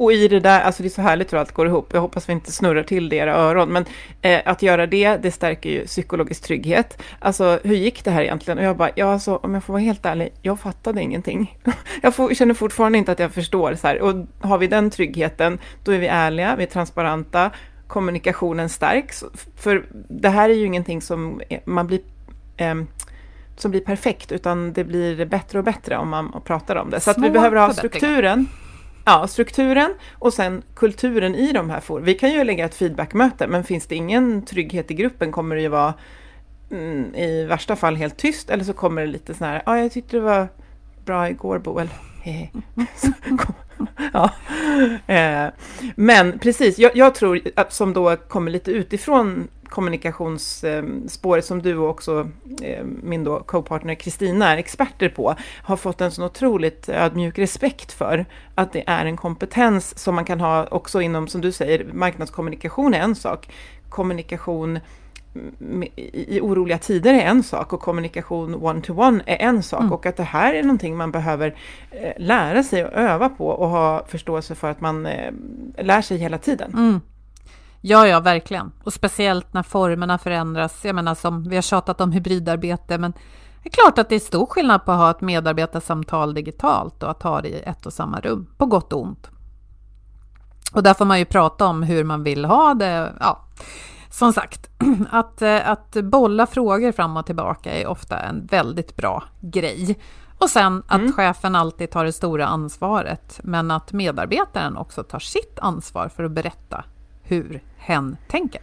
Och, 0.00 0.12
i 0.12 0.28
det 0.28 0.40
där, 0.40 0.60
alltså 0.60 0.82
det 0.82 0.86
är 0.86 0.90
så 0.90 1.02
härligt 1.02 1.32
hur 1.32 1.38
allt 1.38 1.52
går 1.52 1.66
ihop. 1.66 1.90
Jag 1.92 2.00
hoppas 2.00 2.28
vi 2.28 2.32
inte 2.32 2.52
snurrar 2.52 2.82
till 2.82 3.08
det 3.08 3.16
i 3.16 3.18
era 3.18 3.34
öron. 3.34 3.72
Men 3.72 3.84
eh, 4.22 4.40
att 4.44 4.62
göra 4.62 4.86
det, 4.86 5.16
det 5.16 5.30
stärker 5.30 5.70
ju 5.70 5.86
psykologisk 5.86 6.42
trygghet. 6.42 7.02
Alltså 7.18 7.60
hur 7.64 7.76
gick 7.76 8.04
det 8.04 8.10
här 8.10 8.22
egentligen? 8.22 8.58
Och 8.58 8.64
jag 8.64 8.76
bara, 8.76 8.90
ja 8.94 9.12
alltså 9.12 9.36
om 9.36 9.54
jag 9.54 9.64
får 9.64 9.72
vara 9.72 9.82
helt 9.82 10.06
ärlig, 10.06 10.32
jag 10.42 10.60
fattade 10.60 11.02
ingenting. 11.02 11.58
jag 12.02 12.14
får, 12.14 12.34
känner 12.34 12.54
fortfarande 12.54 12.98
inte 12.98 13.12
att 13.12 13.18
jag 13.18 13.32
förstår. 13.32 13.74
Så 13.74 13.86
här. 13.86 14.00
Och 14.00 14.14
har 14.40 14.58
vi 14.58 14.66
den 14.66 14.90
tryggheten, 14.90 15.58
då 15.84 15.92
är 15.92 15.98
vi 15.98 16.06
ärliga, 16.06 16.56
vi 16.56 16.62
är 16.62 16.68
transparenta, 16.68 17.50
kommunikationen 17.86 18.68
stärks. 18.68 19.24
För 19.56 19.86
det 20.08 20.28
här 20.28 20.48
är 20.48 20.54
ju 20.54 20.66
ingenting 20.66 21.02
som 21.02 21.40
man 21.64 21.86
blir 21.86 22.00
eh, 22.56 22.74
som 23.56 23.70
blir 23.70 23.80
perfekt, 23.80 24.32
utan 24.32 24.72
det 24.72 24.84
blir 24.84 25.24
bättre 25.24 25.58
och 25.58 25.64
bättre 25.64 25.96
om 25.96 26.08
man 26.08 26.40
pratar 26.44 26.76
om 26.76 26.90
det. 26.90 27.00
Så 27.00 27.10
att 27.10 27.18
vi 27.18 27.30
behöver 27.30 27.56
ha 27.56 27.74
strukturen. 27.74 28.46
Ja, 29.04 29.26
strukturen 29.26 29.94
och 30.12 30.32
sen 30.32 30.62
kulturen 30.74 31.34
i 31.34 31.52
de 31.52 31.70
här 31.70 31.80
forumen. 31.80 32.06
Vi 32.06 32.14
kan 32.14 32.32
ju 32.32 32.44
lägga 32.44 32.64
ett 32.64 32.74
feedbackmöte, 32.74 33.46
men 33.46 33.64
finns 33.64 33.86
det 33.86 33.94
ingen 33.94 34.42
trygghet 34.44 34.90
i 34.90 34.94
gruppen 34.94 35.32
kommer 35.32 35.56
det 35.56 35.62
ju 35.62 35.68
vara 35.68 35.94
mm, 36.70 37.14
i 37.14 37.44
värsta 37.44 37.76
fall 37.76 37.96
helt 37.96 38.16
tyst, 38.16 38.50
eller 38.50 38.64
så 38.64 38.72
kommer 38.72 39.00
det 39.00 39.08
lite 39.08 39.34
sån 39.34 39.46
här, 39.46 39.62
ja, 39.66 39.78
jag 39.78 39.92
tyckte 39.92 40.16
det 40.16 40.20
var 40.20 40.48
bra 41.04 41.28
igår 41.28 41.58
Boel. 41.58 41.88
ja. 44.12 44.30
Eh, 45.14 45.46
men 45.96 46.38
precis, 46.38 46.78
jag, 46.78 46.96
jag, 46.96 47.14
tror, 47.14 47.40
som 47.68 47.92
då 47.92 48.16
kommer 48.16 48.50
lite 48.50 48.70
utifrån 48.70 49.48
kommunikationsspåret 49.70 51.44
som 51.44 51.62
du 51.62 51.76
och 51.76 51.88
också 51.88 52.28
eh, 52.62 52.84
min 52.84 53.24
då 53.24 53.40
co-partner 53.40 53.94
Kristina 53.94 54.52
är 54.52 54.56
experter 54.56 55.08
på, 55.08 55.34
har 55.62 55.76
fått 55.76 56.00
en 56.00 56.10
sån 56.10 56.24
otroligt 56.24 56.88
ödmjuk 56.88 57.38
respekt 57.38 57.92
för 57.92 58.26
att 58.54 58.72
det 58.72 58.84
är 58.86 59.06
en 59.06 59.16
kompetens 59.16 59.98
som 59.98 60.14
man 60.14 60.24
kan 60.24 60.40
ha 60.40 60.66
också 60.66 61.00
inom, 61.00 61.28
som 61.28 61.40
du 61.40 61.52
säger, 61.52 61.84
marknadskommunikation 61.92 62.94
är 62.94 63.00
en 63.00 63.14
sak, 63.14 63.48
kommunikation 63.88 64.78
i 65.96 66.40
oroliga 66.40 66.78
tider 66.78 67.14
är 67.14 67.20
en 67.20 67.42
sak 67.42 67.72
och 67.72 67.80
kommunikation 67.80 68.54
one-to-one 68.54 69.22
är 69.26 69.36
en 69.36 69.62
sak 69.62 69.80
mm. 69.80 69.92
och 69.92 70.06
att 70.06 70.16
det 70.16 70.22
här 70.22 70.54
är 70.54 70.62
någonting 70.62 70.96
man 70.96 71.12
behöver 71.12 71.56
eh, 71.90 72.12
lära 72.18 72.62
sig 72.62 72.84
och 72.84 72.92
öva 72.92 73.28
på 73.28 73.46
och 73.46 73.68
ha 73.68 74.06
förståelse 74.06 74.54
för 74.54 74.70
att 74.70 74.80
man 74.80 75.06
eh, 75.06 75.32
lär 75.78 76.02
sig 76.02 76.18
hela 76.18 76.38
tiden. 76.38 76.72
Mm. 76.72 77.00
Ja, 77.80 78.06
ja, 78.06 78.20
verkligen. 78.20 78.72
Och 78.84 78.92
speciellt 78.92 79.52
när 79.52 79.62
formerna 79.62 80.18
förändras. 80.18 80.84
Jag 80.84 80.94
menar 80.94 81.14
som 81.14 81.48
vi 81.48 81.54
har 81.54 81.62
tjatat 81.62 82.00
om 82.00 82.12
hybridarbete, 82.12 82.98
men 82.98 83.12
det 83.62 83.68
är 83.68 83.70
klart 83.70 83.98
att 83.98 84.08
det 84.08 84.14
är 84.14 84.20
stor 84.20 84.46
skillnad 84.46 84.84
på 84.84 84.92
att 84.92 84.98
ha 84.98 85.10
ett 85.10 85.20
medarbetarsamtal 85.20 86.34
digitalt 86.34 87.02
och 87.02 87.10
att 87.10 87.22
ha 87.22 87.40
det 87.40 87.48
i 87.48 87.62
ett 87.62 87.86
och 87.86 87.92
samma 87.92 88.20
rum, 88.20 88.46
på 88.56 88.66
gott 88.66 88.92
och 88.92 89.02
ont. 89.02 89.30
Och 90.72 90.82
där 90.82 90.94
får 90.94 91.04
man 91.04 91.18
ju 91.18 91.24
prata 91.24 91.66
om 91.66 91.82
hur 91.82 92.04
man 92.04 92.22
vill 92.22 92.44
ha 92.44 92.74
det. 92.74 93.12
Ja, 93.20 93.44
som 94.10 94.32
sagt, 94.32 94.70
att, 95.10 95.42
att 95.42 95.96
bolla 96.04 96.46
frågor 96.46 96.92
fram 96.92 97.16
och 97.16 97.26
tillbaka 97.26 97.72
är 97.72 97.86
ofta 97.86 98.18
en 98.18 98.46
väldigt 98.46 98.96
bra 98.96 99.24
grej. 99.40 99.98
Och 100.38 100.50
sen 100.50 100.82
att 100.86 101.00
mm. 101.00 101.12
chefen 101.12 101.54
alltid 101.54 101.90
tar 101.90 102.04
det 102.04 102.12
stora 102.12 102.46
ansvaret, 102.46 103.40
men 103.42 103.70
att 103.70 103.92
medarbetaren 103.92 104.76
också 104.76 105.02
tar 105.02 105.18
sitt 105.18 105.58
ansvar 105.58 106.08
för 106.08 106.24
att 106.24 106.30
berätta 106.30 106.84
hur 107.22 107.62
hen 107.76 108.16
tänker. 108.28 108.62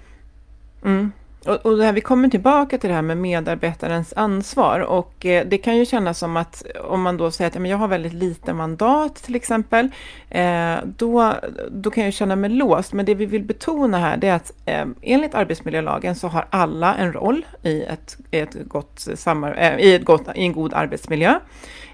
Mm. 0.84 1.12
Och, 1.48 1.66
och 1.66 1.84
här, 1.84 1.94
vi 1.94 2.02
kommer 2.02 2.30
tillbaka 2.30 2.78
till 2.78 2.90
det 2.90 2.96
här 2.96 3.02
med 3.02 3.18
medarbetarens 3.18 4.14
ansvar 4.16 4.80
och 4.80 5.26
eh, 5.26 5.48
det 5.48 5.58
kan 5.58 5.78
ju 5.78 5.86
kännas 5.86 6.20
som 6.20 6.38
att 6.38 6.64
om 6.84 7.02
man 7.02 7.18
då 7.18 7.32
säger 7.32 7.48
att 7.48 7.62
men 7.62 7.72
jag 7.72 7.78
har 7.78 7.88
väldigt 7.88 8.14
lite 8.14 8.54
mandat 8.54 9.16
till 9.16 9.36
exempel, 9.36 9.90
eh, 10.30 10.76
då, 10.86 11.34
då 11.72 11.92
kan 11.92 12.04
jag 12.04 12.14
känna 12.14 12.36
mig 12.36 12.50
låst. 12.50 12.94
Men 12.94 13.06
det 13.06 13.16
vi 13.16 13.26
vill 13.26 13.44
betona 13.44 13.98
här 13.98 14.18
det 14.18 14.28
är 14.28 14.36
att 14.36 14.52
eh, 14.66 14.86
enligt 15.02 15.36
arbetsmiljölagen 15.36 16.16
så 16.16 16.28
har 16.28 16.48
alla 16.50 16.96
en 16.96 17.14
roll 17.14 17.46
i, 17.64 17.84
ett, 17.84 18.18
ett 18.32 18.56
gott 18.66 19.08
samar 19.16 19.56
eh, 19.58 19.80
i, 19.80 19.96
ett 19.96 20.06
gott, 20.06 20.28
i 20.36 20.42
en 20.42 20.54
god 20.54 20.74
arbetsmiljö. 20.74 21.40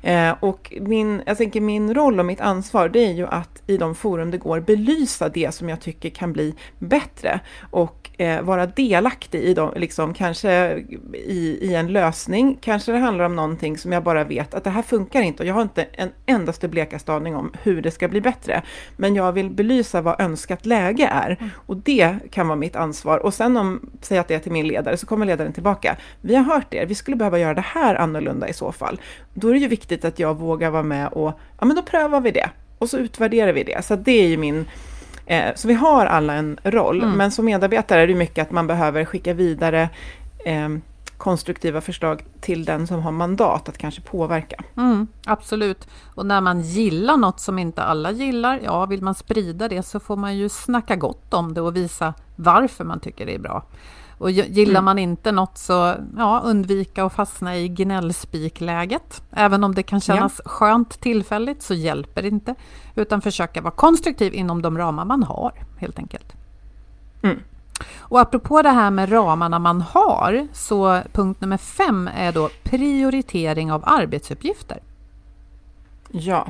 Eh, 0.04 0.36
och 0.40 0.74
min, 0.82 1.22
jag 1.26 1.38
tänker 1.38 1.62
min 1.62 1.94
roll 1.94 2.20
och 2.20 2.26
mitt 2.26 2.42
ansvar 2.42 2.90
det 2.90 3.00
är 3.00 3.14
ju 3.14 3.28
att 3.28 3.64
i 3.68 3.78
de 3.78 3.96
forum 3.96 4.32
det 4.32 4.38
går 4.38 4.60
belysa 4.60 5.30
det 5.30 5.54
som 5.54 5.70
jag 5.70 5.82
tycker 5.82 6.10
kan 6.10 6.34
bli 6.34 6.56
bättre 6.80 7.40
och 7.72 8.10
eh, 8.18 8.42
vara 8.42 8.66
delaktig 8.66 9.43
i 9.44 9.54
dem, 9.54 9.74
liksom, 9.76 10.14
kanske 10.14 10.84
i, 11.14 11.58
i 11.62 11.76
en 11.76 11.88
lösning. 11.88 12.58
Kanske 12.62 12.92
det 12.92 12.98
handlar 12.98 13.26
om 13.26 13.36
någonting 13.36 13.78
som 13.78 13.92
jag 13.92 14.04
bara 14.04 14.24
vet 14.24 14.54
att 14.54 14.64
det 14.64 14.70
här 14.70 14.82
funkar 14.82 15.22
inte 15.22 15.44
och 15.44 15.50
jag 15.50 15.54
har 15.54 15.62
inte 15.62 15.84
en 15.84 16.10
endaste 16.26 16.68
blekaste 16.68 17.14
aning 17.14 17.36
om 17.36 17.54
hur 17.64 17.82
det 17.82 17.92
ska 17.92 18.08
bli 18.08 18.22
bättre. 18.22 18.64
Men 18.98 19.16
jag 19.16 19.32
vill 19.32 19.50
belysa 19.50 20.02
vad 20.02 20.22
önskat 20.22 20.66
läge 20.66 21.10
är 21.14 21.38
mm. 21.40 21.50
och 21.66 21.78
det 21.78 22.16
kan 22.32 22.48
vara 22.48 22.56
mitt 22.56 22.76
ansvar. 22.76 23.18
Och 23.18 23.34
sen 23.34 23.58
om, 23.58 23.90
säg 24.02 24.18
att 24.18 24.28
det 24.28 24.36
är 24.36 24.40
till 24.40 24.52
min 24.52 24.68
ledare, 24.68 24.98
så 24.98 25.06
kommer 25.06 25.26
ledaren 25.26 25.54
tillbaka. 25.54 25.98
Vi 26.22 26.36
har 26.36 26.44
hört 26.44 26.74
er, 26.74 26.86
vi 26.86 26.96
skulle 26.96 27.18
behöva 27.18 27.40
göra 27.40 27.54
det 27.54 27.62
här 27.62 27.96
annorlunda 27.96 28.48
i 28.48 28.54
så 28.54 28.72
fall. 28.72 29.02
Då 29.34 29.50
är 29.50 29.54
det 29.54 29.60
ju 29.60 29.68
viktigt 29.68 30.06
att 30.06 30.20
jag 30.20 30.38
vågar 30.38 30.70
vara 30.70 30.84
med 30.84 31.08
och, 31.08 31.40
ja 31.60 31.66
men 31.66 31.76
då 31.76 31.82
prövar 31.82 32.22
vi 32.22 32.32
det. 32.32 32.50
Och 32.78 32.90
så 32.90 32.98
utvärderar 32.98 33.54
vi 33.54 33.64
det. 33.64 33.86
Så 33.86 33.96
det 33.96 34.12
är 34.12 34.28
ju 34.28 34.38
min 34.38 34.66
så 35.56 35.68
vi 35.68 35.74
har 35.74 36.06
alla 36.06 36.34
en 36.34 36.58
roll, 36.64 37.04
mm. 37.04 37.18
men 37.18 37.32
som 37.32 37.46
medarbetare 37.46 38.02
är 38.02 38.08
det 38.08 38.16
mycket 38.16 38.42
att 38.42 38.52
man 38.52 38.68
behöver 38.68 39.06
skicka 39.06 39.34
vidare 39.34 39.90
eh, 40.46 40.70
konstruktiva 41.18 41.82
förslag 41.82 42.24
till 42.42 42.66
den 42.66 42.88
som 42.88 43.02
har 43.02 43.12
mandat 43.12 43.70
att 43.70 43.78
kanske 43.78 44.02
påverka. 44.02 44.64
Mm, 44.78 45.08
absolut. 45.26 45.88
Och 46.16 46.26
när 46.26 46.42
man 46.42 46.62
gillar 46.62 47.18
något 47.18 47.40
som 47.40 47.60
inte 47.60 47.84
alla 47.84 48.12
gillar, 48.12 48.60
ja, 48.64 48.86
vill 48.86 49.02
man 49.02 49.16
sprida 49.16 49.68
det 49.68 49.84
så 49.84 50.00
får 50.00 50.16
man 50.16 50.38
ju 50.38 50.50
snacka 50.50 50.96
gott 50.96 51.34
om 51.34 51.54
det 51.54 51.62
och 51.62 51.76
visa 51.76 52.14
varför 52.36 52.84
man 52.84 53.00
tycker 53.00 53.26
det 53.26 53.36
är 53.36 53.40
bra. 53.40 53.66
Och 54.24 54.32
gillar 54.32 54.72
mm. 54.80 54.86
man 54.86 55.00
inte 55.00 55.32
något 55.32 55.58
så 55.58 55.96
ja, 56.18 56.42
undvika 56.46 57.06
att 57.06 57.14
fastna 57.14 57.58
i 57.58 57.68
gnällspikläget. 57.68 59.24
Även 59.32 59.64
om 59.64 59.76
det 59.76 59.84
kan 59.84 60.02
kännas 60.02 60.42
ja. 60.46 60.50
skönt 60.50 61.02
tillfälligt 61.02 61.64
så 61.64 61.74
hjälper 61.74 62.22
det 62.22 62.28
inte. 62.28 62.56
Utan 62.96 63.22
försöka 63.22 63.62
vara 63.62 63.72
konstruktiv 63.72 64.34
inom 64.34 64.62
de 64.62 64.78
ramar 64.78 65.06
man 65.06 65.24
har 65.24 65.52
helt 65.78 66.00
enkelt. 66.00 66.34
Mm. 67.24 67.40
Och 67.98 68.20
apropå 68.20 68.62
det 68.62 68.70
här 68.70 68.92
med 68.92 69.12
ramarna 69.12 69.60
man 69.60 69.82
har, 69.82 70.48
så 70.54 71.02
punkt 71.12 71.42
nummer 71.42 71.58
fem 71.58 72.10
är 72.16 72.32
då 72.32 72.50
prioritering 72.64 73.72
av 73.72 73.84
arbetsuppgifter. 73.86 74.80
Ja, 76.16 76.48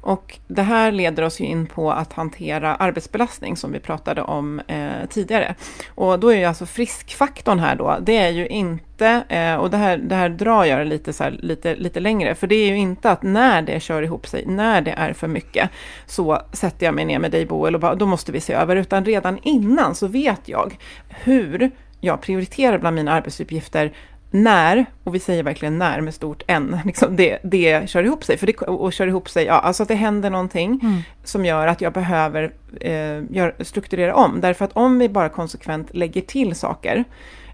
och 0.00 0.38
det 0.46 0.62
här 0.62 0.92
leder 0.92 1.22
oss 1.22 1.40
ju 1.40 1.44
in 1.44 1.66
på 1.66 1.92
att 1.92 2.12
hantera 2.12 2.74
arbetsbelastning 2.74 3.56
som 3.56 3.72
vi 3.72 3.80
pratade 3.80 4.22
om 4.22 4.60
eh, 4.66 5.06
tidigare. 5.10 5.54
Och 5.94 6.18
då 6.18 6.28
är 6.28 6.36
ju 6.36 6.44
alltså 6.44 6.66
friskfaktorn 6.66 7.58
här 7.58 7.76
då, 7.76 7.98
det 8.00 8.16
är 8.16 8.30
ju 8.30 8.46
inte, 8.46 9.24
eh, 9.28 9.54
och 9.54 9.70
det 9.70 9.76
här, 9.76 9.96
det 9.96 10.14
här 10.14 10.28
drar 10.28 10.64
jag 10.64 10.86
lite, 10.86 11.12
så 11.12 11.24
här, 11.24 11.30
lite, 11.30 11.74
lite 11.74 12.00
längre, 12.00 12.34
för 12.34 12.46
det 12.46 12.54
är 12.54 12.66
ju 12.66 12.76
inte 12.76 13.10
att 13.10 13.22
när 13.22 13.62
det 13.62 13.80
kör 13.80 14.02
ihop 14.02 14.26
sig, 14.26 14.46
när 14.46 14.80
det 14.80 14.90
är 14.92 15.12
för 15.12 15.28
mycket, 15.28 15.70
så 16.06 16.42
sätter 16.52 16.86
jag 16.86 16.94
mig 16.94 17.04
ner 17.04 17.18
med 17.18 17.30
dig 17.30 17.46
Boel 17.46 17.74
och 17.74 17.80
bara, 17.80 17.94
då 17.94 18.06
måste 18.06 18.32
vi 18.32 18.40
se 18.40 18.52
över, 18.52 18.76
utan 18.76 19.04
redan 19.04 19.38
innan 19.42 19.94
så 19.94 20.06
vet 20.06 20.48
jag 20.48 20.76
hur 21.08 21.70
jag 22.00 22.20
prioriterar 22.20 22.78
bland 22.78 22.96
mina 22.96 23.12
arbetsuppgifter 23.12 23.92
när, 24.34 24.86
och 25.04 25.14
vi 25.14 25.18
säger 25.18 25.42
verkligen 25.42 25.78
när 25.78 26.00
med 26.00 26.14
stort 26.14 26.42
N, 26.46 26.80
liksom 26.84 27.16
det, 27.16 27.38
det 27.42 27.90
kör 27.90 28.04
ihop 28.04 28.24
sig. 28.24 28.38
För 28.38 28.46
det, 28.46 28.56
och 28.56 28.92
kör 28.92 29.06
ihop 29.06 29.28
sig, 29.28 29.44
ja, 29.44 29.54
alltså 29.54 29.82
att 29.82 29.88
det 29.88 29.94
händer 29.94 30.30
någonting 30.30 30.80
mm. 30.82 31.02
som 31.24 31.44
gör 31.44 31.66
att 31.66 31.80
jag 31.80 31.92
behöver 31.92 32.52
eh, 32.80 33.22
gör, 33.30 33.54
strukturera 33.60 34.14
om. 34.14 34.40
Därför 34.40 34.64
att 34.64 34.72
om 34.72 34.98
vi 34.98 35.08
bara 35.08 35.28
konsekvent 35.28 35.94
lägger 35.94 36.20
till 36.20 36.54
saker, 36.54 37.04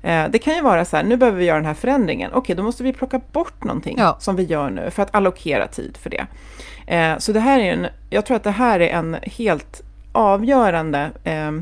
eh, 0.02 0.24
det 0.30 0.38
kan 0.38 0.54
ju 0.54 0.62
vara 0.62 0.84
så 0.84 0.96
här, 0.96 1.04
nu 1.04 1.16
behöver 1.16 1.38
vi 1.38 1.44
göra 1.44 1.56
den 1.56 1.66
här 1.66 1.74
förändringen, 1.74 2.30
okej 2.34 2.56
då 2.56 2.62
måste 2.62 2.82
vi 2.82 2.92
plocka 2.92 3.20
bort 3.32 3.64
någonting 3.64 3.96
ja. 3.98 4.16
som 4.20 4.36
vi 4.36 4.42
gör 4.42 4.70
nu 4.70 4.90
för 4.90 5.02
att 5.02 5.14
allokera 5.14 5.66
tid 5.66 5.96
för 5.96 6.10
det. 6.10 6.26
Eh, 6.86 7.18
så 7.18 7.32
det 7.32 7.40
här 7.40 7.60
är 7.60 7.72
en, 7.72 7.86
jag 8.10 8.26
tror 8.26 8.36
att 8.36 8.44
det 8.44 8.50
här 8.50 8.80
är 8.80 8.88
en 8.88 9.16
helt 9.22 9.82
avgörande 10.12 11.10
eh, 11.24 11.52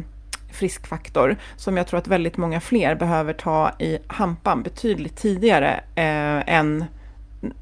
friskfaktor 0.58 1.36
som 1.56 1.76
jag 1.76 1.86
tror 1.86 1.98
att 1.98 2.08
väldigt 2.08 2.36
många 2.36 2.60
fler 2.60 2.94
behöver 2.94 3.32
ta 3.32 3.70
i 3.78 3.98
hampan 4.06 4.62
betydligt 4.62 5.16
tidigare 5.16 5.80
eh, 5.94 6.54
än 6.54 6.84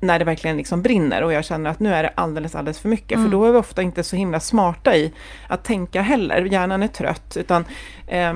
när 0.00 0.18
det 0.18 0.24
verkligen 0.24 0.56
liksom 0.56 0.82
brinner 0.82 1.22
och 1.22 1.32
jag 1.32 1.44
känner 1.44 1.70
att 1.70 1.80
nu 1.80 1.94
är 1.94 2.02
det 2.02 2.12
alldeles, 2.14 2.54
alldeles 2.54 2.78
för 2.78 2.88
mycket. 2.88 3.16
Mm. 3.16 3.24
För 3.24 3.32
då 3.32 3.44
är 3.44 3.52
vi 3.52 3.58
ofta 3.58 3.82
inte 3.82 4.02
så 4.02 4.16
himla 4.16 4.40
smarta 4.40 4.96
i 4.96 5.12
att 5.48 5.64
tänka 5.64 6.02
heller. 6.02 6.44
Hjärnan 6.44 6.82
är 6.82 6.88
trött. 6.88 7.36
Utan, 7.36 7.64
eh, 8.06 8.34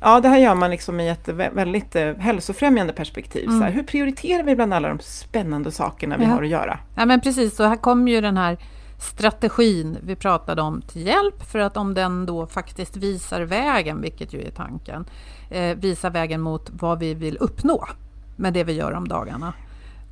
ja, 0.00 0.20
det 0.20 0.28
här 0.28 0.38
gör 0.38 0.54
man 0.54 0.70
liksom 0.70 1.00
i 1.00 1.08
ett 1.08 1.28
väldigt 1.28 1.96
eh, 1.96 2.14
hälsofrämjande 2.16 2.92
perspektiv. 2.92 3.44
Mm. 3.44 3.58
Så 3.58 3.64
här, 3.64 3.72
hur 3.72 3.82
prioriterar 3.82 4.42
vi 4.42 4.56
bland 4.56 4.74
alla 4.74 4.88
de 4.88 4.98
spännande 5.00 5.72
sakerna 5.72 6.16
vi 6.16 6.24
ja. 6.24 6.30
har 6.30 6.42
att 6.42 6.48
göra? 6.48 6.78
Ja, 6.94 7.04
men 7.04 7.20
precis. 7.20 7.60
Och 7.60 7.68
här 7.68 7.76
kommer 7.76 8.12
ju 8.12 8.20
den 8.20 8.36
här 8.36 8.56
strategin 8.98 9.98
vi 10.02 10.16
pratade 10.16 10.62
om 10.62 10.82
till 10.82 11.06
hjälp 11.06 11.42
för 11.42 11.58
att 11.58 11.76
om 11.76 11.94
den 11.94 12.26
då 12.26 12.46
faktiskt 12.46 12.96
visar 12.96 13.40
vägen, 13.40 14.00
vilket 14.00 14.32
ju 14.32 14.42
är 14.42 14.50
tanken, 14.50 15.04
eh, 15.50 15.76
visar 15.76 16.10
vägen 16.10 16.40
mot 16.40 16.70
vad 16.72 16.98
vi 16.98 17.14
vill 17.14 17.36
uppnå 17.40 17.88
med 18.36 18.52
det 18.52 18.64
vi 18.64 18.72
gör 18.72 18.92
om 18.92 19.08
dagarna, 19.08 19.52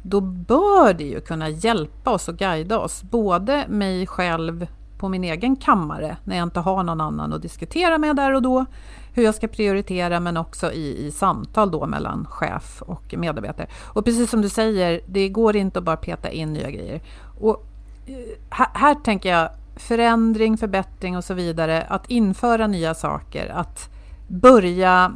då 0.03 0.21
bör 0.21 0.95
det 0.95 1.05
ju 1.05 1.21
kunna 1.21 1.49
hjälpa 1.49 2.11
oss 2.11 2.29
och 2.29 2.37
guida 2.37 2.79
oss, 2.79 3.03
både 3.03 3.65
mig 3.69 4.07
själv 4.07 4.67
på 4.99 5.09
min 5.09 5.25
egen 5.25 5.57
kammare 5.57 6.17
när 6.25 6.37
jag 6.37 6.43
inte 6.43 6.61
har 6.61 6.83
någon 6.83 7.01
annan 7.01 7.33
att 7.33 7.43
diskutera 7.43 7.99
med 7.99 8.17
där 8.17 8.35
och 8.35 8.43
då, 8.43 8.65
hur 9.13 9.23
jag 9.23 9.35
ska 9.35 9.49
prioritera 9.49 10.21
men 10.21 10.37
också 10.37 10.73
i, 10.73 11.07
i 11.07 11.11
samtal 11.11 11.71
då 11.71 11.87
mellan 11.87 12.27
chef 12.31 12.83
och 12.83 13.15
medarbetare. 13.19 13.67
Och 13.85 14.05
precis 14.05 14.31
som 14.31 14.43
du 14.43 14.49
säger, 14.49 15.01
det 15.07 15.29
går 15.29 15.57
inte 15.57 15.79
att 15.79 15.85
bara 15.85 15.97
peta 15.97 16.31
in 16.31 16.53
nya 16.53 16.71
grejer. 16.71 17.03
Och 17.41 17.72
här, 18.51 18.69
här 18.75 18.95
tänker 18.95 19.29
jag 19.29 19.51
förändring, 19.77 20.57
förbättring 20.57 21.17
och 21.17 21.25
så 21.25 21.35
vidare. 21.35 21.83
Att 21.83 22.11
införa 22.11 22.67
nya 22.67 22.95
saker, 22.95 23.49
att 23.49 23.91
börja, 24.29 25.13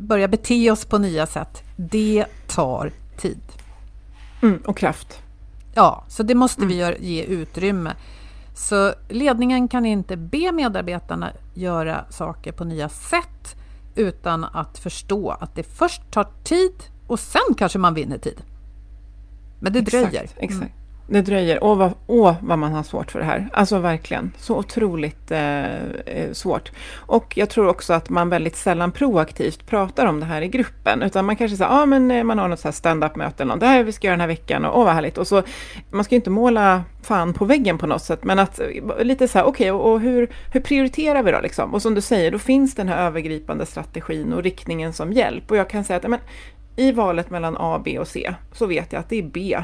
börja 0.00 0.28
bete 0.28 0.70
oss 0.70 0.84
på 0.84 0.98
nya 0.98 1.26
sätt. 1.26 1.62
Det 1.76 2.24
tar 2.46 2.92
tid. 3.16 3.40
Mm, 4.42 4.62
och 4.66 4.76
kraft. 4.76 5.22
Ja, 5.74 6.04
så 6.08 6.22
det 6.22 6.34
måste 6.34 6.62
mm. 6.62 6.68
vi 6.68 7.06
ge 7.06 7.22
utrymme. 7.22 7.92
Så 8.54 8.94
ledningen 9.08 9.68
kan 9.68 9.86
inte 9.86 10.16
be 10.16 10.52
medarbetarna 10.52 11.32
göra 11.54 12.04
saker 12.10 12.52
på 12.52 12.64
nya 12.64 12.88
sätt 12.88 13.56
utan 13.94 14.44
att 14.44 14.78
förstå 14.78 15.30
att 15.30 15.54
det 15.54 15.62
först 15.62 16.10
tar 16.10 16.26
tid 16.44 16.74
och 17.06 17.20
sen 17.20 17.54
kanske 17.56 17.78
man 17.78 17.94
vinner 17.94 18.18
tid. 18.18 18.42
Men 19.60 19.72
det 19.72 19.78
exakt, 19.78 20.10
dröjer. 20.10 20.30
Exakt. 20.36 20.72
Det 21.10 21.20
dröjer. 21.20 21.64
Åh 21.64 21.76
vad, 21.76 21.92
åh, 22.06 22.34
vad 22.40 22.58
man 22.58 22.72
har 22.72 22.82
svårt 22.82 23.10
för 23.10 23.18
det 23.18 23.24
här. 23.24 23.48
Alltså 23.52 23.78
verkligen. 23.78 24.32
Så 24.38 24.56
otroligt 24.56 25.30
eh, 25.30 25.74
eh, 25.84 26.32
svårt. 26.32 26.72
Och 26.94 27.36
jag 27.36 27.50
tror 27.50 27.68
också 27.68 27.92
att 27.92 28.10
man 28.10 28.28
väldigt 28.28 28.56
sällan 28.56 28.92
proaktivt 28.92 29.66
pratar 29.66 30.06
om 30.06 30.20
det 30.20 30.26
här 30.26 30.42
i 30.42 30.48
gruppen. 30.48 31.02
Utan 31.02 31.24
man 31.24 31.36
kanske 31.36 31.56
säger, 31.56 31.70
ja 31.70 31.82
ah, 31.82 31.86
men 31.86 32.10
eh, 32.10 32.24
man 32.24 32.38
har 32.38 32.48
något 32.48 32.60
så 32.60 32.68
här 32.68 32.72
stand-up-möte 32.72 33.42
eller 33.42 33.52
något. 33.52 33.60
Det 33.60 33.66
här 33.66 33.82
vi 33.82 33.92
ska 33.92 34.06
göra 34.06 34.12
den 34.12 34.20
här 34.20 34.28
veckan 34.28 34.64
och 34.64 34.78
åh 34.78 34.84
vad 34.84 34.94
härligt. 34.94 35.18
Och 35.18 35.26
så, 35.26 35.42
man 35.90 36.04
ska 36.04 36.14
ju 36.14 36.16
inte 36.16 36.30
måla 36.30 36.82
fan 37.02 37.34
på 37.34 37.44
väggen 37.44 37.78
på 37.78 37.86
något 37.86 38.02
sätt. 38.02 38.24
Men 38.24 38.38
att 38.38 38.60
eh, 38.60 39.04
lite 39.04 39.28
så 39.28 39.38
här, 39.38 39.44
okej, 39.46 39.70
okay, 39.72 39.84
och, 39.86 39.92
och, 39.92 40.00
hur, 40.00 40.28
hur 40.52 40.60
prioriterar 40.60 41.22
vi 41.22 41.32
då 41.32 41.40
liksom? 41.40 41.74
Och 41.74 41.82
som 41.82 41.94
du 41.94 42.00
säger, 42.00 42.30
då 42.30 42.38
finns 42.38 42.74
den 42.74 42.88
här 42.88 43.06
övergripande 43.06 43.66
strategin 43.66 44.32
och 44.32 44.42
riktningen 44.42 44.92
som 44.92 45.12
hjälp. 45.12 45.50
Och 45.50 45.56
jag 45.56 45.70
kan 45.70 45.84
säga 45.84 45.96
att 45.96 46.10
men, 46.10 46.20
i 46.76 46.92
valet 46.92 47.30
mellan 47.30 47.56
A, 47.58 47.80
B 47.84 47.98
och 47.98 48.08
C 48.08 48.34
så 48.52 48.66
vet 48.66 48.92
jag 48.92 49.00
att 49.00 49.08
det 49.08 49.18
är 49.18 49.22
B 49.22 49.58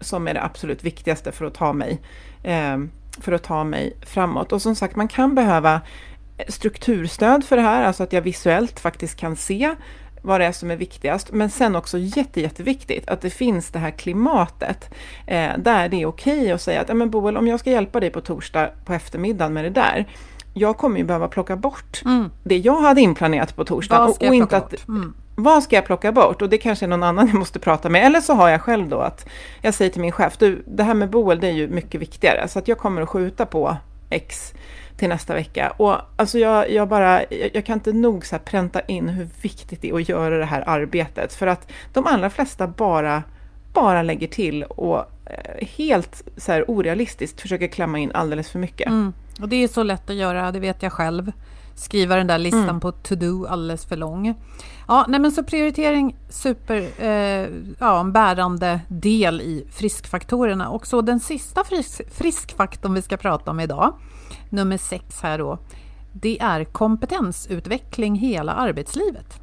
som 0.00 0.28
är 0.28 0.34
det 0.34 0.42
absolut 0.42 0.84
viktigaste 0.84 1.32
för 1.32 1.44
att 1.44 1.54
ta 1.54 1.72
mig, 1.72 2.00
eh, 2.42 2.78
för 3.20 3.32
att 3.32 3.42
ta 3.42 3.64
mig 3.64 3.96
framåt. 4.02 4.52
Och 4.52 4.62
som 4.62 4.76
sagt, 4.76 4.96
man 4.96 5.08
kan 5.08 5.34
behöva 5.34 5.80
strukturstöd 6.48 7.44
för 7.44 7.56
det 7.56 7.62
här, 7.62 7.84
alltså 7.84 8.02
att 8.02 8.12
jag 8.12 8.22
visuellt 8.22 8.80
faktiskt 8.80 9.16
kan 9.16 9.36
se 9.36 9.74
vad 10.22 10.40
det 10.40 10.46
är 10.46 10.52
som 10.52 10.70
är 10.70 10.76
viktigast. 10.76 11.32
Men 11.32 11.50
sen 11.50 11.76
också 11.76 11.98
jätte, 11.98 12.40
jätteviktigt 12.40 13.08
att 13.08 13.20
det 13.20 13.30
finns 13.30 13.70
det 13.70 13.78
här 13.78 13.90
klimatet 13.90 14.94
eh, 15.26 15.50
där 15.58 15.88
det 15.88 16.02
är 16.02 16.06
okej 16.06 16.38
okay 16.38 16.50
att 16.50 16.62
säga 16.62 16.80
att 16.80 16.96
men 16.96 17.10
Boel, 17.10 17.36
om 17.36 17.46
jag 17.46 17.60
ska 17.60 17.70
hjälpa 17.70 18.00
dig 18.00 18.10
på 18.10 18.20
torsdag 18.20 18.70
på 18.84 18.92
eftermiddagen 18.92 19.52
med 19.52 19.64
det 19.64 19.70
där, 19.70 20.08
jag 20.54 20.76
kommer 20.76 20.98
ju 20.98 21.04
behöva 21.04 21.28
plocka 21.28 21.56
bort 21.56 22.02
mm. 22.04 22.30
det 22.42 22.58
jag 22.58 22.80
hade 22.80 23.00
inplanerat 23.00 23.56
på 23.56 23.64
torsdag. 23.64 24.04
Och, 24.04 24.22
och 24.22 24.34
inte 24.34 24.56
att, 24.56 24.88
mm 24.88 25.14
vad 25.38 25.62
ska 25.62 25.76
jag 25.76 25.86
plocka 25.86 26.12
bort? 26.12 26.42
Och 26.42 26.48
det 26.48 26.58
kanske 26.58 26.86
är 26.86 26.88
någon 26.88 27.02
annan 27.02 27.26
jag 27.26 27.36
måste 27.36 27.58
prata 27.58 27.88
med. 27.88 28.06
Eller 28.06 28.20
så 28.20 28.34
har 28.34 28.48
jag 28.48 28.62
själv 28.62 28.88
då 28.88 29.00
att 29.00 29.28
jag 29.62 29.74
säger 29.74 29.90
till 29.90 30.00
min 30.00 30.12
chef, 30.12 30.36
du, 30.38 30.62
det 30.66 30.82
här 30.82 30.94
med 30.94 31.10
Boel, 31.10 31.40
det 31.40 31.46
är 31.46 31.52
ju 31.52 31.68
mycket 31.68 32.00
viktigare. 32.00 32.48
Så 32.48 32.58
att 32.58 32.68
jag 32.68 32.78
kommer 32.78 33.02
att 33.02 33.08
skjuta 33.08 33.46
på 33.46 33.76
X 34.10 34.52
till 34.96 35.08
nästa 35.08 35.34
vecka. 35.34 35.72
Och 35.76 35.96
alltså 36.16 36.38
jag, 36.38 36.70
jag 36.70 36.88
bara, 36.88 37.22
jag, 37.22 37.50
jag, 37.52 37.64
kan 37.64 37.74
inte 37.74 37.92
nog 37.92 38.26
så 38.26 38.36
här 38.36 38.42
pränta 38.42 38.80
in 38.80 39.08
hur 39.08 39.28
viktigt 39.42 39.82
det 39.82 39.90
är 39.90 39.94
att 39.94 40.08
göra 40.08 40.38
det 40.38 40.44
här 40.44 40.64
arbetet. 40.66 41.34
För 41.34 41.46
att 41.46 41.72
de 41.92 42.06
allra 42.06 42.30
flesta 42.30 42.66
bara, 42.66 43.22
bara 43.72 44.02
lägger 44.02 44.28
till 44.28 44.62
och 44.62 44.98
eh, 44.98 45.66
helt 45.76 46.22
så 46.36 46.52
här 46.52 46.64
orealistiskt 46.70 47.40
försöker 47.40 47.66
klämma 47.66 47.98
in 47.98 48.12
alldeles 48.14 48.50
för 48.50 48.58
mycket. 48.58 48.86
Mm. 48.86 49.12
Och 49.40 49.48
det 49.48 49.64
är 49.64 49.68
så 49.68 49.82
lätt 49.82 50.10
att 50.10 50.16
göra, 50.16 50.52
det 50.52 50.60
vet 50.60 50.82
jag 50.82 50.92
själv. 50.92 51.32
Skriva 51.78 52.16
den 52.16 52.26
där 52.26 52.38
listan 52.38 52.68
mm. 52.68 52.80
på 52.80 52.92
to-do 52.92 53.46
alldeles 53.46 53.86
för 53.86 53.96
lång. 53.96 54.34
Ja, 54.88 55.04
nej 55.08 55.20
men 55.20 55.32
så 55.32 55.42
prioritering 55.44 56.16
super, 56.28 56.88
eh, 56.98 57.48
ja, 57.78 58.00
en 58.00 58.12
bärande 58.12 58.80
del 58.88 59.40
i 59.40 59.66
friskfaktorerna. 59.70 60.68
Och 60.68 60.86
så 60.86 61.00
den 61.00 61.20
sista 61.20 61.64
frisk, 61.64 62.00
friskfaktorn 62.10 62.94
vi 62.94 63.02
ska 63.02 63.16
prata 63.16 63.50
om 63.50 63.60
idag, 63.60 63.94
nummer 64.50 64.76
sex 64.76 65.22
här 65.22 65.38
då, 65.38 65.58
det 66.12 66.40
är 66.40 66.64
kompetensutveckling 66.64 68.14
hela 68.14 68.52
arbetslivet. 68.52 69.40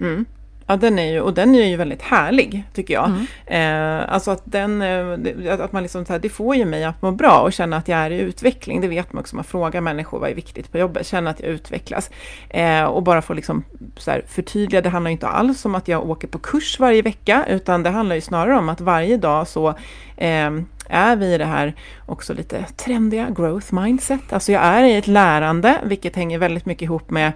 Mm. 0.00 0.24
Ja, 0.70 0.76
den 0.76 0.98
är 0.98 1.12
ju, 1.12 1.20
och 1.20 1.34
den 1.34 1.54
är 1.54 1.64
ju 1.64 1.76
väldigt 1.76 2.02
härlig, 2.02 2.64
tycker 2.74 2.94
jag. 2.94 3.12
Mm. 3.46 4.00
Eh, 4.00 4.14
alltså 4.14 4.30
att 4.30 4.42
den, 4.44 4.82
eh, 4.82 5.54
att 5.60 5.72
man 5.72 5.82
liksom 5.82 6.04
så 6.04 6.12
här, 6.12 6.20
det 6.20 6.28
får 6.28 6.56
ju 6.56 6.64
mig 6.64 6.84
att 6.84 7.02
må 7.02 7.10
bra 7.10 7.40
och 7.40 7.52
känna 7.52 7.76
att 7.76 7.88
jag 7.88 7.98
är 7.98 8.10
i 8.10 8.20
utveckling. 8.20 8.80
Det 8.80 8.88
vet 8.88 9.12
man 9.12 9.20
också, 9.20 9.36
man 9.36 9.44
frågar 9.44 9.80
människor 9.80 10.18
vad 10.18 10.30
är 10.30 10.34
viktigt 10.34 10.72
på 10.72 10.78
jobbet, 10.78 11.06
känna 11.06 11.30
att 11.30 11.40
jag 11.40 11.48
utvecklas. 11.48 12.10
Eh, 12.50 12.84
och 12.84 13.02
bara 13.02 13.22
få 13.22 13.34
liksom 13.34 13.64
så 13.96 14.10
här, 14.10 14.22
förtydliga, 14.28 14.80
det 14.80 14.88
handlar 14.88 15.10
inte 15.10 15.28
alls 15.28 15.64
om 15.64 15.74
att 15.74 15.88
jag 15.88 16.10
åker 16.10 16.28
på 16.28 16.38
kurs 16.38 16.80
varje 16.80 17.02
vecka, 17.02 17.44
utan 17.48 17.82
det 17.82 17.90
handlar 17.90 18.14
ju 18.16 18.20
snarare 18.20 18.58
om 18.58 18.68
att 18.68 18.80
varje 18.80 19.16
dag 19.16 19.48
så 19.48 19.68
eh, 20.16 20.50
är 20.90 21.16
vi 21.16 21.34
i 21.34 21.38
det 21.38 21.44
här 21.44 21.74
också 22.06 22.34
lite 22.34 22.64
trendiga 22.76 23.30
growth 23.30 23.74
mindset. 23.74 24.32
Alltså 24.32 24.52
jag 24.52 24.62
är 24.62 24.84
i 24.84 24.96
ett 24.96 25.06
lärande, 25.06 25.78
vilket 25.84 26.16
hänger 26.16 26.38
väldigt 26.38 26.66
mycket 26.66 26.82
ihop 26.82 27.10
med 27.10 27.32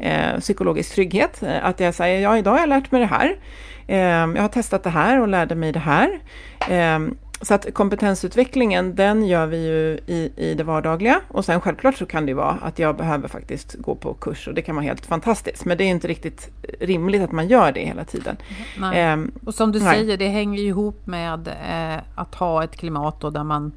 eh, 0.00 0.40
psykologisk 0.40 0.94
trygghet. 0.94 1.42
Att 1.62 1.80
jag 1.80 1.94
säger, 1.94 2.20
ja 2.20 2.38
idag 2.38 2.50
har 2.50 2.58
jag 2.58 2.68
lärt 2.68 2.90
mig 2.90 3.00
det 3.00 3.06
här. 3.06 3.36
Eh, 3.86 3.98
jag 4.36 4.42
har 4.42 4.48
testat 4.48 4.82
det 4.82 4.90
här 4.90 5.20
och 5.20 5.28
lärde 5.28 5.54
mig 5.54 5.72
det 5.72 5.78
här. 5.78 6.20
Eh, 6.68 6.98
så 7.40 7.54
att 7.54 7.74
kompetensutvecklingen, 7.74 8.94
den 8.94 9.26
gör 9.26 9.46
vi 9.46 9.66
ju 9.66 9.98
i, 10.14 10.32
i 10.36 10.54
det 10.54 10.64
vardagliga. 10.64 11.20
Och 11.28 11.44
sen 11.44 11.60
självklart 11.60 11.96
så 11.96 12.06
kan 12.06 12.26
det 12.26 12.30
ju 12.30 12.36
vara 12.36 12.58
att 12.62 12.78
jag 12.78 12.96
behöver 12.96 13.28
faktiskt 13.28 13.74
gå 13.74 13.94
på 13.94 14.14
kurs 14.14 14.48
och 14.48 14.54
det 14.54 14.62
kan 14.62 14.74
vara 14.74 14.84
helt 14.84 15.06
fantastiskt. 15.06 15.64
Men 15.64 15.78
det 15.78 15.84
är 15.84 15.88
inte 15.88 16.08
riktigt 16.08 16.50
rimligt 16.80 17.22
att 17.22 17.32
man 17.32 17.48
gör 17.48 17.72
det 17.72 17.80
hela 17.80 18.04
tiden. 18.04 18.36
Eh, 18.94 19.16
och 19.44 19.54
som 19.54 19.72
du 19.72 19.80
nej. 19.80 19.94
säger, 19.94 20.16
det 20.16 20.28
hänger 20.28 20.62
ju 20.62 20.68
ihop 20.68 21.06
med 21.06 21.48
eh, 21.48 22.02
att 22.14 22.34
ha 22.34 22.64
ett 22.64 22.76
klimat 22.76 23.20
där 23.20 23.44
man 23.44 23.72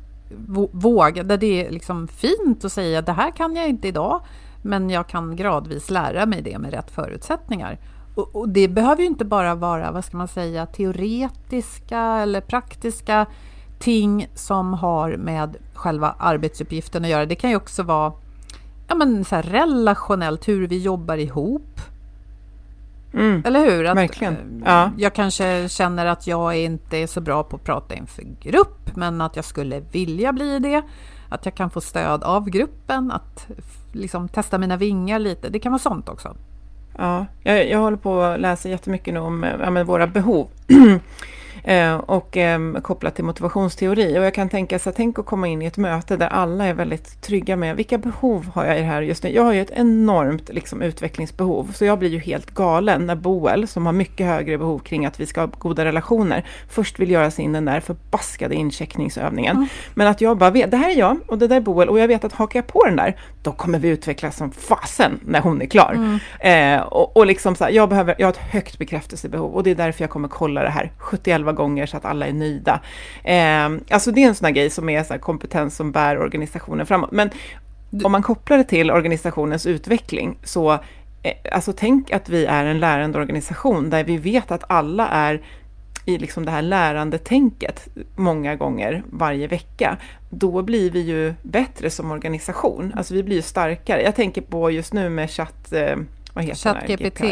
vågar, 0.71 1.23
där 1.23 1.37
det 1.37 1.65
är 1.65 1.71
liksom 1.71 2.07
fint 2.07 2.65
att 2.65 2.71
säga 2.71 3.01
det 3.01 3.11
här 3.11 3.31
kan 3.31 3.55
jag 3.55 3.69
inte 3.69 3.87
idag, 3.87 4.21
men 4.61 4.89
jag 4.89 5.07
kan 5.07 5.35
gradvis 5.35 5.89
lära 5.89 6.25
mig 6.25 6.41
det 6.41 6.57
med 6.57 6.73
rätt 6.73 6.91
förutsättningar. 6.91 7.77
Och, 8.15 8.35
och 8.35 8.49
det 8.49 8.67
behöver 8.67 9.01
ju 9.01 9.07
inte 9.07 9.25
bara 9.25 9.55
vara, 9.55 9.91
vad 9.91 10.05
ska 10.05 10.17
man 10.17 10.27
säga, 10.27 10.65
teoretiska 10.65 11.99
eller 11.99 12.41
praktiska 12.41 13.25
ting 13.81 14.27
som 14.35 14.73
har 14.73 15.17
med 15.17 15.57
själva 15.73 16.15
arbetsuppgiften 16.17 17.03
att 17.03 17.09
göra. 17.09 17.25
Det 17.25 17.35
kan 17.35 17.49
ju 17.49 17.55
också 17.55 17.83
vara 17.83 18.13
ja, 18.87 18.95
men 18.95 19.25
så 19.25 19.35
relationellt, 19.35 20.47
hur 20.47 20.67
vi 20.67 20.77
jobbar 20.77 21.17
ihop. 21.17 21.81
Mm, 23.13 23.43
Eller 23.45 23.59
hur? 23.59 23.85
Att, 23.85 23.97
verkligen. 23.97 24.33
Eh, 24.33 24.39
ja. 24.65 24.91
Jag 24.97 25.13
kanske 25.13 25.69
känner 25.69 26.05
att 26.05 26.27
jag 26.27 26.57
inte 26.57 26.97
är 26.97 27.07
så 27.07 27.21
bra 27.21 27.43
på 27.43 27.55
att 27.55 27.63
prata 27.63 27.95
inför 27.95 28.23
grupp, 28.41 28.95
men 28.95 29.21
att 29.21 29.35
jag 29.35 29.45
skulle 29.45 29.79
vilja 29.79 30.33
bli 30.33 30.59
det. 30.59 30.81
Att 31.29 31.45
jag 31.45 31.55
kan 31.55 31.69
få 31.69 31.81
stöd 31.81 32.23
av 32.23 32.49
gruppen, 32.49 33.11
att 33.11 33.47
liksom 33.91 34.27
testa 34.27 34.57
mina 34.57 34.77
vingar 34.77 35.19
lite. 35.19 35.49
Det 35.49 35.59
kan 35.59 35.71
vara 35.71 35.79
sånt 35.79 36.09
också. 36.09 36.35
Ja, 36.97 37.25
jag, 37.43 37.69
jag 37.69 37.79
håller 37.79 37.97
på 37.97 38.21
att 38.21 38.39
läsa 38.39 38.69
jättemycket 38.69 39.13
nu 39.13 39.19
om 39.19 39.43
ja, 39.43 39.83
våra 39.83 40.07
behov. 40.07 40.47
Eh, 41.63 41.95
och 41.95 42.37
eh, 42.37 42.73
kopplat 42.81 43.15
till 43.15 43.23
motivationsteori. 43.23 44.19
Och 44.19 44.23
jag 44.23 44.33
kan 44.33 44.49
tänka 44.49 44.79
så 44.79 44.91
tänk 44.91 45.19
att 45.19 45.25
komma 45.25 45.47
in 45.47 45.61
i 45.61 45.65
ett 45.65 45.77
möte 45.77 46.17
där 46.17 46.27
alla 46.27 46.65
är 46.65 46.73
väldigt 46.73 47.21
trygga 47.21 47.55
med 47.55 47.75
vilka 47.75 47.97
behov 47.97 48.45
har 48.53 48.65
jag 48.65 48.77
i 48.77 48.79
det 48.79 48.85
här 48.85 49.01
just 49.01 49.23
nu. 49.23 49.29
Jag 49.29 49.43
har 49.43 49.53
ju 49.53 49.61
ett 49.61 49.71
enormt 49.71 50.49
liksom, 50.49 50.81
utvecklingsbehov, 50.81 51.71
så 51.73 51.85
jag 51.85 51.99
blir 51.99 52.09
ju 52.09 52.19
helt 52.19 52.51
galen 52.51 53.05
när 53.05 53.15
Boel, 53.15 53.67
som 53.67 53.85
har 53.85 53.93
mycket 53.93 54.27
högre 54.27 54.57
behov 54.57 54.79
kring 54.79 55.05
att 55.05 55.19
vi 55.19 55.25
ska 55.25 55.41
ha 55.41 55.47
goda 55.57 55.85
relationer, 55.85 56.45
först 56.69 56.99
vill 56.99 57.11
göra 57.11 57.31
sig 57.31 57.45
in 57.45 57.53
den 57.53 57.65
där 57.65 57.79
förbaskade 57.79 58.55
incheckningsövningen. 58.55 59.55
Mm. 59.55 59.67
Men 59.93 60.07
att 60.07 60.21
jag 60.21 60.37
bara 60.37 60.49
vet, 60.49 60.71
det 60.71 60.77
här 60.77 60.89
är 60.89 60.99
jag 60.99 61.17
och 61.27 61.37
det 61.37 61.47
där 61.47 61.55
är 61.55 61.61
Boel 61.61 61.89
och 61.89 61.99
jag 61.99 62.07
vet 62.07 62.23
att 62.23 62.33
hakar 62.33 62.59
jag 62.59 62.67
på 62.67 62.85
den 62.85 62.95
där, 62.95 63.15
då 63.43 63.51
kommer 63.51 63.79
vi 63.79 63.89
utvecklas 63.89 64.37
som 64.37 64.51
fasen 64.51 65.19
när 65.25 65.41
hon 65.41 65.61
är 65.61 65.65
klar. 65.65 65.93
Mm. 65.93 66.79
Eh, 66.79 66.81
och, 66.81 67.17
och 67.17 67.25
liksom 67.25 67.55
så 67.55 67.63
här, 67.63 67.71
jag, 67.71 67.89
behöver, 67.89 68.15
jag 68.19 68.27
har 68.27 68.31
ett 68.31 68.37
högt 68.37 68.77
bekräftelsebehov 68.77 69.53
och 69.53 69.63
det 69.63 69.71
är 69.71 69.75
därför 69.75 70.03
jag 70.03 70.09
kommer 70.09 70.27
kolla 70.27 70.63
det 70.63 70.69
här 70.69 70.91
71 70.97 71.41
gånger 71.51 71.85
så 71.85 71.97
att 71.97 72.05
alla 72.05 72.27
är 72.27 72.33
nöjda. 72.33 72.81
Eh, 73.23 73.69
alltså 73.89 74.11
det 74.11 74.23
är 74.23 74.27
en 74.27 74.35
sån 74.35 74.45
här 74.45 74.53
grej 74.53 74.69
som 74.69 74.89
är 74.89 75.03
så 75.03 75.19
kompetens 75.19 75.75
som 75.75 75.91
bär 75.91 76.19
organisationen 76.19 76.85
framåt. 76.85 77.11
Men 77.11 77.29
om 78.03 78.11
man 78.11 78.23
kopplar 78.23 78.57
det 78.57 78.63
till 78.63 78.91
organisationens 78.91 79.65
utveckling 79.65 80.37
så 80.43 80.71
eh, 80.71 81.33
Alltså 81.51 81.73
tänk 81.73 82.11
att 82.11 82.29
vi 82.29 82.45
är 82.45 82.65
en 82.65 82.79
lärande 82.79 83.19
organisation 83.19 83.89
där 83.89 84.03
vi 84.03 84.17
vet 84.17 84.51
att 84.51 84.63
alla 84.67 85.07
är 85.07 85.41
i 86.05 86.17
liksom 86.17 86.45
det 86.45 86.51
här 86.51 86.61
lärandetänket 86.61 87.87
många 88.15 88.55
gånger 88.55 89.03
varje 89.11 89.47
vecka, 89.47 89.97
då 90.29 90.61
blir 90.61 90.91
vi 90.91 90.99
ju 90.99 91.33
bättre 91.43 91.89
som 91.89 92.11
organisation. 92.11 92.93
Alltså 92.95 93.13
vi 93.13 93.23
blir 93.23 93.35
ju 93.35 93.41
starkare. 93.41 94.01
Jag 94.01 94.15
tänker 94.15 94.41
på 94.41 94.71
just 94.71 94.93
nu 94.93 95.09
med 95.09 95.31
chatt... 95.31 95.73
Eh, 95.73 95.95
vad 96.33 96.43
heter 96.43 96.73
ChatGPT. 96.73 97.23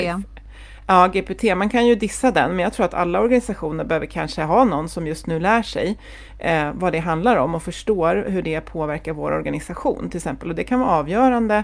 Ja, 0.92 1.08
GPT, 1.08 1.44
man 1.56 1.70
kan 1.70 1.88
ju 1.88 1.96
dissa 1.96 2.32
den, 2.32 2.56
men 2.56 2.60
jag 2.60 2.74
tror 2.74 2.86
att 2.86 2.94
alla 2.94 3.20
organisationer 3.20 3.84
behöver 3.84 4.06
kanske 4.06 4.44
ha 4.44 4.64
någon 4.64 4.90
som 4.90 5.08
just 5.08 5.28
nu 5.28 5.40
lär 5.40 5.62
sig 5.62 5.98
eh, 6.40 6.72
vad 6.74 6.94
det 6.94 7.00
handlar 7.00 7.38
om 7.38 7.56
och 7.56 7.64
förstår 7.64 8.26
hur 8.28 8.42
det 8.42 8.62
påverkar 8.62 9.14
vår 9.14 9.32
organisation 9.32 10.10
till 10.10 10.18
exempel. 10.18 10.50
Och 10.50 10.56
det 10.56 10.64
kan 10.64 10.80
vara 10.80 10.90
avgörande 10.90 11.64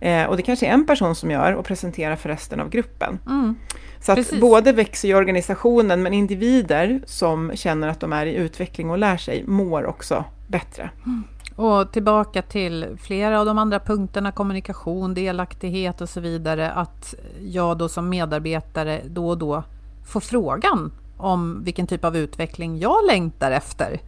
eh, 0.00 0.24
och 0.24 0.36
det 0.36 0.42
kanske 0.42 0.66
är 0.66 0.70
en 0.70 0.86
person 0.86 1.14
som 1.14 1.30
gör 1.30 1.52
och 1.52 1.64
presenterar 1.64 2.16
för 2.16 2.28
resten 2.28 2.60
av 2.60 2.70
gruppen. 2.70 3.18
Mm. 3.26 3.56
Så 4.00 4.12
att 4.12 4.18
Precis. 4.18 4.40
både 4.40 4.72
växer 4.72 5.08
ju 5.08 5.14
organisationen, 5.14 6.02
men 6.02 6.12
individer 6.12 7.00
som 7.06 7.52
känner 7.54 7.88
att 7.88 8.00
de 8.00 8.12
är 8.12 8.26
i 8.26 8.34
utveckling 8.34 8.90
och 8.90 8.98
lär 8.98 9.16
sig 9.16 9.44
mår 9.46 9.86
också 9.86 10.24
bättre. 10.48 10.90
Mm. 11.06 11.24
Och 11.56 11.92
tillbaka 11.92 12.42
till 12.42 12.96
flera 13.00 13.40
av 13.40 13.46
de 13.46 13.58
andra 13.58 13.80
punkterna, 13.80 14.32
kommunikation, 14.32 15.14
delaktighet 15.14 16.00
och 16.00 16.08
så 16.08 16.20
vidare, 16.20 16.70
att 16.70 17.14
jag 17.40 17.78
då 17.78 17.88
som 17.88 18.08
medarbetare 18.08 19.02
då 19.06 19.28
och 19.28 19.38
då 19.38 19.62
får 20.06 20.20
frågan 20.20 20.92
om 21.16 21.64
vilken 21.64 21.86
typ 21.86 22.04
av 22.04 22.16
utveckling 22.16 22.78
jag 22.78 23.06
längtar 23.06 23.50
efter. 23.50 24.00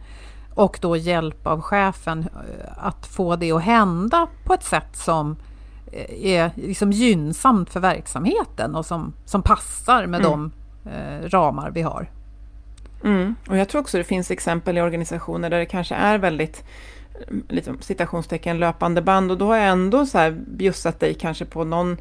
Och 0.53 0.79
då 0.81 0.97
hjälp 0.97 1.47
av 1.47 1.61
chefen 1.61 2.19
eh, 2.19 2.87
att 2.87 3.07
få 3.07 3.35
det 3.35 3.51
att 3.51 3.63
hända 3.63 4.27
på 4.45 4.53
ett 4.53 4.63
sätt 4.63 4.95
som 4.95 5.37
eh, 5.91 6.25
är 6.25 6.51
liksom 6.55 6.91
gynnsamt 6.91 7.69
för 7.69 7.79
verksamheten 7.79 8.75
och 8.75 8.85
som, 8.85 9.13
som 9.25 9.41
passar 9.41 10.05
med 10.05 10.21
mm. 10.21 10.31
de 10.31 10.51
eh, 10.91 11.29
ramar 11.29 11.71
vi 11.71 11.81
har. 11.81 12.09
Mm. 13.03 13.35
Och 13.49 13.57
jag 13.57 13.69
tror 13.69 13.81
också 13.81 13.97
det 13.97 14.03
finns 14.03 14.31
exempel 14.31 14.77
i 14.77 14.81
organisationer 14.81 15.49
där 15.49 15.59
det 15.59 15.65
kanske 15.65 15.95
är 15.95 16.17
väldigt 16.17 16.63
liksom, 17.49 17.81
citationstecken 17.81 18.59
löpande 18.59 19.01
band. 19.01 19.31
Och 19.31 19.37
då 19.37 19.45
har 19.45 19.57
jag 19.57 19.67
ändå 19.67 20.05
så 20.05 20.17
här 20.17 20.31
bjussat 20.31 20.99
dig 20.99 21.13
kanske 21.13 21.45
på 21.45 21.63
någon 21.63 21.97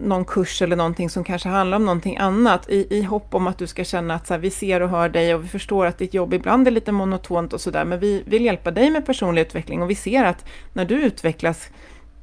någon 0.00 0.24
kurs 0.24 0.62
eller 0.62 0.76
någonting 0.76 1.10
som 1.10 1.24
kanske 1.24 1.48
handlar 1.48 1.76
om 1.76 1.84
någonting 1.84 2.16
annat. 2.16 2.68
I, 2.68 2.98
i 2.98 3.02
hopp 3.02 3.34
om 3.34 3.46
att 3.46 3.58
du 3.58 3.66
ska 3.66 3.84
känna 3.84 4.14
att 4.14 4.26
så 4.26 4.34
här, 4.34 4.40
vi 4.40 4.50
ser 4.50 4.80
och 4.80 4.88
hör 4.88 5.08
dig 5.08 5.34
och 5.34 5.44
vi 5.44 5.48
förstår 5.48 5.86
att 5.86 5.98
ditt 5.98 6.14
jobb 6.14 6.34
ibland 6.34 6.66
är 6.66 6.70
lite 6.70 6.92
monotont 6.92 7.52
och 7.52 7.60
sådär 7.60 7.84
men 7.84 8.00
vi 8.00 8.22
vill 8.26 8.44
hjälpa 8.44 8.70
dig 8.70 8.90
med 8.90 9.06
personlig 9.06 9.42
utveckling 9.42 9.82
och 9.82 9.90
vi 9.90 9.94
ser 9.94 10.24
att 10.24 10.44
när 10.72 10.84
du 10.84 11.02
utvecklas 11.02 11.68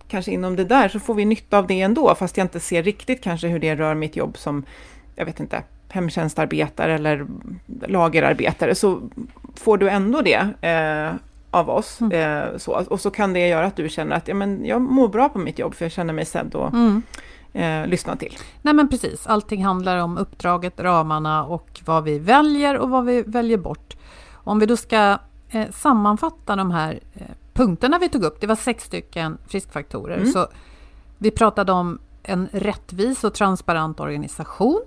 kanske 0.08 0.32
inom 0.32 0.56
det 0.56 0.66
där 0.66 0.90
så 0.90 1.00
får 1.00 1.14
vi 1.14 1.26
nytta 1.26 1.58
av 1.58 1.68
det 1.68 1.82
ändå. 1.82 2.16
Fast 2.16 2.38
jag 2.38 2.46
inte 2.46 2.60
ser 2.60 2.84
riktigt 2.84 3.24
kanske 3.24 3.48
hur 3.48 3.60
det 3.60 3.76
rör 3.76 3.96
mitt 3.96 4.16
jobb 4.16 4.38
som, 4.38 4.66
jag 5.16 5.26
vet 5.26 5.40
inte, 5.40 5.64
hemtjänstarbetare 5.90 6.94
eller 6.96 7.26
lagerarbetare. 7.88 8.76
Så 8.76 9.02
får 9.56 9.78
du 9.78 9.90
ändå 9.90 10.22
det 10.22 10.48
eh, 10.62 11.14
av 11.52 11.70
oss. 11.70 12.02
Mm. 12.02 12.44
Eh, 12.44 12.58
så, 12.58 12.86
och 12.90 13.00
så 13.00 13.12
kan 13.12 13.34
det 13.34 13.48
göra 13.48 13.66
att 13.66 13.76
du 13.76 13.90
känner 13.90 14.16
att 14.16 14.28
ja, 14.28 14.36
men 14.36 14.66
jag 14.66 14.82
mår 14.82 15.08
bra 15.08 15.30
på 15.30 15.40
mitt 15.40 15.60
jobb 15.60 15.76
för 15.76 15.86
jag 15.86 15.92
känner 15.92 16.14
mig 16.14 16.26
sedd 16.26 16.56
och 16.56 16.74
mm. 16.74 17.04
eh, 17.54 17.88
lyssnad 17.88 18.20
till. 18.20 18.38
Nej 18.62 18.74
men 18.74 18.90
precis, 18.90 19.28
allting 19.28 19.66
handlar 19.66 19.98
om 19.98 20.18
uppdraget, 20.18 20.80
ramarna 20.80 21.46
och 21.46 21.82
vad 21.86 22.04
vi 22.04 22.20
väljer 22.20 22.78
och 22.78 22.90
vad 22.90 23.06
vi 23.06 23.22
väljer 23.22 23.58
bort. 23.58 23.98
Om 24.34 24.60
vi 24.60 24.66
då 24.66 24.78
ska 24.78 25.18
eh, 25.50 25.70
sammanfatta 25.72 26.56
de 26.56 26.72
här 26.72 27.00
eh, 27.14 27.26
punkterna 27.54 28.00
vi 28.00 28.10
tog 28.10 28.24
upp, 28.24 28.42
det 28.42 28.48
var 28.48 28.56
sex 28.56 28.84
stycken 28.84 29.38
friskfaktorer. 29.48 30.18
Mm. 30.18 30.32
Så 30.32 30.48
vi 31.18 31.32
pratade 31.32 31.72
om 31.72 32.00
en 32.24 32.48
rättvis 32.52 33.24
och 33.24 33.34
transparent 33.34 34.00
organisation. 34.00 34.82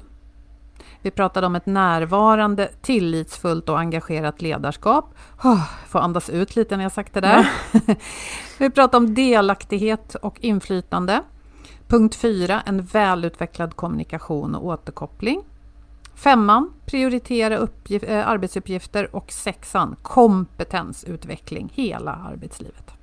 Vi 1.04 1.10
pratade 1.10 1.46
om 1.46 1.54
ett 1.54 1.66
närvarande, 1.66 2.70
tillitsfullt 2.82 3.68
och 3.68 3.78
engagerat 3.78 4.42
ledarskap. 4.42 5.14
Oh, 5.42 5.64
får 5.88 5.98
andas 5.98 6.30
ut 6.30 6.56
lite 6.56 6.76
när 6.76 6.84
jag 6.84 6.92
sagt 6.92 7.14
det 7.14 7.20
där. 7.20 7.50
Ja. 7.72 7.94
Vi 8.58 8.70
pratade 8.70 9.06
om 9.06 9.14
delaktighet 9.14 10.14
och 10.14 10.40
inflytande. 10.40 11.22
Punkt 11.88 12.14
4. 12.14 12.62
En 12.66 12.82
välutvecklad 12.82 13.76
kommunikation 13.76 14.54
och 14.54 14.66
återkoppling. 14.66 15.42
Femman, 16.14 16.72
prioritera 16.86 17.54
äh, 17.54 18.28
arbetsuppgifter 18.28 19.16
och 19.16 19.32
sexan, 19.32 19.96
kompetensutveckling 20.02 21.72
hela 21.74 22.12
arbetslivet. 22.12 22.93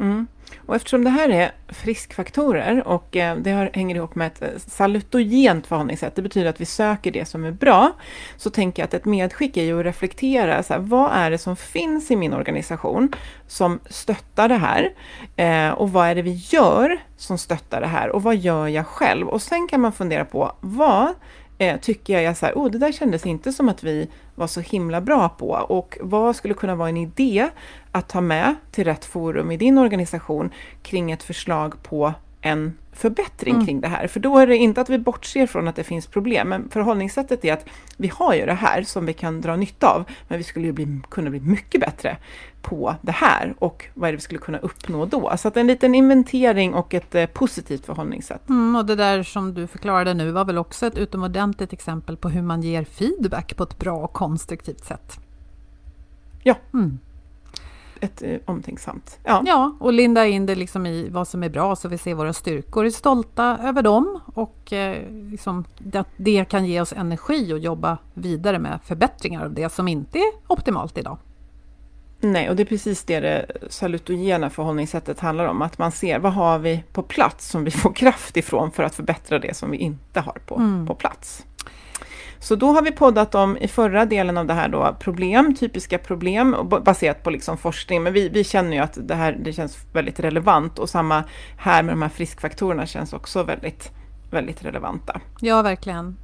Mm. 0.00 0.26
Och 0.66 0.76
eftersom 0.76 1.04
det 1.04 1.10
här 1.10 1.28
är 1.28 1.52
friskfaktorer 1.68 2.88
och 2.88 3.16
eh, 3.16 3.36
det 3.36 3.50
har, 3.50 3.70
hänger 3.74 3.96
ihop 3.96 4.14
med 4.14 4.26
ett 4.26 4.42
eh, 4.42 4.48
salutogent 4.66 5.66
förhållningssätt, 5.66 6.16
det 6.16 6.22
betyder 6.22 6.50
att 6.50 6.60
vi 6.60 6.64
söker 6.64 7.10
det 7.10 7.24
som 7.24 7.44
är 7.44 7.50
bra, 7.50 7.92
så 8.36 8.50
tänker 8.50 8.82
jag 8.82 8.86
att 8.86 8.94
ett 8.94 9.04
medskick 9.04 9.56
är 9.56 9.62
ju 9.62 9.80
att 9.80 9.86
reflektera, 9.86 10.62
så 10.62 10.72
här, 10.72 10.80
vad 10.80 11.12
är 11.12 11.30
det 11.30 11.38
som 11.38 11.56
finns 11.56 12.10
i 12.10 12.16
min 12.16 12.34
organisation 12.34 13.12
som 13.46 13.80
stöttar 13.86 14.48
det 14.48 14.56
här? 14.56 14.92
Eh, 15.36 15.70
och 15.70 15.92
vad 15.92 16.06
är 16.08 16.14
det 16.14 16.22
vi 16.22 16.34
gör 16.34 16.98
som 17.16 17.38
stöttar 17.38 17.80
det 17.80 17.86
här? 17.86 18.08
Och 18.08 18.22
vad 18.22 18.36
gör 18.36 18.68
jag 18.68 18.86
själv? 18.86 19.28
Och 19.28 19.42
sen 19.42 19.68
kan 19.68 19.80
man 19.80 19.92
fundera 19.92 20.24
på, 20.24 20.52
vad 20.60 21.14
eh, 21.58 21.80
tycker 21.80 22.12
jag 22.14 22.24
är 22.24 22.34
så 22.34 22.46
här, 22.46 22.54
oh, 22.54 22.70
det 22.70 22.78
där 22.78 22.92
kändes 22.92 23.26
inte 23.26 23.52
som 23.52 23.68
att 23.68 23.82
vi 23.82 24.08
var 24.34 24.46
så 24.46 24.60
himla 24.60 25.00
bra 25.00 25.28
på. 25.28 25.48
Och 25.48 25.98
vad 26.00 26.36
skulle 26.36 26.54
kunna 26.54 26.74
vara 26.74 26.88
en 26.88 26.96
idé 26.96 27.48
att 27.92 28.08
ta 28.08 28.20
med 28.20 28.54
till 28.70 28.84
rätt 28.84 29.04
forum 29.04 29.50
i 29.50 29.56
din 29.56 29.78
organisation 29.78 30.50
kring 30.82 31.10
ett 31.12 31.22
förslag 31.22 31.82
på 31.82 32.14
en 32.40 32.78
förbättring 32.94 33.54
mm. 33.54 33.66
kring 33.66 33.80
det 33.80 33.88
här. 33.88 34.06
För 34.06 34.20
då 34.20 34.38
är 34.38 34.46
det 34.46 34.56
inte 34.56 34.80
att 34.80 34.90
vi 34.90 34.98
bortser 34.98 35.46
från 35.46 35.68
att 35.68 35.76
det 35.76 35.84
finns 35.84 36.06
problem, 36.06 36.48
men 36.48 36.68
förhållningssättet 36.68 37.44
är 37.44 37.52
att 37.52 37.66
vi 37.96 38.08
har 38.08 38.34
ju 38.34 38.46
det 38.46 38.54
här 38.54 38.82
som 38.82 39.06
vi 39.06 39.12
kan 39.12 39.40
dra 39.40 39.56
nytta 39.56 39.88
av, 39.88 40.04
men 40.28 40.38
vi 40.38 40.44
skulle 40.44 40.66
ju 40.66 40.72
bli, 40.72 41.00
kunna 41.10 41.30
bli 41.30 41.40
mycket 41.40 41.80
bättre 41.80 42.16
på 42.62 42.94
det 43.02 43.12
här 43.12 43.54
och 43.58 43.84
vad 43.94 44.08
är 44.08 44.12
det 44.12 44.16
vi 44.16 44.22
skulle 44.22 44.40
kunna 44.40 44.58
uppnå 44.58 45.06
då? 45.06 45.32
Så 45.36 45.48
att 45.48 45.56
en 45.56 45.66
liten 45.66 45.94
inventering 45.94 46.74
och 46.74 46.94
ett 46.94 47.14
eh, 47.14 47.26
positivt 47.26 47.86
förhållningssätt. 47.86 48.48
Mm, 48.48 48.76
och 48.76 48.86
det 48.86 48.96
där 48.96 49.22
som 49.22 49.54
du 49.54 49.66
förklarade 49.66 50.14
nu 50.14 50.30
var 50.30 50.44
väl 50.44 50.58
också 50.58 50.86
ett 50.86 50.98
utomordentligt 50.98 51.72
exempel 51.72 52.16
på 52.16 52.28
hur 52.28 52.42
man 52.42 52.62
ger 52.62 52.84
feedback 52.84 53.56
på 53.56 53.62
ett 53.62 53.78
bra 53.78 53.96
och 53.96 54.12
konstruktivt 54.12 54.84
sätt. 54.84 55.18
Ja. 56.42 56.54
Mm 56.74 56.98
ett 58.04 58.22
eh, 58.22 58.36
omtänksamt. 58.44 59.18
Ja. 59.24 59.42
ja, 59.46 59.76
och 59.80 59.92
linda 59.92 60.26
in 60.26 60.46
det 60.46 60.54
liksom 60.54 60.86
i 60.86 61.08
vad 61.08 61.28
som 61.28 61.42
är 61.42 61.48
bra 61.48 61.76
så 61.76 61.88
vi 61.88 61.98
ser 61.98 62.14
våra 62.14 62.32
styrkor, 62.32 62.86
är 62.86 62.90
stolta 62.90 63.58
över 63.62 63.82
dem 63.82 64.20
och 64.34 64.72
eh, 64.72 65.10
liksom, 65.30 65.64
det, 65.78 66.04
det 66.16 66.44
kan 66.44 66.66
ge 66.66 66.80
oss 66.80 66.92
energi 66.92 67.52
att 67.52 67.62
jobba 67.62 67.98
vidare 68.14 68.58
med 68.58 68.78
förbättringar 68.84 69.44
av 69.44 69.54
det 69.54 69.72
som 69.72 69.88
inte 69.88 70.18
är 70.18 70.32
optimalt 70.46 70.98
idag. 70.98 71.18
Nej, 72.20 72.50
och 72.50 72.56
det 72.56 72.62
är 72.62 72.66
precis 72.66 73.04
det 73.04 73.20
det 73.20 73.46
salutogena 73.70 74.50
förhållningssättet 74.50 75.20
handlar 75.20 75.46
om. 75.46 75.62
Att 75.62 75.78
man 75.78 75.92
ser 75.92 76.18
vad 76.18 76.32
har 76.32 76.58
vi 76.58 76.82
på 76.92 77.02
plats 77.02 77.50
som 77.50 77.64
vi 77.64 77.70
får 77.70 77.92
kraft 77.92 78.36
ifrån 78.36 78.70
för 78.70 78.82
att 78.82 78.94
förbättra 78.94 79.38
det 79.38 79.56
som 79.56 79.70
vi 79.70 79.76
inte 79.76 80.20
har 80.20 80.38
på, 80.46 80.56
mm. 80.56 80.86
på 80.86 80.94
plats. 80.94 81.46
Så 82.44 82.56
då 82.56 82.72
har 82.72 82.82
vi 82.82 82.92
poddat 82.92 83.34
om 83.34 83.56
i 83.56 83.68
förra 83.68 84.04
delen 84.04 84.38
av 84.38 84.46
det 84.46 84.54
här 84.54 84.68
då 84.68 84.96
problem, 85.00 85.54
typiska 85.54 85.98
problem 85.98 86.56
baserat 86.84 87.22
på 87.22 87.30
liksom 87.30 87.56
forskning. 87.56 88.02
Men 88.02 88.12
vi, 88.12 88.28
vi 88.28 88.44
känner 88.44 88.72
ju 88.72 88.78
att 88.78 88.98
det 89.08 89.14
här 89.14 89.32
det 89.44 89.52
känns 89.52 89.78
väldigt 89.92 90.20
relevant 90.20 90.78
och 90.78 90.88
samma 90.88 91.24
här 91.58 91.82
med 91.82 91.92
de 91.92 92.02
här 92.02 92.08
friskfaktorerna 92.08 92.86
känns 92.86 93.12
också 93.12 93.42
väldigt, 93.42 93.90
väldigt 94.30 94.64
relevanta. 94.64 95.20
Ja, 95.40 95.62
verkligen. 95.62 96.16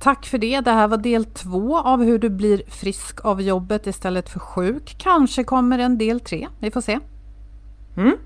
Tack 0.00 0.26
för 0.26 0.38
det. 0.38 0.60
Det 0.60 0.70
här 0.70 0.88
var 0.88 0.96
del 0.96 1.24
två 1.24 1.78
av 1.78 2.04
hur 2.04 2.18
du 2.18 2.30
blir 2.30 2.62
frisk 2.68 3.24
av 3.24 3.42
jobbet 3.42 3.86
istället 3.86 4.28
för 4.28 4.40
sjuk. 4.40 4.96
Kanske 4.98 5.44
kommer 5.44 5.78
en 5.78 5.98
del 5.98 6.20
tre. 6.20 6.48
Vi 6.60 6.70
får 6.70 6.80
se. 6.80 6.98
Mm. 7.96 8.16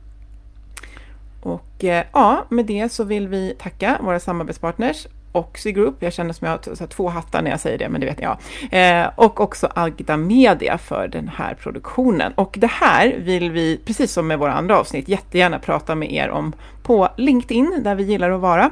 Och 1.42 1.84
eh, 1.84 2.04
ja, 2.12 2.46
med 2.48 2.66
det 2.66 2.92
så 2.92 3.04
vill 3.04 3.28
vi 3.28 3.56
tacka 3.58 3.98
våra 4.02 4.20
samarbetspartners 4.20 5.06
Oxy 5.32 5.72
Group, 5.72 5.94
jag 5.98 6.12
känner 6.12 6.32
som 6.32 6.46
jag 6.46 6.52
har 6.52 6.86
två 6.86 7.08
hattar 7.08 7.42
när 7.42 7.50
jag 7.50 7.60
säger 7.60 7.78
det, 7.78 7.88
men 7.88 8.00
det 8.00 8.06
vet 8.06 8.20
jag. 8.20 8.38
Eh, 8.70 9.10
och 9.14 9.40
också 9.40 9.68
Agda 9.74 10.16
Media 10.16 10.78
för 10.78 11.08
den 11.08 11.28
här 11.28 11.54
produktionen. 11.54 12.32
Och 12.32 12.54
det 12.58 12.70
här 12.70 13.16
vill 13.18 13.50
vi, 13.50 13.80
precis 13.84 14.12
som 14.12 14.26
med 14.26 14.38
våra 14.38 14.52
andra 14.52 14.78
avsnitt, 14.78 15.08
jättegärna 15.08 15.58
prata 15.58 15.94
med 15.94 16.12
er 16.12 16.30
om 16.30 16.52
på 16.82 17.08
LinkedIn, 17.16 17.80
där 17.82 17.94
vi 17.94 18.02
gillar 18.02 18.30
att 18.30 18.40
vara. 18.40 18.70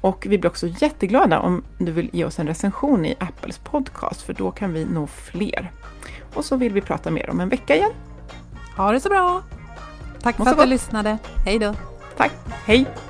Och 0.00 0.26
vi 0.28 0.38
blir 0.38 0.50
också 0.50 0.66
jätteglada 0.66 1.40
om 1.40 1.62
du 1.78 1.92
vill 1.92 2.10
ge 2.12 2.24
oss 2.24 2.38
en 2.38 2.46
recension 2.46 3.06
i 3.06 3.14
Apples 3.18 3.58
podcast, 3.58 4.22
för 4.22 4.32
då 4.32 4.50
kan 4.50 4.72
vi 4.72 4.84
nå 4.84 5.06
fler. 5.06 5.70
Och 6.34 6.44
så 6.44 6.56
vill 6.56 6.72
vi 6.72 6.80
prata 6.80 7.10
mer 7.10 7.30
om 7.30 7.40
en 7.40 7.48
vecka 7.48 7.76
igen. 7.76 7.92
Ha 8.76 8.92
det 8.92 9.00
så 9.00 9.08
bra! 9.08 9.42
Tack 10.22 10.36
för 10.36 10.46
att 10.46 10.58
du 10.58 10.66
lyssnade. 10.66 11.18
Hej 11.44 11.58
då! 11.58 11.74
Tack, 12.16 12.32
hej! 12.64 13.09